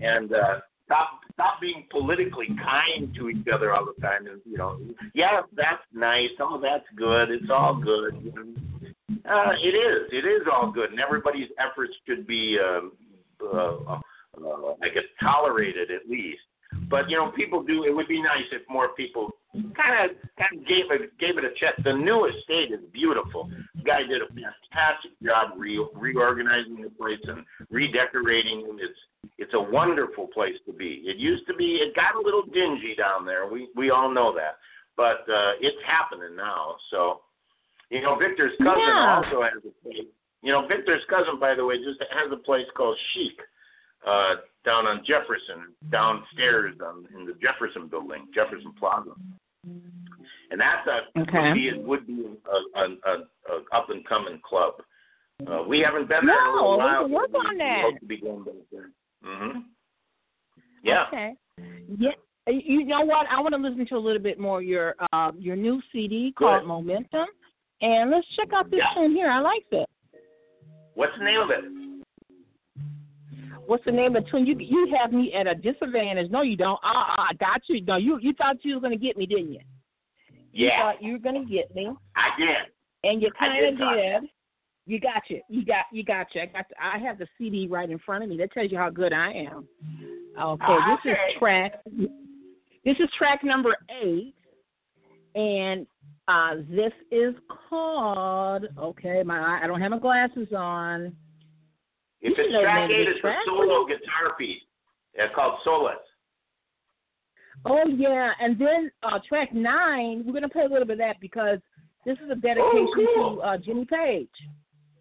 and 0.02 0.32
uh, 0.32 0.60
stop 0.90 1.20
stop 1.32 1.60
being 1.60 1.86
politically 1.90 2.48
kind 2.62 3.14
to 3.14 3.28
each 3.28 3.46
other 3.52 3.72
all 3.72 3.86
the 3.86 4.00
time. 4.02 4.26
And 4.26 4.40
you 4.44 4.58
know, 4.58 4.78
yeah, 5.14 5.42
that's 5.54 5.82
nice. 5.94 6.30
All 6.40 6.58
that's 6.58 6.84
good. 6.96 7.30
It's 7.30 7.50
all 7.50 7.80
good. 7.80 8.14
Uh, 9.28 9.52
it 9.62 9.74
is. 9.74 10.10
It 10.12 10.26
is 10.26 10.46
all 10.52 10.70
good, 10.70 10.90
and 10.90 11.00
everybody's 11.00 11.48
efforts 11.58 11.92
should 12.06 12.26
be, 12.26 12.58
um, 12.58 12.92
uh, 13.42 13.76
uh, 13.94 14.74
I 14.82 14.88
guess, 14.92 15.04
tolerated 15.22 15.90
at 15.90 16.08
least. 16.08 16.40
But 16.88 17.08
you 17.08 17.16
know, 17.16 17.30
people 17.30 17.62
do. 17.62 17.84
It 17.84 17.94
would 17.94 18.08
be 18.08 18.22
nice 18.22 18.46
if 18.52 18.62
more 18.68 18.88
people 18.90 19.30
kind 19.52 20.10
of 20.10 20.16
kind 20.38 20.60
of 20.60 20.66
gave 20.66 20.90
it 20.90 21.16
gave 21.18 21.38
it 21.38 21.44
a 21.44 21.50
check. 21.58 21.74
The 21.84 21.92
new 21.92 22.26
estate 22.26 22.72
is 22.72 22.80
beautiful. 22.92 23.50
The 23.76 23.82
guy 23.82 24.02
did 24.02 24.22
a 24.22 24.26
fantastic 24.26 25.12
job 25.22 25.52
re- 25.56 25.86
reorganizing 25.94 26.80
the 26.82 26.90
place 26.90 27.20
and 27.24 27.44
redecorating. 27.70 28.60
it. 28.60 28.84
It's 28.84 28.98
it's 29.38 29.54
a 29.54 29.60
wonderful 29.60 30.26
place 30.28 30.54
to 30.66 30.72
be. 30.72 31.02
It 31.04 31.16
used 31.16 31.46
to 31.46 31.54
be. 31.54 31.76
It 31.76 31.94
got 31.94 32.14
a 32.14 32.20
little 32.20 32.42
dingy 32.42 32.94
down 32.96 33.24
there. 33.26 33.46
We 33.48 33.68
we 33.74 33.90
all 33.90 34.10
know 34.12 34.34
that, 34.34 34.56
but 34.96 35.20
uh, 35.32 35.52
it's 35.60 35.76
happening 35.86 36.36
now. 36.36 36.76
So, 36.90 37.20
you 37.90 38.02
know, 38.02 38.16
Victor's 38.16 38.52
cousin 38.58 38.80
Yeah. 38.86 39.22
also 39.22 39.42
has 39.42 39.62
a 39.64 39.72
place. 39.82 40.06
You 40.42 40.52
know, 40.52 40.66
Victor's 40.66 41.02
cousin, 41.10 41.38
by 41.38 41.54
the 41.54 41.64
way, 41.64 41.76
just 41.78 42.00
has 42.00 42.32
a 42.32 42.36
place 42.36 42.66
called 42.74 42.96
Chic 43.12 43.38
uh, 44.06 44.36
down 44.64 44.86
on 44.86 45.04
Jefferson, 45.06 45.74
downstairs 45.90 46.76
on, 46.84 47.06
in 47.14 47.26
the 47.26 47.34
Jefferson 47.42 47.88
building, 47.88 48.26
Jefferson 48.34 48.72
Plaza. 48.78 49.10
And 50.50 50.58
that's 50.60 50.86
a 50.86 51.20
Okay. 51.20 51.48
would 51.48 51.54
be 51.54 51.72
would 51.84 52.06
be 52.06 52.24
a, 52.24 52.78
a, 52.80 52.84
a, 52.84 53.12
a 53.52 53.76
up 53.76 53.90
and 53.90 54.06
coming 54.06 54.40
club. 54.42 54.74
Uh, 55.46 55.62
we 55.66 55.80
haven't 55.80 56.08
been 56.08 56.26
there 56.26 56.36
in 56.36 56.50
a 56.50 56.56
No, 56.56 56.72
we 56.72 56.76
while. 56.78 57.02
can 57.04 57.12
work 57.12 57.30
on 57.34 57.52
we 57.52 57.58
that. 57.58 57.82
hope 57.84 58.00
to 58.00 58.06
be 58.06 58.18
going 58.20 58.44
back 58.44 58.54
there. 58.72 58.90
Hmm 59.22 59.58
Yeah. 60.82 61.04
Okay. 61.08 61.34
Yeah. 61.98 62.10
You 62.46 62.84
know 62.84 63.02
what? 63.02 63.26
I 63.30 63.40
want 63.40 63.54
to 63.54 63.60
listen 63.60 63.86
to 63.86 63.96
a 63.96 63.98
little 63.98 64.22
bit 64.22 64.38
more 64.38 64.58
of 64.60 64.64
your 64.64 64.94
uh, 65.12 65.30
your 65.38 65.56
new 65.56 65.80
CD 65.92 66.32
called 66.36 66.62
Good. 66.62 66.68
Momentum, 66.68 67.26
and 67.80 68.10
let's 68.10 68.26
check 68.34 68.48
out 68.54 68.70
this 68.70 68.80
Yeah. 68.80 68.94
tune 68.94 69.12
here. 69.14 69.30
I 69.30 69.40
like 69.40 69.64
it. 69.70 69.88
What's 70.94 71.16
the 71.18 71.24
name 71.24 71.40
of 71.40 71.50
it? 71.50 71.64
What's 73.66 73.84
the 73.84 73.92
name 73.92 74.16
of 74.16 74.24
the 74.24 74.30
tune? 74.30 74.46
You 74.46 74.56
you 74.58 74.96
have 75.00 75.12
me 75.12 75.32
at 75.32 75.46
a 75.46 75.54
disadvantage. 75.54 76.30
No, 76.30 76.42
you 76.42 76.56
don't. 76.56 76.80
Uh, 76.82 76.88
uh, 76.88 77.22
I 77.28 77.32
got 77.38 77.60
you. 77.68 77.80
No, 77.82 77.96
you 77.96 78.18
you 78.20 78.32
thought 78.32 78.56
you 78.64 78.74
were 78.74 78.80
gonna 78.80 78.96
get 78.96 79.16
me, 79.16 79.26
didn't 79.26 79.52
you? 79.52 79.60
You 80.52 80.66
Yeah, 80.66 80.82
thought 80.82 81.02
you 81.02 81.12
were 81.12 81.18
gonna 81.18 81.44
get 81.44 81.72
me, 81.74 81.88
I 82.16 82.30
did. 82.36 82.56
and 83.04 83.22
you 83.22 83.30
kind 83.38 83.64
of 83.64 83.78
did 83.78 84.22
did. 84.22 84.30
You 84.86 84.98
got 84.98 85.22
you. 85.28 85.40
You 85.48 85.64
got 85.64 85.84
you 85.92 86.04
got 86.04 86.26
you. 86.34 86.42
I 86.42 86.46
got. 86.46 86.68
The, 86.68 86.74
I 86.82 86.98
have 86.98 87.18
the 87.18 87.26
CD 87.38 87.66
right 87.68 87.90
in 87.90 87.98
front 87.98 88.24
of 88.24 88.30
me. 88.30 88.36
That 88.38 88.52
tells 88.52 88.72
you 88.72 88.78
how 88.78 88.90
good 88.90 89.12
I 89.12 89.32
am. 89.32 89.68
Okay, 90.40 90.76
this 90.88 91.12
is 91.12 91.16
track. 91.38 91.74
This 92.84 92.96
is 92.98 93.08
track 93.18 93.44
number 93.44 93.76
eight, 94.02 94.34
and 95.34 95.86
uh, 96.28 96.56
this 96.68 96.92
is 97.10 97.34
called. 97.68 98.66
Okay, 98.78 99.22
my 99.22 99.60
I 99.62 99.66
don't 99.66 99.80
have 99.80 99.90
my 99.90 99.98
glasses 99.98 100.48
on. 100.56 101.14
If 102.22 102.36
You 102.36 102.44
it's 102.44 102.62
track 102.62 102.90
eight, 102.90 103.08
it's 103.08 103.24
a 103.24 103.34
solo 103.46 103.86
guitar 103.86 104.36
piece. 104.38 104.62
It's 105.14 105.34
called 105.34 105.58
Solace. 105.64 105.96
Oh 107.66 107.86
yeah, 107.86 108.32
and 108.40 108.58
then 108.58 108.90
uh, 109.02 109.18
track 109.28 109.52
nine. 109.52 110.22
We're 110.24 110.32
gonna 110.32 110.48
play 110.48 110.64
a 110.64 110.68
little 110.68 110.86
bit 110.86 110.94
of 110.94 110.98
that 110.98 111.20
because 111.20 111.58
this 112.06 112.16
is 112.24 112.30
a 112.30 112.34
dedication 112.34 112.88
cool. 112.94 113.36
to 113.36 113.42
uh, 113.42 113.56
Jimmy 113.58 113.84
Page. 113.84 114.28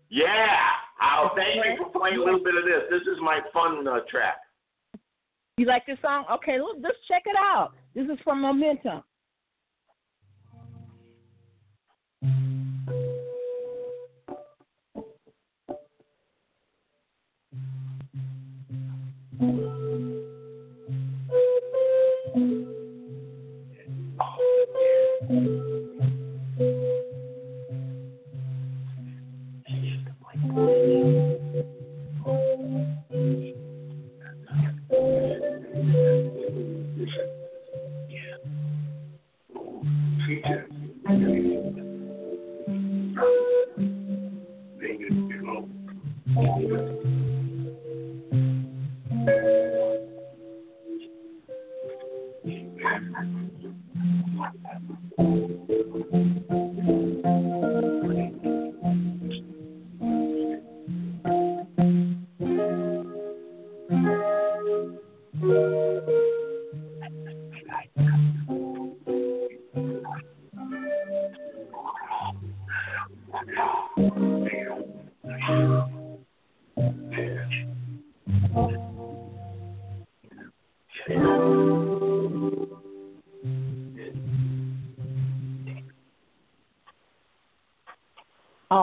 Yeah. 0.09 0.57
Oh, 1.01 1.29
thank 1.35 1.55
you 1.55 1.77
for 1.77 1.99
playing 1.99 2.17
a 2.17 2.23
little 2.23 2.43
bit 2.43 2.55
of 2.55 2.65
this. 2.65 2.83
This 2.89 3.01
is 3.01 3.19
my 3.21 3.39
fun 3.53 3.87
uh, 3.87 3.99
track. 4.09 4.37
You 5.57 5.65
like 5.65 5.85
this 5.85 5.97
song? 6.01 6.25
Okay, 6.31 6.57
look, 6.57 6.77
let's 6.81 6.97
check 7.07 7.23
it 7.25 7.35
out. 7.37 7.71
This 7.93 8.05
is 8.05 8.17
from 8.23 8.41
Momentum. 8.41 9.03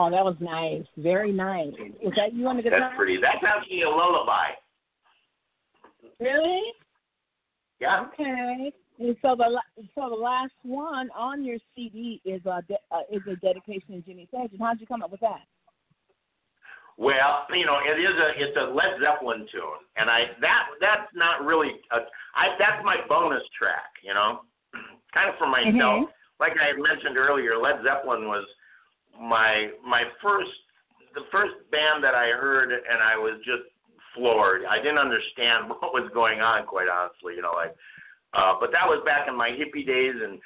Oh, 0.07 0.11
that 0.11 0.23
was 0.23 0.35
nice. 0.39 0.85
Very 0.97 1.31
nice. 1.33 1.73
Is 2.01 2.13
that 2.15 2.33
you 2.33 2.47
on 2.47 2.57
the 2.57 2.63
guitar? 2.63 2.79
That's 2.79 2.95
pretty. 2.95 3.17
That's 3.17 3.43
actually 3.45 3.81
a 3.81 3.89
lullaby. 3.89 4.55
Really? 6.19 6.61
Yeah. 7.81 8.05
Okay. 8.13 8.71
And 8.99 9.15
so 9.21 9.35
the 9.35 9.61
so 9.95 10.09
the 10.09 10.15
last 10.15 10.53
one 10.63 11.09
on 11.15 11.43
your 11.43 11.57
CD 11.75 12.21
is 12.23 12.41
a 12.45 12.61
de- 12.67 12.75
uh, 12.91 13.01
is 13.11 13.21
a 13.29 13.35
dedication 13.35 13.95
to 13.95 14.01
Jimmy 14.01 14.27
Page. 14.33 14.49
And 14.51 14.61
how'd 14.61 14.79
you 14.79 14.87
come 14.87 15.03
up 15.03 15.11
with 15.11 15.19
that? 15.19 15.41
Well, 16.97 17.45
you 17.53 17.65
know, 17.65 17.77
it 17.85 17.99
is 17.99 18.15
a 18.15 18.41
it's 18.41 18.57
a 18.57 18.73
Led 18.73 18.97
Zeppelin 19.03 19.45
tune, 19.51 19.83
and 19.97 20.09
I 20.09 20.21
that 20.41 20.67
that's 20.79 21.11
not 21.13 21.43
really 21.45 21.71
a, 21.91 21.97
I 22.33 22.55
that's 22.57 22.83
my 22.85 22.97
bonus 23.09 23.43
track, 23.57 23.91
you 24.03 24.13
know, 24.13 24.41
kind 25.13 25.29
of 25.29 25.35
for 25.37 25.47
myself. 25.47 25.73
Mhm. 25.75 26.05
Like 26.39 26.53
I 26.61 26.67
had 26.67 26.77
mentioned 26.77 27.17
earlier, 27.17 27.57
Led 27.57 27.83
Zeppelin 27.83 28.27
was 28.27 28.45
my 29.19 29.69
my 29.85 30.03
first 30.21 30.51
the 31.15 31.25
first 31.31 31.55
band 31.71 32.03
that 32.03 32.13
I 32.13 32.29
heard, 32.29 32.71
and 32.71 33.01
I 33.01 33.17
was 33.17 33.39
just 33.39 33.63
floored. 34.13 34.61
I 34.69 34.77
didn't 34.77 34.99
understand 34.99 35.69
what 35.69 35.93
was 35.93 36.09
going 36.13 36.41
on, 36.41 36.65
quite 36.65 36.87
honestly, 36.87 37.35
you 37.35 37.41
know, 37.41 37.53
like. 37.55 37.75
Uh, 38.33 38.53
but 38.59 38.71
that 38.71 38.85
was 38.85 39.01
back 39.05 39.27
in 39.27 39.35
my 39.35 39.49
hippie 39.49 39.87
days, 39.87 40.13
and 40.21 40.39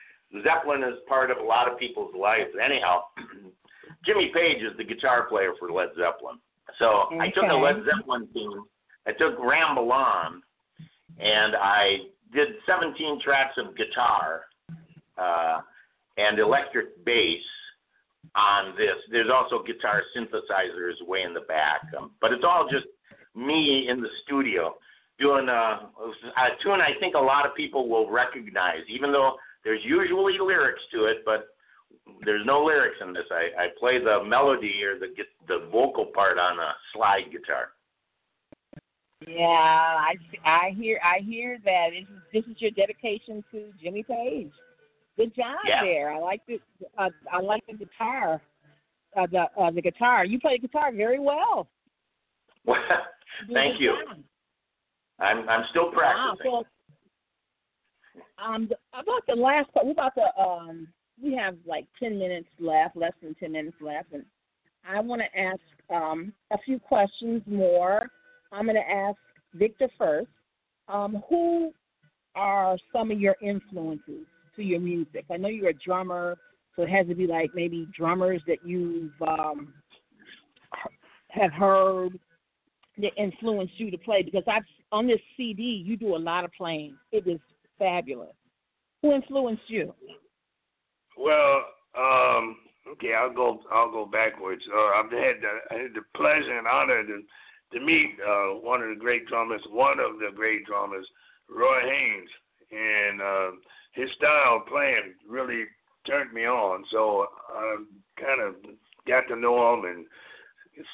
Zeppelin 0.44 0.84
is 0.84 1.00
part 1.10 1.32
of 1.32 1.38
a 1.38 1.44
lot 1.44 1.70
of 1.70 1.78
people's 1.78 2.14
lives. 2.18 2.52
Anyhow, 2.64 3.02
Jimmy 4.06 4.32
Page 4.34 4.62
is 4.62 4.78
the 4.78 4.84
guitar 4.84 5.28
player 5.28 5.52
for 5.60 5.72
Led 5.72 5.90
Zeppelin. 5.98 6.38
So 6.80 7.10
I 7.20 7.30
took 7.30 7.44
a 7.50 7.56
Led 7.56 7.84
Zeppelin 7.84 8.28
theme, 8.34 8.64
I 9.08 9.12
took 9.12 9.38
Ramble 9.40 9.92
On, 9.92 10.42
and 11.20 11.56
I 11.56 11.98
did 12.34 12.48
17 12.66 13.20
tracks 13.22 13.56
of 13.58 13.76
guitar 13.76 14.42
uh, 15.18 15.60
and 16.18 16.40
electric 16.40 17.04
bass 17.04 17.42
on 18.36 18.76
this. 18.78 18.96
There's 19.12 19.30
also 19.34 19.64
guitar 19.64 20.04
synthesizers 20.16 21.06
way 21.08 21.24
in 21.24 21.34
the 21.34 21.42
back, 21.42 21.82
um, 21.98 22.12
but 22.22 22.32
it's 22.32 22.44
all 22.44 22.68
just 22.70 22.86
me 23.36 23.88
in 23.90 24.02
the 24.02 24.10
studio 24.24 24.76
doing 25.20 25.48
a, 25.48 25.52
a 25.54 26.48
tune 26.64 26.82
I 26.82 27.00
think 27.00 27.16
a 27.16 27.20
lot 27.20 27.46
of 27.46 27.56
people 27.56 27.88
will 27.88 28.10
recognize, 28.10 28.82
even 28.90 29.12
though 29.12 29.36
there's 29.64 29.82
usually 29.84 30.38
lyrics 30.40 30.82
to 30.94 31.06
it, 31.06 31.24
but 31.24 31.50
there's 32.26 32.46
no 32.46 32.64
lyrics 32.64 32.98
in 33.02 33.14
this. 33.14 33.26
I, 33.32 33.64
I 33.64 33.68
play 33.80 34.00
the 34.00 34.24
melody 34.24 34.82
or 34.84 34.98
the 35.00 35.08
the 35.48 35.68
vocal 35.72 36.06
part 36.06 36.38
on 36.38 36.58
a 36.60 36.74
slide 36.94 37.32
guitar. 37.32 37.70
Yeah, 39.28 39.46
I 39.46 40.16
I 40.44 40.72
hear 40.76 41.00
I 41.04 41.20
hear 41.20 41.60
that. 41.64 41.90
This 41.92 42.08
is 42.08 42.24
this 42.34 42.56
is 42.56 42.62
your 42.62 42.72
dedication 42.72 43.44
to 43.52 43.72
Jimmy 43.82 44.04
Page. 44.04 44.52
Good 45.22 45.36
job 45.36 45.58
Yeah. 45.68 45.84
there. 45.84 46.12
I 46.12 46.18
like 46.18 46.42
the 46.48 46.60
uh, 46.98 47.10
I 47.32 47.42
like 47.42 47.64
the 47.68 47.74
guitar. 47.74 48.42
Uh, 49.16 49.28
the 49.32 49.46
uh, 49.56 49.70
the 49.70 49.82
guitar. 49.82 50.26
You 50.26 50.40
play 50.40 50.58
guitar 50.58 50.92
very 50.92 51.20
well. 51.20 51.68
a 52.68 52.74
Thank 53.54 53.80
you. 53.80 53.96
job. 54.08 54.18
I'm 55.20 55.48
I'm 55.48 55.66
still 55.70 55.92
Wow. 55.92 56.36
practicing. 56.40 56.52
So, 56.52 58.24
um, 58.44 58.68
about 58.94 59.22
the 59.28 59.36
last 59.36 59.72
part, 59.74 59.86
we're 59.86 59.92
about 59.92 60.16
to 60.16 60.42
um, 60.42 60.88
we 61.22 61.36
have 61.36 61.56
like 61.68 61.86
ten 62.00 62.18
minutes 62.18 62.50
left, 62.60 62.98
less 62.98 63.14
than 63.22 63.36
ten 63.36 63.52
minutes 63.52 63.78
left, 63.80 64.14
and 64.14 64.26
I 64.90 65.02
want 65.02 65.22
to 65.22 65.40
ask 65.40 65.62
um 65.94 66.34
a 66.52 66.58
few 66.66 66.80
questions 66.80 67.44
more. 67.46 68.08
I'm 68.52 68.66
going 68.66 68.76
to 68.76 68.92
ask 68.92 69.18
Victor 69.54 69.88
first. 70.00 70.30
Um, 70.88 71.24
who 71.30 71.72
are 72.34 72.76
some 72.92 73.12
of 73.12 73.20
your 73.20 73.36
influences 73.42 74.26
to 74.56 74.64
your 74.64 74.80
music? 74.80 75.26
I 75.32 75.38
know 75.38 75.50
you're 75.50 75.70
a 75.70 75.74
drummer, 75.74 76.38
so 76.76 76.84
it 76.84 76.90
has 76.90 77.08
to 77.08 77.16
be 77.16 77.28
like 77.28 77.52
maybe 77.54 77.88
drummers 77.98 78.42
that 78.48 78.58
you've 78.66 79.12
um, 79.22 79.74
have 81.30 81.52
heard 81.52 82.20
that 82.98 83.12
influenced 83.18 83.80
you 83.80 83.90
to 83.92 83.98
play 83.98 84.22
because 84.22 84.44
I've 84.48 84.64
on 84.92 85.08
this 85.08 85.20
CD 85.38 85.64
you 85.64 85.98
do 85.98 86.16
a 86.16 86.18
lot 86.18 86.44
of 86.44 86.52
playing. 86.54 86.96
It 87.12 87.28
is 87.28 87.40
fabulous. 87.80 88.34
Who 89.02 89.14
influenced 89.14 89.64
you? 89.68 89.94
Well, 91.18 91.64
um, 91.98 92.58
okay, 92.94 93.14
I'll 93.14 93.34
go. 93.34 93.62
I'll 93.72 93.92
go 93.92 94.06
backwards. 94.06 94.62
Uh, 94.74 95.00
I've 95.00 95.12
had 95.12 95.36
the, 95.42 95.76
I 95.76 95.82
had 95.82 95.94
the 95.94 96.02
pleasure 96.16 96.58
and 96.58 96.68
honor 96.68 97.04
to 97.04 97.22
to 97.74 97.80
meet 97.80 98.18
uh, 98.28 98.60
one 98.60 98.82
of 98.82 98.90
the 98.90 98.96
great 98.96 99.28
drummers, 99.28 99.62
one 99.70 100.00
of 100.00 100.20
the 100.20 100.30
great 100.36 100.66
drummers, 100.66 101.08
Roy 101.50 101.80
Haynes, 101.82 102.30
and 102.72 103.22
uh, 103.22 103.52
his 103.92 104.10
style 104.18 104.58
of 104.58 104.68
playing 104.68 105.16
really 105.28 105.66
turned 106.08 106.34
me 106.34 106.46
on. 106.46 106.84
So 106.92 107.28
I 107.54 107.78
kind 108.20 108.42
of 108.42 108.56
got 109.08 109.28
to 109.28 109.36
know 109.36 109.74
him 109.74 109.86
and 109.86 110.06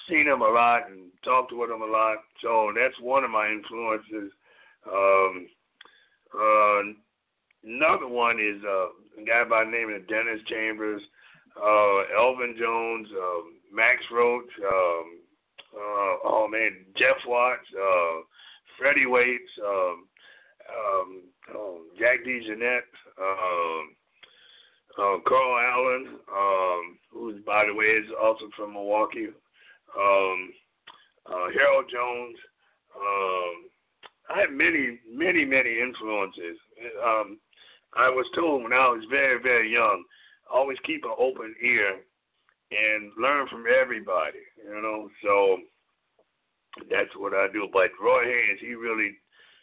seen 0.09 0.27
him 0.27 0.41
a 0.41 0.49
lot 0.49 0.89
and 0.89 1.11
talked 1.23 1.51
with 1.53 1.69
him 1.69 1.81
a 1.81 1.85
lot. 1.85 2.17
So 2.41 2.71
that's 2.75 2.99
one 3.01 3.23
of 3.23 3.31
my 3.31 3.47
influences. 3.47 4.31
Um, 4.91 5.47
uh, 6.33 6.79
another 7.63 8.07
one 8.07 8.39
is 8.39 8.61
uh, 8.63 9.21
a 9.21 9.25
guy 9.25 9.43
by 9.49 9.63
the 9.63 9.71
name 9.71 9.89
of 9.93 10.07
Dennis 10.07 10.41
Chambers, 10.47 11.01
uh, 11.57 12.19
Elvin 12.19 12.55
Jones, 12.59 13.07
uh, 13.11 13.41
Max 13.73 14.03
Roach, 14.11 14.49
um, 14.65 15.19
uh, 15.73 16.15
oh 16.25 16.47
man, 16.49 16.85
Jeff 16.97 17.17
Watts, 17.25 17.67
uh, 17.75 18.21
Freddie 18.77 19.05
Waits, 19.05 19.51
um, 19.65 20.07
um, 20.69 21.21
oh, 21.55 21.81
Jack 21.99 22.25
DeJohnette, 22.25 22.91
um, 23.21 23.95
uh, 24.99 25.17
Carl 25.27 25.57
Allen, 25.59 26.19
um, 26.31 26.97
who's 27.11 27.43
by 27.45 27.65
the 27.65 27.73
way 27.73 27.85
is 27.85 28.09
also 28.21 28.49
from 28.55 28.73
Milwaukee, 28.73 29.27
um, 29.97 30.53
uh, 31.25 31.47
Harold 31.53 31.85
Jones. 31.91 32.37
Um, 32.95 33.69
I 34.29 34.41
had 34.41 34.51
many, 34.51 34.99
many, 35.09 35.45
many 35.45 35.79
influences. 35.79 36.57
Um, 37.05 37.39
I 37.95 38.09
was 38.09 38.25
told 38.35 38.63
when 38.63 38.73
I 38.73 38.89
was 38.89 39.03
very, 39.09 39.41
very 39.41 39.71
young, 39.71 40.03
always 40.51 40.77
keep 40.85 41.03
an 41.05 41.15
open 41.17 41.55
ear 41.63 41.97
and 42.71 43.11
learn 43.17 43.47
from 43.47 43.63
everybody. 43.67 44.43
You 44.65 44.81
know, 44.81 45.09
so 45.23 45.57
that's 46.89 47.15
what 47.15 47.33
I 47.33 47.47
do. 47.51 47.67
But 47.71 47.91
Roy 48.01 48.25
Haynes, 48.25 48.59
he 48.59 48.75
really, 48.75 49.11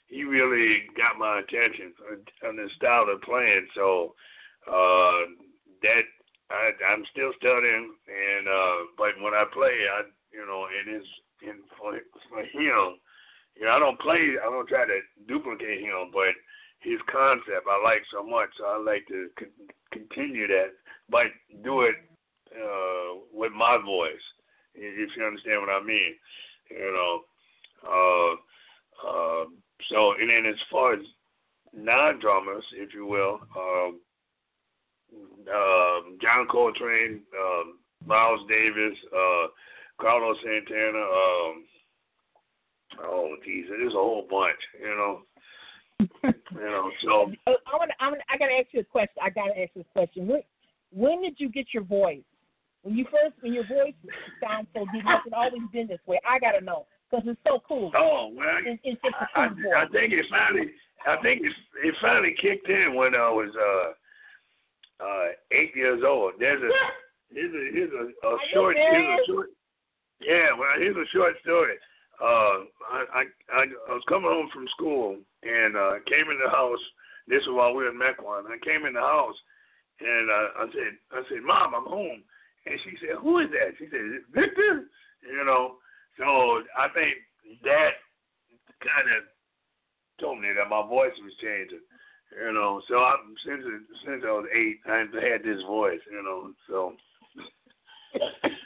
he 0.06 0.24
really 0.24 0.84
got 0.96 1.18
my 1.18 1.40
attention 1.40 1.92
on 2.46 2.56
the 2.56 2.68
style 2.76 3.06
of 3.12 3.22
playing. 3.22 3.66
So 3.74 4.14
uh, 4.66 5.28
that 5.82 6.04
I, 6.50 6.70
I'm 6.92 7.04
still 7.10 7.32
studying, 7.36 7.94
and 8.08 8.48
uh, 8.48 8.76
but 8.96 9.16
when 9.20 9.34
I 9.34 9.44
play, 9.52 9.74
I, 9.90 10.02
you 10.32 10.46
know, 10.46 10.66
it 10.68 10.88
is 10.90 11.06
in 11.42 11.64
for 11.78 11.98
for 12.28 12.40
him. 12.40 13.00
You 13.56 13.66
know, 13.66 13.72
I 13.72 13.78
don't 13.78 14.00
play. 14.00 14.34
I 14.40 14.50
don't 14.50 14.68
try 14.68 14.84
to 14.84 15.00
duplicate 15.28 15.80
him, 15.80 16.10
but 16.12 16.34
his 16.80 17.00
concept 17.10 17.66
I 17.68 17.82
like 17.82 18.02
so 18.12 18.22
much. 18.22 18.50
So 18.58 18.64
I 18.66 18.78
like 18.78 19.06
to 19.08 19.28
con- 19.38 19.70
continue 19.92 20.46
that, 20.48 20.72
but 21.08 21.26
do 21.62 21.82
it 21.82 21.96
uh, 22.52 23.20
with 23.32 23.52
my 23.52 23.78
voice. 23.84 24.24
If 24.74 25.16
you 25.16 25.24
understand 25.24 25.60
what 25.60 25.70
I 25.70 25.82
mean, 25.82 26.14
you 26.70 26.92
know. 26.92 27.20
Uh, 27.84 28.36
uh, 29.06 29.44
so 29.90 30.12
and 30.20 30.30
then 30.30 30.46
as 30.46 30.60
far 30.70 30.94
as 30.94 31.00
non-drummers, 31.76 32.64
if 32.74 32.94
you 32.94 33.06
will, 33.06 33.40
uh, 33.56 33.88
uh, 35.50 36.00
John 36.22 36.46
Coltrane, 36.50 37.22
uh, 37.32 37.62
Miles 38.06 38.40
Davis, 38.48 38.96
uh, 39.14 39.46
Carlos 40.00 40.36
Santana. 40.42 40.98
Um, 40.98 41.64
oh, 43.02 43.36
geez, 43.44 43.66
there's 43.68 43.92
a 43.92 43.96
whole 43.96 44.26
bunch, 44.30 44.58
you 44.80 44.86
know. 44.86 45.20
you 46.24 46.60
know, 46.60 46.90
so 47.04 47.32
Uh, 47.46 47.52
I 47.72 47.76
want. 47.76 47.90
I 48.00 48.08
want. 48.08 48.20
I 48.28 48.36
gotta 48.36 48.54
ask 48.54 48.68
you 48.72 48.80
a 48.80 48.84
question. 48.84 49.16
I 49.22 49.30
gotta 49.30 49.58
ask 49.58 49.72
this 49.74 49.86
question. 49.92 50.26
When, 50.26 50.42
when 50.90 51.22
did 51.22 51.34
you 51.38 51.48
get 51.48 51.66
your 51.72 51.84
voice? 51.84 52.24
When 52.82 52.96
you 52.96 53.04
first, 53.04 53.34
when 53.40 53.52
your 53.54 53.66
voice 53.66 53.94
sounds 54.42 54.66
so 54.74 54.84
deep, 54.92 55.04
has 55.04 55.20
it 55.26 55.32
always 55.32 55.62
been 55.72 55.86
this 55.86 56.00
way? 56.06 56.20
I 56.28 56.38
gotta 56.38 56.60
know 56.60 56.86
because 57.14 57.28
it's 57.30 57.40
so 57.46 57.62
cool. 57.66 57.90
oh 57.96 58.30
well, 58.34 58.46
It's, 58.66 58.80
it's 58.84 59.00
just 59.02 59.14
a 59.14 59.38
I, 59.38 59.48
cool 59.48 59.72
I 59.76 59.84
voice. 59.84 59.92
think 59.92 60.12
it 60.12 60.26
finally, 60.30 60.70
I 61.06 61.16
think 61.22 61.42
it, 61.42 61.52
it 61.84 61.94
finally 62.00 62.34
kicked 62.40 62.68
in 62.68 62.94
when 62.94 63.14
I 63.14 63.30
was 63.30 63.50
uh, 63.54 65.04
uh, 65.04 65.26
eight 65.52 65.74
years 65.76 66.02
old. 66.06 66.34
There's 66.38 66.62
a 66.62 66.70
here's 67.32 67.54
a 67.54 67.72
here's 67.72 67.92
a, 67.92 68.26
a 68.26 68.36
short 68.52 68.76
here's 68.76 69.20
a 69.20 69.26
short 69.26 69.48
yeah 70.20 70.50
well 70.58 70.74
here's 70.78 70.96
a 70.96 71.08
short 71.12 71.34
story. 71.42 71.74
Uh, 72.20 72.66
I, 72.90 73.04
I 73.12 73.22
I 73.52 73.62
I 73.90 73.92
was 73.92 74.02
coming 74.08 74.30
home 74.30 74.48
from 74.52 74.66
school 74.76 75.16
and 75.42 75.76
uh, 75.76 75.94
came 76.06 76.30
in 76.30 76.38
the 76.42 76.50
house. 76.50 76.82
This 77.26 77.42
was 77.46 77.56
while 77.56 77.74
we 77.74 77.84
were 77.84 77.90
in 77.90 77.98
Mequon. 77.98 78.44
I 78.50 78.58
came 78.64 78.84
in 78.86 78.92
the 78.94 79.00
house 79.00 79.36
and 80.00 80.30
uh, 80.30 80.48
I 80.58 80.66
said 80.72 80.92
I 81.12 81.22
said 81.28 81.42
Mom 81.44 81.74
I'm 81.74 81.86
home 81.86 82.22
and 82.66 82.80
she 82.84 82.96
said 83.00 83.16
Who 83.20 83.38
is 83.38 83.50
that? 83.50 83.74
She 83.78 83.86
said 83.90 84.22
Victor. 84.34 84.84
You 85.22 85.44
know 85.44 85.76
so 86.18 86.62
I 86.78 86.88
think 86.94 87.14
that 87.62 87.90
kind 88.80 89.08
of 89.16 89.24
told 90.20 90.40
me 90.40 90.48
that 90.56 90.68
my 90.68 90.86
voice 90.86 91.12
was 91.22 91.32
changing. 91.42 91.80
You 92.44 92.52
know, 92.52 92.80
so 92.88 92.96
I, 92.98 93.14
since 93.46 93.62
since 94.04 94.22
I 94.26 94.30
was 94.32 94.46
eight, 94.54 94.80
I 94.86 94.98
had 94.98 95.42
this 95.44 95.62
voice. 95.66 96.00
You 96.10 96.22
know, 96.22 96.52
so 96.68 96.92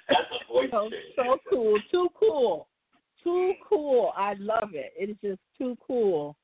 That's 0.09 0.19
a 0.49 0.53
voice 0.53 0.69
So, 0.71 0.89
change. 0.91 1.03
so 1.17 1.39
cool. 1.51 1.79
Too 1.91 2.09
cool. 2.19 2.69
Too 3.25 3.53
cool. 3.69 4.13
I 4.17 4.35
love 4.39 4.71
it. 4.75 4.93
It 4.99 5.11
is 5.11 5.17
just 5.23 5.41
too 5.59 5.77
cool. 5.87 6.37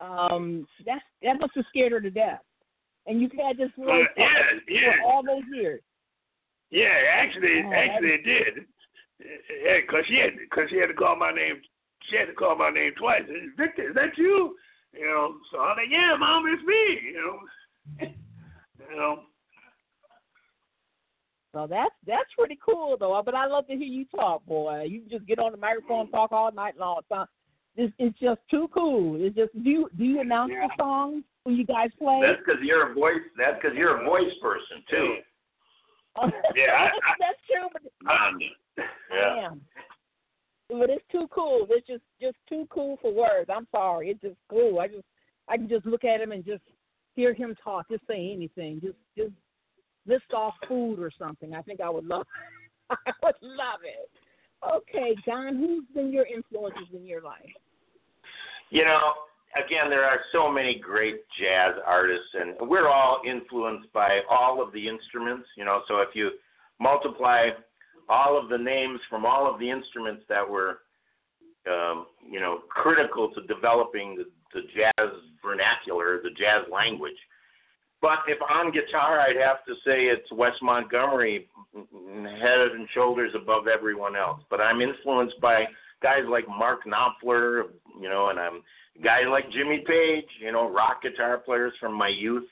Um, 0.00 0.66
that's 0.86 1.02
that 1.22 1.38
must 1.40 1.52
have 1.56 1.64
scared 1.68 1.92
her 1.92 2.00
to 2.00 2.10
death. 2.10 2.40
And 3.06 3.20
you've 3.20 3.32
had 3.32 3.56
this 3.56 3.70
voice 3.76 4.06
Uh, 4.16 4.22
yeah, 4.22 4.30
yeah. 4.68 4.92
all 5.04 5.22
those 5.24 5.42
years. 5.52 5.80
yeah, 6.70 6.94
actually, 7.12 7.62
Oh, 7.66 7.72
actually 7.72 8.08
it 8.10 8.24
did. 8.24 8.64
Yeah, 9.64 9.78
cause 9.90 10.04
she 10.08 10.16
had 10.16 10.32
cause 10.50 10.64
she 10.70 10.76
had 10.78 10.86
to 10.88 10.94
call 10.94 11.16
my 11.16 11.32
name. 11.32 11.60
She 12.10 12.16
had 12.16 12.26
to 12.26 12.32
call 12.34 12.56
my 12.56 12.70
name 12.70 12.92
twice. 12.98 13.22
Victor, 13.56 13.90
is 13.90 13.94
that 13.94 14.16
you? 14.16 14.56
You 14.92 15.06
know, 15.06 15.34
so 15.50 15.60
I'm 15.60 15.76
like, 15.76 15.86
yeah, 15.90 16.14
mom, 16.18 16.44
it's 16.46 16.62
me. 16.64 17.00
You 17.12 17.14
know, 18.00 18.08
you 18.90 18.96
know. 18.96 19.22
So 21.52 21.66
that's 21.68 21.90
that's 22.06 22.28
pretty 22.36 22.58
cool 22.64 22.96
though. 22.98 23.20
But 23.24 23.34
I 23.34 23.46
love 23.46 23.66
to 23.68 23.72
hear 23.76 23.82
you 23.86 24.04
talk, 24.06 24.44
boy. 24.46 24.82
You 24.88 25.00
can 25.02 25.10
just 25.10 25.26
get 25.26 25.38
on 25.38 25.52
the 25.52 25.58
microphone 25.58 26.00
and 26.02 26.10
talk 26.10 26.32
all 26.32 26.50
night 26.52 26.78
long. 26.78 27.00
So 27.08 27.26
it's, 27.76 27.92
it's 27.98 28.18
just 28.18 28.40
too 28.50 28.68
cool. 28.74 29.16
It's 29.22 29.36
just 29.36 29.52
do 29.62 29.68
you 29.70 29.90
do 29.96 30.04
you 30.04 30.20
announce 30.20 30.52
Yeah. 30.52 30.66
the 30.66 30.82
songs 30.82 31.24
when 31.44 31.56
you 31.56 31.64
guys 31.66 31.90
play? 31.98 32.20
That's 32.24 32.40
because 32.44 32.60
you're 32.62 32.90
a 32.90 32.94
voice. 32.94 33.20
That's 33.36 33.56
because 33.60 33.76
you're 33.76 34.00
a 34.00 34.04
voice 34.04 34.32
person 34.40 34.82
too. 34.90 35.16
Yeah, 36.54 36.72
I- 36.72 36.86
I- 36.88 37.16
that's 37.18 37.38
true. 37.48 37.68
But 37.72 38.12
Um, 38.12 38.38
I 38.78 38.82
yeah. 39.14 39.46
am. 39.46 39.60
But 40.68 40.90
it's 40.90 41.04
too 41.12 41.28
cool. 41.30 41.66
It's 41.70 41.86
just 41.86 42.02
just 42.20 42.36
too 42.48 42.66
cool 42.70 42.98
for 43.02 43.12
words. 43.12 43.50
I'm 43.54 43.66
sorry. 43.70 44.10
It's 44.10 44.20
just 44.22 44.36
cool. 44.48 44.80
I 44.80 44.88
just 44.88 45.04
I 45.48 45.56
can 45.56 45.68
just 45.68 45.86
look 45.86 46.04
at 46.04 46.20
him 46.20 46.32
and 46.32 46.44
just 46.44 46.62
hear 47.14 47.34
him 47.34 47.54
talk. 47.62 47.88
Just 47.90 48.06
say 48.06 48.32
anything. 48.32 48.80
Just 48.80 48.96
just 49.16 49.32
list 50.06 50.32
off 50.34 50.54
food 50.68 50.98
or 50.98 51.10
something. 51.18 51.54
I 51.54 51.62
think 51.62 51.80
I 51.80 51.90
would 51.90 52.06
love. 52.06 52.26
I 52.90 53.12
would 53.22 53.34
love 53.42 53.80
it. 53.84 54.10
Okay, 54.68 55.14
Don. 55.26 55.56
Who's 55.56 55.84
been 55.94 56.12
your 56.12 56.26
influences 56.26 56.88
in 56.94 57.06
your 57.06 57.20
life? 57.20 57.40
You 58.70 58.84
know, 58.84 59.12
again, 59.54 59.90
there 59.90 60.04
are 60.04 60.20
so 60.32 60.50
many 60.50 60.78
great 60.78 61.16
jazz 61.38 61.74
artists, 61.84 62.28
and 62.34 62.68
we're 62.68 62.88
all 62.88 63.20
influenced 63.26 63.92
by 63.92 64.20
all 64.30 64.62
of 64.62 64.72
the 64.72 64.88
instruments. 64.88 65.46
You 65.56 65.64
know, 65.64 65.82
so 65.88 66.00
if 66.00 66.10
you 66.14 66.30
multiply 66.80 67.48
all 68.08 68.38
of 68.38 68.48
the 68.48 68.58
names 68.58 69.00
from 69.08 69.24
all 69.24 69.52
of 69.52 69.58
the 69.58 69.70
instruments 69.70 70.22
that 70.28 70.48
were, 70.48 70.80
um, 71.70 72.06
you 72.28 72.40
know, 72.40 72.60
critical 72.68 73.30
to 73.34 73.42
developing 73.42 74.16
the, 74.16 74.24
the 74.54 74.66
jazz 74.74 75.10
vernacular, 75.44 76.20
the 76.22 76.30
jazz 76.30 76.64
language. 76.72 77.16
But 78.00 78.18
if 78.26 78.38
on 78.50 78.72
guitar, 78.72 79.20
I'd 79.20 79.36
have 79.36 79.64
to 79.66 79.74
say 79.86 80.06
it's 80.06 80.30
Wes 80.32 80.54
Montgomery, 80.60 81.48
head 81.74 82.60
and 82.74 82.88
shoulders 82.92 83.30
above 83.34 83.68
everyone 83.68 84.16
else. 84.16 84.40
But 84.50 84.60
I'm 84.60 84.80
influenced 84.80 85.40
by 85.40 85.66
guys 86.02 86.24
like 86.28 86.48
Mark 86.48 86.80
Knopfler, 86.84 87.68
you 88.00 88.08
know, 88.08 88.30
and 88.30 88.40
I'm 88.40 88.62
guys 89.04 89.24
like 89.30 89.50
Jimmy 89.52 89.84
Page, 89.86 90.26
you 90.40 90.50
know, 90.50 90.68
rock 90.68 91.02
guitar 91.02 91.38
players 91.38 91.72
from 91.78 91.94
my 91.94 92.08
youth. 92.08 92.48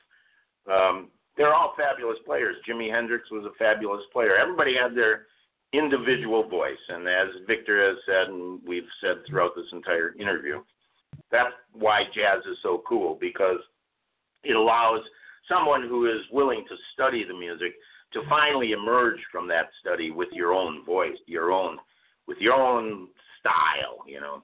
Um, 0.71 1.09
they're 1.37 1.55
all 1.55 1.75
fabulous 1.77 2.19
players. 2.25 2.57
Jimi 2.69 2.93
Hendrix 2.93 3.31
was 3.31 3.45
a 3.45 3.57
fabulous 3.59 4.03
player. 4.13 4.37
Everybody 4.37 4.77
had 4.81 4.95
their 4.95 5.27
individual 5.73 6.49
voice, 6.49 6.79
and 6.89 7.07
as 7.09 7.29
Victor 7.47 7.87
has 7.89 7.97
said, 8.07 8.29
and 8.29 8.61
we've 8.67 8.89
said 9.01 9.19
throughout 9.27 9.55
this 9.55 9.67
entire 9.73 10.15
interview, 10.19 10.61
that's 11.31 11.53
why 11.73 12.05
jazz 12.15 12.43
is 12.51 12.59
so 12.63 12.83
cool 12.89 13.17
because 13.21 13.59
it 14.43 14.57
allows 14.57 15.01
someone 15.49 15.83
who 15.83 16.07
is 16.07 16.21
willing 16.33 16.65
to 16.69 16.77
study 16.93 17.25
the 17.25 17.35
music 17.35 17.75
to 18.13 18.23
finally 18.29 18.73
emerge 18.73 19.21
from 19.31 19.47
that 19.49 19.71
study 19.81 20.11
with 20.11 20.29
your 20.33 20.53
own 20.53 20.85
voice, 20.85 21.17
your 21.27 21.53
own 21.53 21.79
with 22.27 22.39
your 22.39 22.55
own 22.55 23.09
style, 23.39 24.05
you 24.07 24.21
know. 24.21 24.43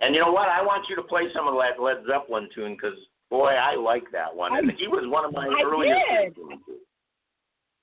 And 0.00 0.14
you 0.14 0.20
know 0.20 0.32
what? 0.32 0.48
I 0.48 0.62
want 0.62 0.86
you 0.88 0.96
to 0.96 1.02
play 1.02 1.24
some 1.34 1.46
of 1.46 1.54
that 1.54 1.80
Led 1.82 2.04
Zeppelin 2.06 2.48
tune 2.54 2.74
because 2.74 2.98
boy, 3.30 3.52
I 3.52 3.74
like 3.76 4.04
that 4.12 4.34
one. 4.34 4.56
And 4.56 4.70
I- 4.70 4.74
he 4.74 4.86
was 4.88 5.06
one 5.06 5.24
of 5.24 5.32
my 5.32 5.46
I 5.46 5.62
earliest 5.62 6.36
did. 6.36 6.36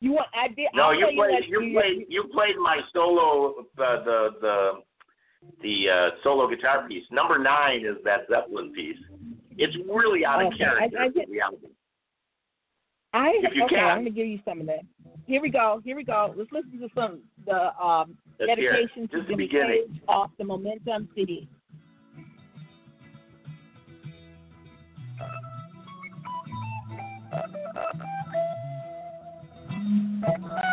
You 0.01 0.13
want? 0.13 0.27
I 0.33 0.47
did. 0.49 0.67
No, 0.73 0.83
I'll 0.85 0.95
you 0.99 1.07
played 1.15 1.33
that 1.43 1.47
you 1.47 1.71
played 1.73 2.05
you 2.09 2.23
played 2.33 2.57
my 2.57 2.79
solo 2.93 3.53
uh, 3.59 4.03
the 4.03 4.29
the 4.41 4.71
the 5.61 5.89
uh, 5.89 6.09
solo 6.23 6.49
guitar 6.49 6.87
piece. 6.87 7.05
Number 7.11 7.37
nine 7.39 7.85
is 7.85 7.97
that 8.03 8.21
Zeppelin 8.29 8.73
piece. 8.73 8.97
It's 9.57 9.75
really 9.87 10.25
out 10.25 10.41
of 10.41 10.47
Okay, 10.53 10.63
I- 10.65 10.67
character 10.89 10.97
I 10.99 11.07
for 11.07 11.13
did-. 11.13 11.29
I 13.13 13.33
If 13.43 13.55
you 13.55 13.65
okay. 13.65 13.75
can. 13.75 13.83
I'm 13.85 13.97
gonna 13.99 14.09
give 14.09 14.25
you 14.27 14.39
some 14.45 14.59
of 14.61 14.67
that. 14.67 14.81
Here 15.27 15.41
we 15.41 15.49
go. 15.49 15.81
Here 15.83 15.95
we 15.95 16.03
go. 16.03 16.33
Let's 16.35 16.51
listen 16.51 16.79
to 16.79 16.89
some 16.95 17.19
the 17.45 17.77
um, 17.83 18.17
Let's 18.39 18.49
dedication 18.59 19.07
to 19.09 19.17
Just 19.17 19.29
the 19.29 19.35
beginning. 19.35 19.85
Page 19.91 20.01
off 20.07 20.31
the 20.37 20.43
Momentum 20.45 21.09
CD. 21.13 21.47
Amen. 30.23 30.70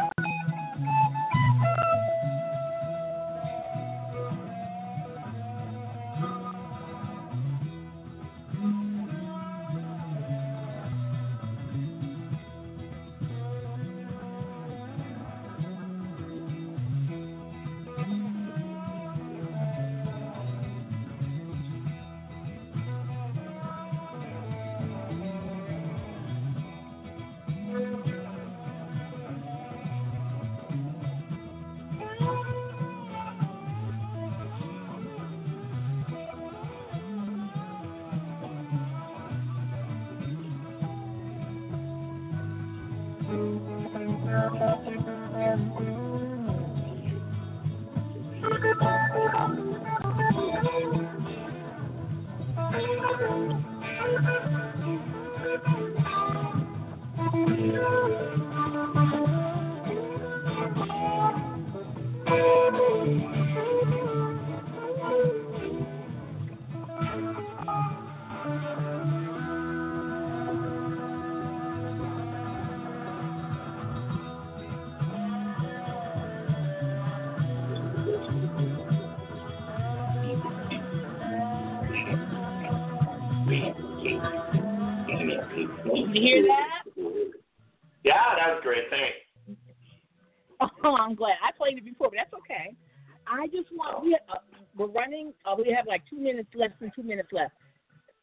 We 95.69 95.75
have 95.75 95.87
like 95.87 96.03
two 96.09 96.17
minutes 96.17 96.49
less 96.55 96.71
than 96.81 96.91
two 96.97 97.03
minutes 97.03 97.29
left. 97.31 97.53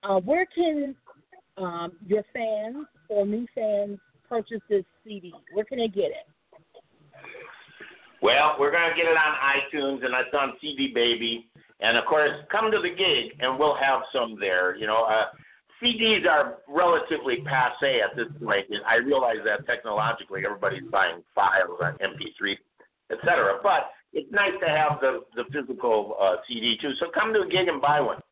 Uh, 0.04 0.20
where 0.20 0.48
can 0.48 0.96
um, 1.58 1.91
your 2.08 2.24
fans 2.34 2.88
or 3.08 3.26
new 3.26 3.46
fans 3.54 4.00
purchase 4.28 4.62
this 4.68 4.84
CD? 5.04 5.32
Where 5.54 5.64
can 5.64 5.78
they 5.78 5.88
get 5.88 6.06
it? 6.06 6.28
Well, 8.22 8.56
we're 8.60 8.72
going 8.72 8.89
to 8.89 8.96
get 8.96 9.06
it 9.06 9.16
on 9.16 9.36
iTunes 9.38 10.04
and 10.04 10.16
it's 10.16 10.34
on 10.34 10.54
CD 10.60 10.91
Baby. 10.93 11.48
And 11.82 11.98
of 11.98 12.06
course, 12.06 12.32
come 12.52 12.72
to 12.72 12.80
the 12.80 12.89
gig 12.89 13.38
and 13.39 13.60
we'll 13.60 13.76
have 13.76 14.02
some 14.12 14.38
there. 14.39 14.76
You 14.76 14.88
know, 14.88 15.04
uh, 15.04 15.26
CDs 15.84 16.28
are 16.28 16.58
relatively 16.68 17.43
passe 17.46 18.02
at 18.02 18.16
this 18.16 18.28
point. 18.43 18.66
I 18.88 18.96
realize 18.96 19.43
that 19.46 19.68
technologically 19.68 20.41
everybody's 20.46 20.89
buying 20.89 21.22
files 21.36 21.78
on 21.84 21.93
MP3, 22.00 22.56
et 23.12 23.18
cetera. 23.24 23.60
But 23.62 23.91
it's 24.16 24.32
nice 24.32 24.55
to 24.63 24.68
have 24.68 24.99
the, 25.01 25.28
the 25.36 25.43
physical 25.51 26.16
uh, 26.20 26.38
CD 26.47 26.78
too. 26.82 26.91
So 26.99 27.07
come 27.13 27.34
to 27.34 27.41
a 27.41 27.47
gig 27.47 27.68
and 27.68 27.82
buy 27.82 27.99
one. 27.99 28.24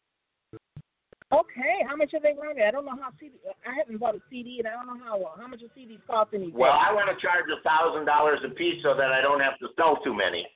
Okay, 1.33 1.75
how 1.89 1.95
much 1.95 2.13
are 2.13 2.21
they 2.21 2.33
running? 2.39 2.63
I 2.63 2.71
don't 2.71 2.85
know 2.85 2.95
how 2.95 3.09
CD. 3.19 3.35
I 3.67 3.73
haven't 3.75 3.99
bought 3.99 4.15
a 4.15 4.21
CD, 4.29 4.59
and 4.59 4.67
I 4.67 4.71
don't 4.71 4.87
know 4.87 5.03
how 5.03 5.33
how 5.35 5.47
much 5.47 5.61
a 5.61 5.69
CD 5.75 5.99
cost 6.07 6.33
anymore. 6.33 6.71
Well. 6.71 6.71
I 6.79 6.93
want 6.93 7.09
to 7.09 7.19
charge 7.19 7.45
a 7.51 7.61
thousand 7.67 8.05
dollars 8.05 8.39
a 8.45 8.49
piece 8.49 8.81
so 8.81 8.95
that 8.95 9.11
I 9.11 9.21
don't 9.21 9.41
have 9.41 9.59
to 9.59 9.67
sell 9.75 9.97
too 10.03 10.15
many. 10.15 10.47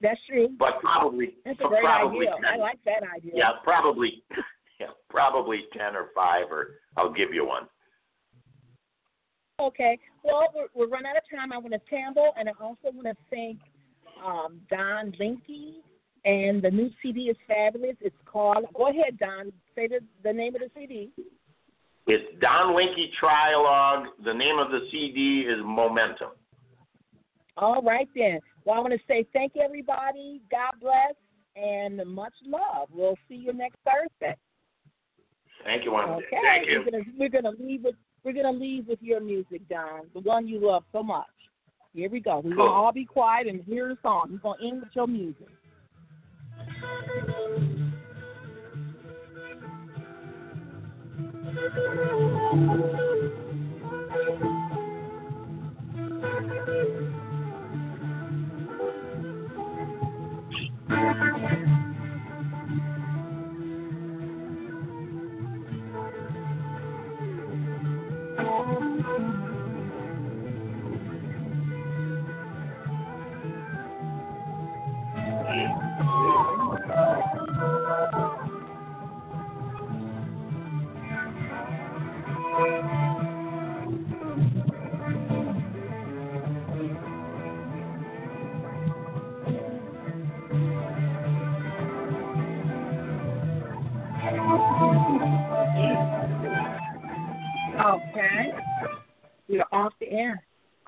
That's 0.00 0.20
true. 0.28 0.48
But 0.58 0.80
probably, 0.80 1.34
That's 1.44 1.58
a 1.60 1.68
great 1.68 1.82
probably 1.82 2.28
idea. 2.28 2.40
10. 2.42 2.44
I 2.44 2.56
like 2.56 2.78
that 2.84 3.02
idea. 3.16 3.32
Yeah, 3.34 3.50
probably. 3.62 4.22
Yeah, 4.78 4.88
probably 5.08 5.64
ten 5.72 5.96
or 5.96 6.08
five, 6.14 6.50
or 6.50 6.80
I'll 6.98 7.10
give 7.10 7.32
you 7.32 7.46
one. 7.46 7.62
Okay. 9.58 9.98
Well, 10.22 10.52
we're, 10.54 10.68
we're 10.74 10.90
running 10.90 11.06
out 11.06 11.16
of 11.16 11.22
time. 11.32 11.50
I 11.50 11.56
want 11.56 11.72
to 11.72 11.80
Tambo, 11.88 12.32
and 12.36 12.46
I 12.46 12.52
also 12.60 12.92
want 12.92 13.06
to 13.06 13.16
thank 13.30 13.58
um, 14.24 14.60
Don 14.70 15.12
Linke. 15.18 15.82
And 16.24 16.60
the 16.60 16.70
new 16.70 16.90
CD 17.00 17.28
is 17.30 17.36
fabulous. 17.46 17.94
It's 18.00 18.16
called. 18.24 18.64
Go 18.74 18.88
ahead, 18.88 19.16
Don. 19.18 19.52
Say 19.76 19.86
the 19.86 20.00
the 20.24 20.32
name 20.32 20.56
of 20.56 20.60
the 20.60 20.70
CD. 20.74 21.12
It's 22.08 22.24
Don 22.40 22.74
Linke 22.74 23.12
Trialogue. 23.22 24.06
The 24.24 24.34
name 24.34 24.58
of 24.58 24.70
the 24.70 24.88
CD 24.90 25.44
is 25.48 25.58
Momentum. 25.64 26.30
All 27.56 27.80
right 27.82 28.08
then. 28.14 28.40
Well, 28.64 28.76
I 28.76 28.80
want 28.80 28.92
to 28.92 28.98
say 29.06 29.24
thank 29.32 29.52
you, 29.54 29.62
everybody. 29.62 30.40
God 30.50 30.72
bless 30.80 31.14
and 31.56 32.04
much 32.06 32.34
love. 32.44 32.88
We'll 32.92 33.16
see 33.28 33.36
you 33.36 33.52
next 33.52 33.78
Thursday. 33.84 34.36
Thank 35.64 35.84
you, 35.84 35.92
one. 35.92 36.08
Okay. 36.10 36.38
Thank 36.42 36.68
you. 36.68 36.84
We're 36.84 36.90
gonna 36.90 37.04
we're 37.18 37.28
gonna 37.28 37.56
leave 37.58 37.84
with 37.84 37.94
we're 38.24 38.34
gonna 38.34 38.56
leave 38.56 38.86
with 38.86 39.00
your 39.00 39.20
music, 39.20 39.68
Don, 39.68 40.02
the 40.14 40.20
one 40.20 40.46
you 40.46 40.64
love 40.64 40.84
so 40.92 41.02
much. 41.02 41.26
Here 41.96 42.10
we 42.10 42.20
go. 42.20 42.40
We're 42.44 42.50
Cool. 42.54 42.66
gonna 42.66 42.70
all 42.70 42.92
be 42.92 43.06
quiet 43.06 43.46
and 43.46 43.64
hear 43.64 43.88
the 43.88 43.96
song. 44.02 44.28
We're 44.30 44.36
gonna 44.54 44.68
end 44.68 44.82
with 44.82 44.94
your 44.94 45.06
music. 45.06 45.48
Okay. 52.52 53.12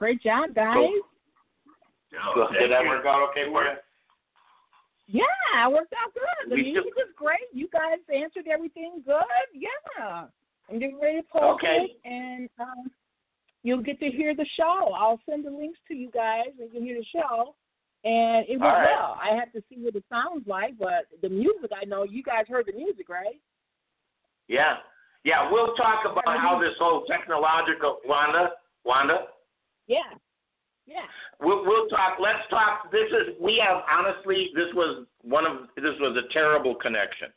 Great 0.08 0.22
job, 0.22 0.54
guys. 0.54 0.72
Cool. 0.72 2.48
Did 2.48 2.60
thank 2.60 2.70
that 2.70 2.82
work 2.88 3.04
out 3.04 3.28
okay 3.28 3.44
for 3.52 3.62
you? 3.62 3.76
Yeah, 5.06 5.68
it 5.68 5.70
worked 5.70 5.92
out 5.92 6.14
good. 6.14 6.48
The 6.48 6.54
We 6.54 6.72
music 6.72 6.96
was 6.96 7.12
great. 7.14 7.44
You 7.52 7.68
guys 7.70 7.98
answered 8.08 8.48
everything 8.50 9.02
good. 9.04 9.20
Yeah. 9.52 10.24
I'm 10.70 10.78
getting 10.78 10.98
ready 10.98 11.20
to 11.20 11.26
post 11.30 11.62
Okay. 11.62 11.92
it, 11.92 12.00
and 12.08 12.48
um, 12.58 12.90
you'll 13.64 13.82
get 13.82 14.00
to 14.00 14.06
hear 14.06 14.34
the 14.34 14.46
show. 14.56 14.94
I'll 14.96 15.20
send 15.28 15.44
the 15.44 15.50
links 15.50 15.78
to 15.88 15.94
you 15.94 16.10
guys, 16.10 16.56
and 16.58 16.72
you 16.72 16.72
can 16.72 16.82
hear 16.84 16.96
the 16.96 17.04
show. 17.12 17.54
And 18.04 18.48
it 18.48 18.58
was 18.58 18.62
All 18.62 18.80
right. 18.80 18.88
well. 18.88 19.20
I 19.20 19.36
have 19.36 19.52
to 19.52 19.62
see 19.68 19.76
what 19.76 19.94
it 19.94 20.04
sounds 20.08 20.46
like, 20.46 20.78
but 20.78 21.04
the 21.20 21.28
music, 21.28 21.70
I 21.78 21.84
know 21.84 22.04
you 22.04 22.22
guys 22.22 22.46
heard 22.48 22.64
the 22.64 22.72
music, 22.72 23.10
right? 23.10 23.38
Yeah. 24.48 24.76
Yeah, 25.24 25.52
we'll 25.52 25.74
talk 25.74 26.06
about 26.10 26.38
how 26.38 26.58
this 26.58 26.72
whole 26.78 27.04
technological 27.04 27.98
Wanda, 28.06 28.52
Wanda, 28.86 29.26
Yeah. 29.88 30.14
Yeah. 30.86 31.04
We'll, 31.40 31.64
we'll 31.64 31.88
talk. 31.88 32.18
Let's 32.20 32.48
talk. 32.50 32.92
This 32.92 33.08
is 33.10 33.34
we 33.40 33.62
have 33.66 33.82
honestly. 33.90 34.50
This 34.54 34.72
was 34.74 35.06
one 35.22 35.46
of 35.46 35.68
this 35.76 35.94
was 36.00 36.16
a 36.16 36.32
terrible 36.32 36.74
connection. 36.74 37.28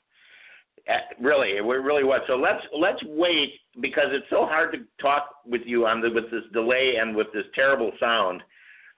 Uh, 0.89 0.93
really, 1.19 1.57
it 1.57 1.63
really 1.63 2.03
was. 2.03 2.21
So 2.27 2.35
let's 2.35 2.63
let's 2.77 3.01
wait 3.05 3.53
because 3.81 4.07
it's 4.09 4.25
so 4.29 4.45
hard 4.45 4.71
to 4.73 4.79
talk 5.01 5.35
with 5.45 5.61
you 5.65 5.85
on 5.85 6.01
the 6.01 6.09
with 6.09 6.31
this 6.31 6.43
delay 6.53 6.95
and 6.99 7.15
with 7.15 7.27
this 7.33 7.45
terrible 7.53 7.91
sound. 7.99 8.41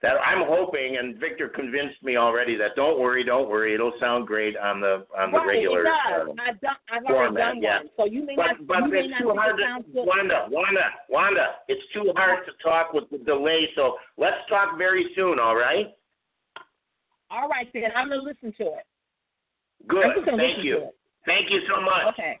That 0.04 0.20
I'm 0.20 0.46
hoping, 0.46 0.98
and 0.98 1.18
Victor 1.18 1.48
convinced 1.48 2.02
me 2.02 2.18
already 2.18 2.58
that 2.58 2.76
don't 2.76 3.00
worry, 3.00 3.24
don't 3.24 3.48
worry, 3.48 3.72
it'll 3.72 3.94
sound 3.98 4.26
great 4.26 4.54
on 4.54 4.78
the 4.78 5.06
on 5.18 5.32
the 5.32 5.38
right, 5.38 5.46
regular. 5.46 5.80
it 5.80 5.84
does. 5.84 6.28
uh, 6.28 6.42
I've 6.46 6.60
done. 6.60 6.76
I've 6.92 7.04
already 7.04 7.28
format, 7.28 7.54
done 7.54 7.62
yeah. 7.62 7.78
one, 7.78 7.88
so 7.96 8.04
you 8.04 8.26
may 8.26 8.36
but 8.36 8.46
not. 8.48 8.66
but 8.66 8.76
you 8.84 8.90
may 8.90 8.98
it's 8.98 9.10
not 9.12 9.20
too 9.22 9.30
hard 9.30 9.56
to 9.56 9.92
good. 9.94 10.06
Wanda, 10.06 10.46
Wanda, 10.50 10.90
Wanda. 11.08 11.46
It's 11.68 11.80
too 11.94 12.12
hard 12.16 12.44
to 12.44 12.52
talk 12.62 12.92
with 12.92 13.08
the 13.08 13.16
delay. 13.16 13.70
So 13.76 13.96
let's 14.18 14.36
talk 14.50 14.76
very 14.76 15.06
soon. 15.16 15.38
All 15.38 15.56
right. 15.56 15.94
All 17.30 17.48
right, 17.48 17.66
then 17.72 17.84
I'm 17.96 18.10
gonna 18.10 18.20
listen 18.20 18.52
to 18.58 18.64
it. 18.64 18.84
Good. 19.88 20.04
I'm 20.04 20.12
just 20.16 20.26
gonna 20.26 20.36
Thank 20.36 20.62
you. 20.62 20.90
Thank 21.24 21.50
you 21.50 21.62
so 21.66 21.80
much. 21.80 22.12
Okay. 22.12 22.40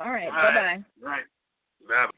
All 0.00 0.10
right. 0.12 0.28
All 0.28 0.32
Bye 0.32 0.54
bye. 0.54 0.62
right. 0.62 0.84
Right. 1.02 1.24
Bye. 1.86 2.10